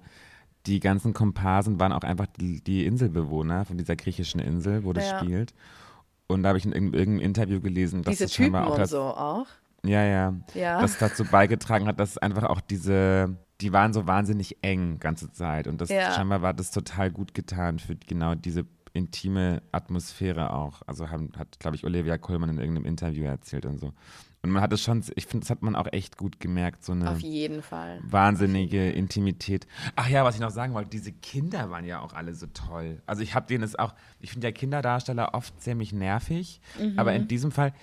die 0.66 0.80
ganzen 0.80 1.14
Komparsen 1.14 1.80
waren 1.80 1.92
auch 1.92 2.02
einfach 2.02 2.28
die, 2.40 2.62
die 2.62 2.86
Inselbewohner 2.86 3.66
von 3.66 3.78
dieser 3.78 3.96
griechischen 3.96 4.40
Insel, 4.40 4.84
wo 4.84 4.94
das 4.94 5.10
Ja. 5.10 5.20
spielt. 5.20 5.54
Und 6.28 6.44
da 6.44 6.50
habe 6.50 6.60
ich 6.60 6.66
in 6.66 6.74
irgendeinem 6.74 7.20
Interview 7.20 7.60
gelesen, 7.60 8.04
dass 8.04 8.14
Diese 8.14 8.26
das 8.26 8.36
scheinbar 8.36 8.64
Typen 8.64 8.74
auch 8.74 8.78
das, 8.78 8.90
so 8.92 9.02
auch. 9.02 9.48
ja, 9.84 10.04
ja, 10.04 10.34
Ja. 10.54 10.82
das 10.82 10.98
dazu 10.98 11.26
beigetragen 11.26 11.88
hat, 11.88 12.00
dass 12.00 12.18
einfach 12.18 12.44
auch 12.44 12.62
diese, 12.62 13.36
die 13.62 13.74
waren 13.74 13.94
so 13.94 14.06
wahnsinnig 14.06 14.58
eng 14.62 15.00
ganze 15.00 15.32
Zeit. 15.32 15.68
Und 15.68 15.82
das 15.82 15.90
Ja. 15.90 16.12
scheinbar 16.12 16.42
war 16.42 16.54
das 16.54 16.72
total 16.72 17.10
gut 17.10 17.34
getan 17.34 17.80
für 17.80 17.96
genau 17.96 18.36
diese 18.36 18.66
intime 18.94 19.62
Atmosphäre 19.72 20.54
auch. 20.54 20.82
Also 20.86 21.10
haben, 21.10 21.32
hat, 21.38 21.60
glaube 21.60 21.76
ich, 21.78 21.86
Olivia 21.86 22.18
Colman 22.18 22.50
in 22.50 22.58
irgendeinem 22.60 22.86
Interview 22.86 23.24
erzählt 23.26 23.66
und 23.66 23.80
so. 23.80 23.94
Und 24.42 24.52
man 24.52 24.62
hat 24.62 24.72
es 24.72 24.82
schon, 24.82 25.04
ich 25.16 25.26
finde, 25.26 25.44
das 25.46 25.50
hat 25.50 25.62
man 25.64 25.76
auch 25.76 25.88
echt 25.92 26.16
gut 26.16 26.40
gemerkt, 26.40 26.86
so 26.86 26.94
eine 26.94 27.12
Auf 27.12 27.20
jeden 27.20 27.62
Fall. 27.62 28.00
wahnsinnige 28.04 28.90
Intimität. 28.90 29.68
Ach 29.98 30.08
ja, 30.08 30.24
was 30.24 30.36
ich 30.36 30.42
noch 30.42 30.50
sagen 30.52 30.74
wollte, 30.74 30.90
diese 30.92 31.12
Kinder 31.12 31.70
waren 31.70 31.84
ja 31.84 32.00
auch 32.00 32.14
alle 32.14 32.34
so 32.34 32.48
toll. 32.48 33.02
Also 33.06 33.22
ich 33.22 33.36
habe 33.36 33.48
denen 33.48 33.64
es 33.66 33.78
auch, 33.78 33.94
ich 34.22 34.32
finde 34.32 34.48
ja 34.48 34.52
Kinderdarsteller 34.54 35.34
oft 35.34 35.62
ziemlich 35.62 35.92
nervig, 35.92 36.62
aber 36.96 37.12
Mhm. 37.12 37.18
in 37.18 37.28
diesem 37.28 37.52
Fall, 37.52 37.74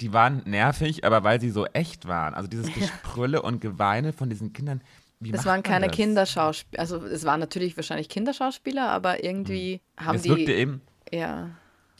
die 0.00 0.14
waren 0.14 0.42
nervig, 0.46 1.04
aber 1.04 1.22
weil 1.22 1.38
sie 1.38 1.50
so 1.50 1.66
echt 1.66 2.06
waren. 2.08 2.32
Also 2.32 2.48
dieses 2.48 2.72
Gesprülle 3.02 3.42
und 3.42 3.60
Geweine 3.60 4.14
von 4.14 4.30
diesen 4.30 4.54
Kindern. 4.54 4.80
Wie 5.20 5.32
Das 5.32 5.44
waren 5.44 5.62
keine 5.62 5.88
das? 5.88 5.96
Kinderschauspieler. 5.96 6.80
Also 6.80 6.96
es 7.04 7.24
waren 7.24 7.40
natürlich 7.40 7.76
wahrscheinlich 7.76 8.08
Kinderschauspieler, 8.08 8.88
aber 8.88 9.22
irgendwie 9.22 9.82
haben 9.98 10.16
Es 10.16 10.24
wirkte 10.24 10.46
die. 10.46 10.52
eben, 10.52 10.80
Ja. 11.12 11.50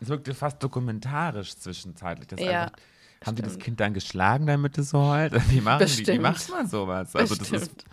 es 0.00 0.08
wirkte 0.08 0.32
fast 0.34 0.62
dokumentarisch 0.62 1.54
zwischenzeitlich. 1.56 2.28
Das 2.28 2.40
Ja, 2.40 2.64
einfach, 2.64 2.76
haben 3.24 3.36
die 3.36 3.42
das 3.42 3.52
stimmt. 3.52 3.64
Kind 3.64 3.80
dann 3.80 3.94
geschlagen, 3.94 4.46
damit 4.46 4.78
es 4.78 4.90
so 4.90 5.00
heult? 5.00 5.32
Wie 5.50 5.60
machen 5.60 5.86
macht 6.20 6.50
man 6.50 6.66
sowas? 6.66 7.14
Also 7.16 7.34
das 7.34 7.50
ist, 7.50 7.84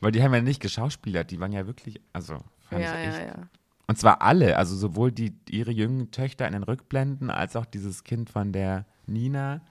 weil 0.00 0.12
die 0.12 0.22
haben 0.22 0.34
ja 0.34 0.40
nicht 0.40 0.60
geschauspielert, 0.60 1.30
die 1.30 1.40
waren 1.40 1.52
ja 1.52 1.66
wirklich, 1.66 2.00
also 2.12 2.38
fand 2.68 2.82
Ja, 2.82 3.00
ich 3.00 3.08
echt 3.08 3.18
ja, 3.18 3.26
ja. 3.26 3.48
Und 3.86 3.98
zwar 3.98 4.22
alle, 4.22 4.56
also 4.56 4.76
sowohl 4.76 5.10
die, 5.10 5.34
ihre 5.48 5.72
jungen 5.72 6.12
Töchter 6.12 6.46
in 6.46 6.52
den 6.52 6.62
Rückblenden 6.62 7.28
als 7.28 7.56
auch 7.56 7.66
dieses 7.66 8.04
Kind 8.04 8.30
von 8.30 8.52
der 8.52 8.86
Nina. 9.06 9.62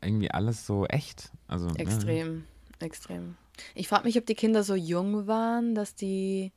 Irgendwie 0.00 0.30
alles 0.30 0.66
so 0.66 0.86
echt. 0.86 1.30
Also, 1.46 1.66
ne? 1.66 1.72
Mhm. 1.74 1.80
Extrem, 1.80 2.44
extrem. 2.78 3.36
Ich 3.74 3.88
frage 3.88 4.04
mich, 4.04 4.16
ob 4.16 4.24
die 4.24 4.34
Kinder 4.34 4.64
so 4.64 4.74
jung 4.74 5.26
waren, 5.26 5.74
dass 5.74 5.94
die, 5.94 6.52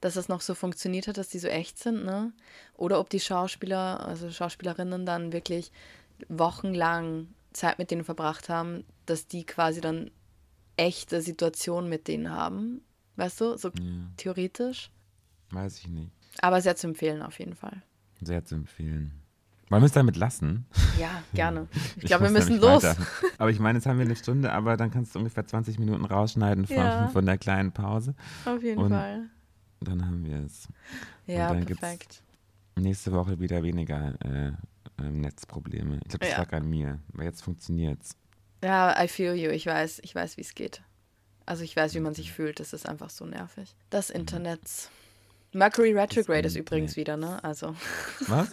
dass 0.00 0.14
das 0.14 0.28
noch 0.28 0.40
so 0.40 0.54
funktioniert 0.54 1.08
hat, 1.08 1.18
dass 1.18 1.28
die 1.28 1.40
so 1.40 1.48
echt 1.48 1.78
sind, 1.78 2.04
ne? 2.04 2.32
Oder 2.74 3.00
ob 3.00 3.10
die 3.10 3.18
Schauspieler, 3.20 4.06
also 4.06 4.30
Schauspielerinnen 4.30 5.04
dann 5.06 5.32
wirklich 5.32 5.72
wochenlang 6.28 7.28
Zeit 7.52 7.78
mit 7.78 7.90
denen 7.90 8.04
verbracht 8.04 8.48
haben, 8.48 8.84
dass 9.06 9.26
die 9.26 9.44
quasi 9.44 9.80
dann 9.80 10.10
echte 10.76 11.22
Situationen 11.22 11.88
mit 11.88 12.06
denen 12.08 12.30
haben. 12.30 12.82
Weißt 13.16 13.40
du, 13.40 13.56
so 13.56 13.68
Ja, 13.68 13.72
theoretisch. 14.16 14.90
weiß 15.50 15.78
ich 15.78 15.88
nicht. 15.88 16.10
Aber 16.42 16.60
sehr 16.60 16.76
zu 16.76 16.86
empfehlen 16.88 17.22
auf 17.22 17.38
jeden 17.38 17.54
Fall. 17.54 17.82
Sehr 18.20 18.44
zu 18.44 18.54
empfehlen. 18.56 19.12
Wollen 19.68 19.82
wir 19.82 19.86
es 19.86 19.92
damit 19.92 20.16
lassen? 20.16 20.66
Ja, 21.00 21.22
gerne. 21.34 21.66
Ich 21.96 22.04
glaube, 22.04 22.24
wir 22.24 22.30
müssen 22.30 22.58
los. 22.60 22.84
weiter. 22.84 22.96
Aber 23.38 23.50
ich 23.50 23.58
meine, 23.58 23.78
jetzt 23.78 23.86
haben 23.86 23.98
wir 23.98 24.04
eine 24.04 24.14
Stunde, 24.16 24.52
aber 24.52 24.76
dann 24.76 24.90
kannst 24.90 25.14
du 25.14 25.18
ungefähr 25.18 25.46
20 25.46 25.78
Minuten 25.78 26.04
rausschneiden 26.04 26.66
von, 26.66 26.76
Ja. 26.76 27.08
von 27.08 27.24
der 27.26 27.38
kleinen 27.38 27.72
Pause. 27.72 28.14
Auf 28.44 28.62
jeden 28.62 28.78
Und 28.80 28.90
Fall. 28.90 29.28
Dann 29.80 30.04
haben 30.06 30.24
wir 30.24 30.44
es. 30.44 30.68
Ja, 31.26 31.52
perfekt. 31.54 32.22
Nächste 32.76 33.12
Woche 33.12 33.40
wieder 33.40 33.62
weniger 33.62 34.14
äh, 34.24 34.52
ähm, 35.00 35.20
Netzprobleme. 35.20 35.96
Ich 36.02 36.08
glaube, 36.08 36.18
das 36.26 36.30
Ja. 36.30 36.38
lag 36.38 36.52
an 36.52 36.68
mir. 36.68 37.00
Weil 37.08 37.26
jetzt 37.26 37.42
funktioniert 37.42 38.02
es. 38.02 38.10
Ja, 38.64 39.02
I 39.02 39.08
feel 39.08 39.34
you. 39.34 39.50
Ich 39.50 39.66
weiß, 39.66 40.00
ich 40.02 40.14
weiß, 40.14 40.36
wie 40.36 40.40
es 40.42 40.54
geht. 40.54 40.82
Also 41.44 41.62
ich 41.62 41.76
weiß, 41.76 41.94
wie 41.94 42.00
man 42.00 42.14
sich 42.14 42.32
fühlt. 42.32 42.58
Das 42.60 42.72
ist 42.72 42.88
einfach 42.88 43.10
so 43.10 43.24
nervig. 43.24 43.74
Das 43.90 44.10
Internet. 44.10 44.60
Mercury 45.52 45.92
Retrograde 45.92 46.48
ist 46.48 46.56
übrigens 46.56 46.96
wieder, 46.96 47.16
ne? 47.16 47.42
Also 47.44 47.74
Was? 48.26 48.50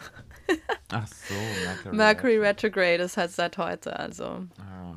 Ach 0.89 1.07
so, 1.07 1.33
Mercury. 1.65 1.95
Mercury 1.95 2.37
Retrograde 2.37 3.03
ist 3.03 3.17
halt 3.17 3.31
seit 3.31 3.57
heute. 3.57 3.97
Also 3.99 4.45
Oh, 4.59 4.93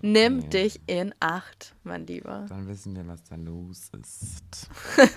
nimm 0.00 0.48
dich 0.48 0.80
in 0.86 1.12
Acht, 1.20 1.74
mein 1.82 2.06
Lieber. 2.06 2.46
Dann 2.48 2.68
wissen 2.68 2.94
wir, 2.94 3.06
was 3.08 3.24
da 3.24 3.34
los 3.34 3.90
ist. 4.00 4.70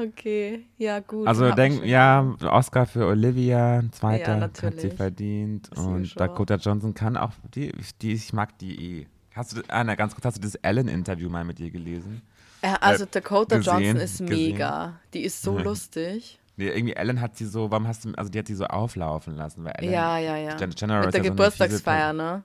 Okay, 0.00 0.64
ja 0.78 1.00
gut. 1.00 1.26
Also 1.26 1.50
denk, 1.50 1.84
ja, 1.84 2.34
Oscar 2.42 2.86
für 2.86 3.06
Olivia, 3.06 3.82
zweiter 3.92 4.36
Ja, 4.36 4.40
hat 4.40 4.80
sie 4.80 4.90
verdient. 4.90 5.68
Ist 5.68 5.78
Und. 5.78 6.18
Dakota 6.18 6.56
Johnson 6.56 6.94
kann 6.94 7.16
auch, 7.16 7.32
die, 7.54 7.72
die, 8.00 8.12
ich 8.12 8.32
mag 8.32 8.56
die 8.58 9.00
eh. 9.00 9.06
Hast 9.34 9.56
du, 9.56 9.62
Anna, 9.68 9.96
ganz 9.96 10.14
kurz, 10.14 10.24
hast 10.24 10.38
du 10.38 10.40
das 10.40 10.54
Ellen-Interview 10.56 11.28
mal 11.28 11.44
mit 11.44 11.60
ihr 11.60 11.70
gelesen? 11.70 12.22
Ja, 12.62 12.76
also 12.80 13.04
Dakota 13.10 13.58
gesehen, 13.58 13.74
Johnson 13.74 13.96
ist 13.96 14.18
gesehen. 14.20 14.52
mega. 14.52 15.00
Die 15.12 15.20
ist 15.20 15.42
so 15.42 15.58
lustig. 15.58 16.38
Nee, 16.56 16.68
irgendwie 16.68 16.94
Ellen 16.94 17.20
hat 17.20 17.36
sie 17.36 17.46
so, 17.46 17.70
warum 17.70 17.86
hast 17.86 18.04
du, 18.04 18.12
also 18.16 18.30
die 18.30 18.38
hat 18.38 18.46
sie 18.46 18.54
so 18.54 18.66
auflaufen 18.66 19.34
lassen, 19.36 19.64
weil 19.64 19.72
Ellen, 19.78 19.92
Ja, 19.92 20.18
ja, 20.18 20.36
ja. 20.36 20.56
Jennifer 20.58 21.00
Mit 21.04 21.14
der 21.14 21.20
ja 21.20 21.24
so 21.24 21.30
Geburtstagsfeier, 21.30 22.10
fiese 22.10 22.22
ne? 22.22 22.44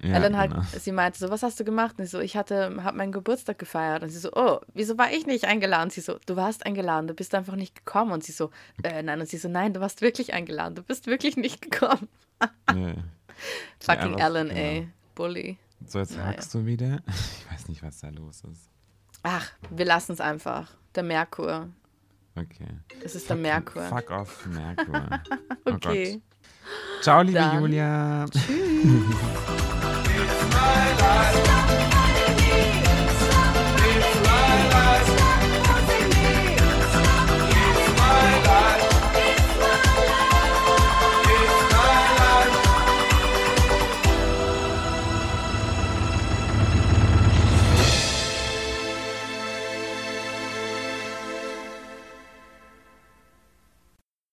Ja, 0.00 0.14
Ellen 0.14 0.36
halt, 0.36 0.52
genau. 0.52 0.62
sie 0.78 0.92
meinte 0.92 1.18
so, 1.18 1.28
was 1.30 1.42
hast 1.42 1.58
du 1.58 1.64
gemacht? 1.64 1.96
Und 1.98 2.04
ich 2.04 2.10
so, 2.10 2.20
ich 2.20 2.36
hatte, 2.36 2.72
hab 2.84 2.94
meinen 2.94 3.10
Geburtstag 3.10 3.58
gefeiert. 3.58 4.02
Und 4.04 4.10
sie 4.10 4.18
so, 4.18 4.30
oh, 4.32 4.60
wieso 4.72 4.96
war 4.96 5.10
ich 5.10 5.26
nicht 5.26 5.46
eingeladen? 5.46 5.90
Sie 5.90 6.00
so, 6.00 6.18
du 6.26 6.36
warst 6.36 6.64
eingeladen, 6.66 7.08
du 7.08 7.14
bist 7.14 7.34
einfach 7.34 7.56
nicht 7.56 7.74
gekommen. 7.74 8.12
Und 8.12 8.22
sie 8.22 8.30
so, 8.32 8.50
äh, 8.84 9.02
nein. 9.02 9.18
Und 9.20 9.28
sie 9.28 9.38
so, 9.38 9.48
nein, 9.48 9.74
du 9.74 9.80
warst 9.80 10.00
wirklich 10.00 10.34
eingeladen, 10.34 10.76
du 10.76 10.82
bist 10.84 11.06
wirklich 11.08 11.36
nicht 11.36 11.60
gekommen. 11.62 12.08
Nee. 12.72 12.94
Fucking 13.80 14.14
einfach- 14.14 14.20
Ellen, 14.20 14.48
genau. 14.50 14.60
ey. 14.60 14.88
Bully. 15.16 15.58
So, 15.86 15.98
jetzt 15.98 16.12
Naja. 16.16 16.26
hackst 16.28 16.54
du 16.54 16.64
wieder. 16.64 17.00
Ich 17.08 17.52
weiß 17.52 17.68
nicht, 17.68 17.82
was 17.82 17.98
da 17.98 18.08
los 18.10 18.42
ist. 18.52 18.70
Ach, 19.24 19.50
wir 19.70 19.84
lassen 19.84 20.12
es 20.12 20.20
einfach. 20.20 20.70
Der 20.94 21.02
Merkur. 21.02 21.68
Okay. 22.36 22.68
Es 23.02 23.16
ist 23.16 23.28
der 23.28 23.36
Merkur. 23.36 23.82
Fuck 23.82 24.10
off, 24.12 24.46
Merkur. 24.46 25.08
Oh 25.66 25.72
okay. 25.72 26.12
Gott. 26.12 26.22
Ciao, 27.00 27.22
liebe 27.22 27.38
Dann- 27.38 27.62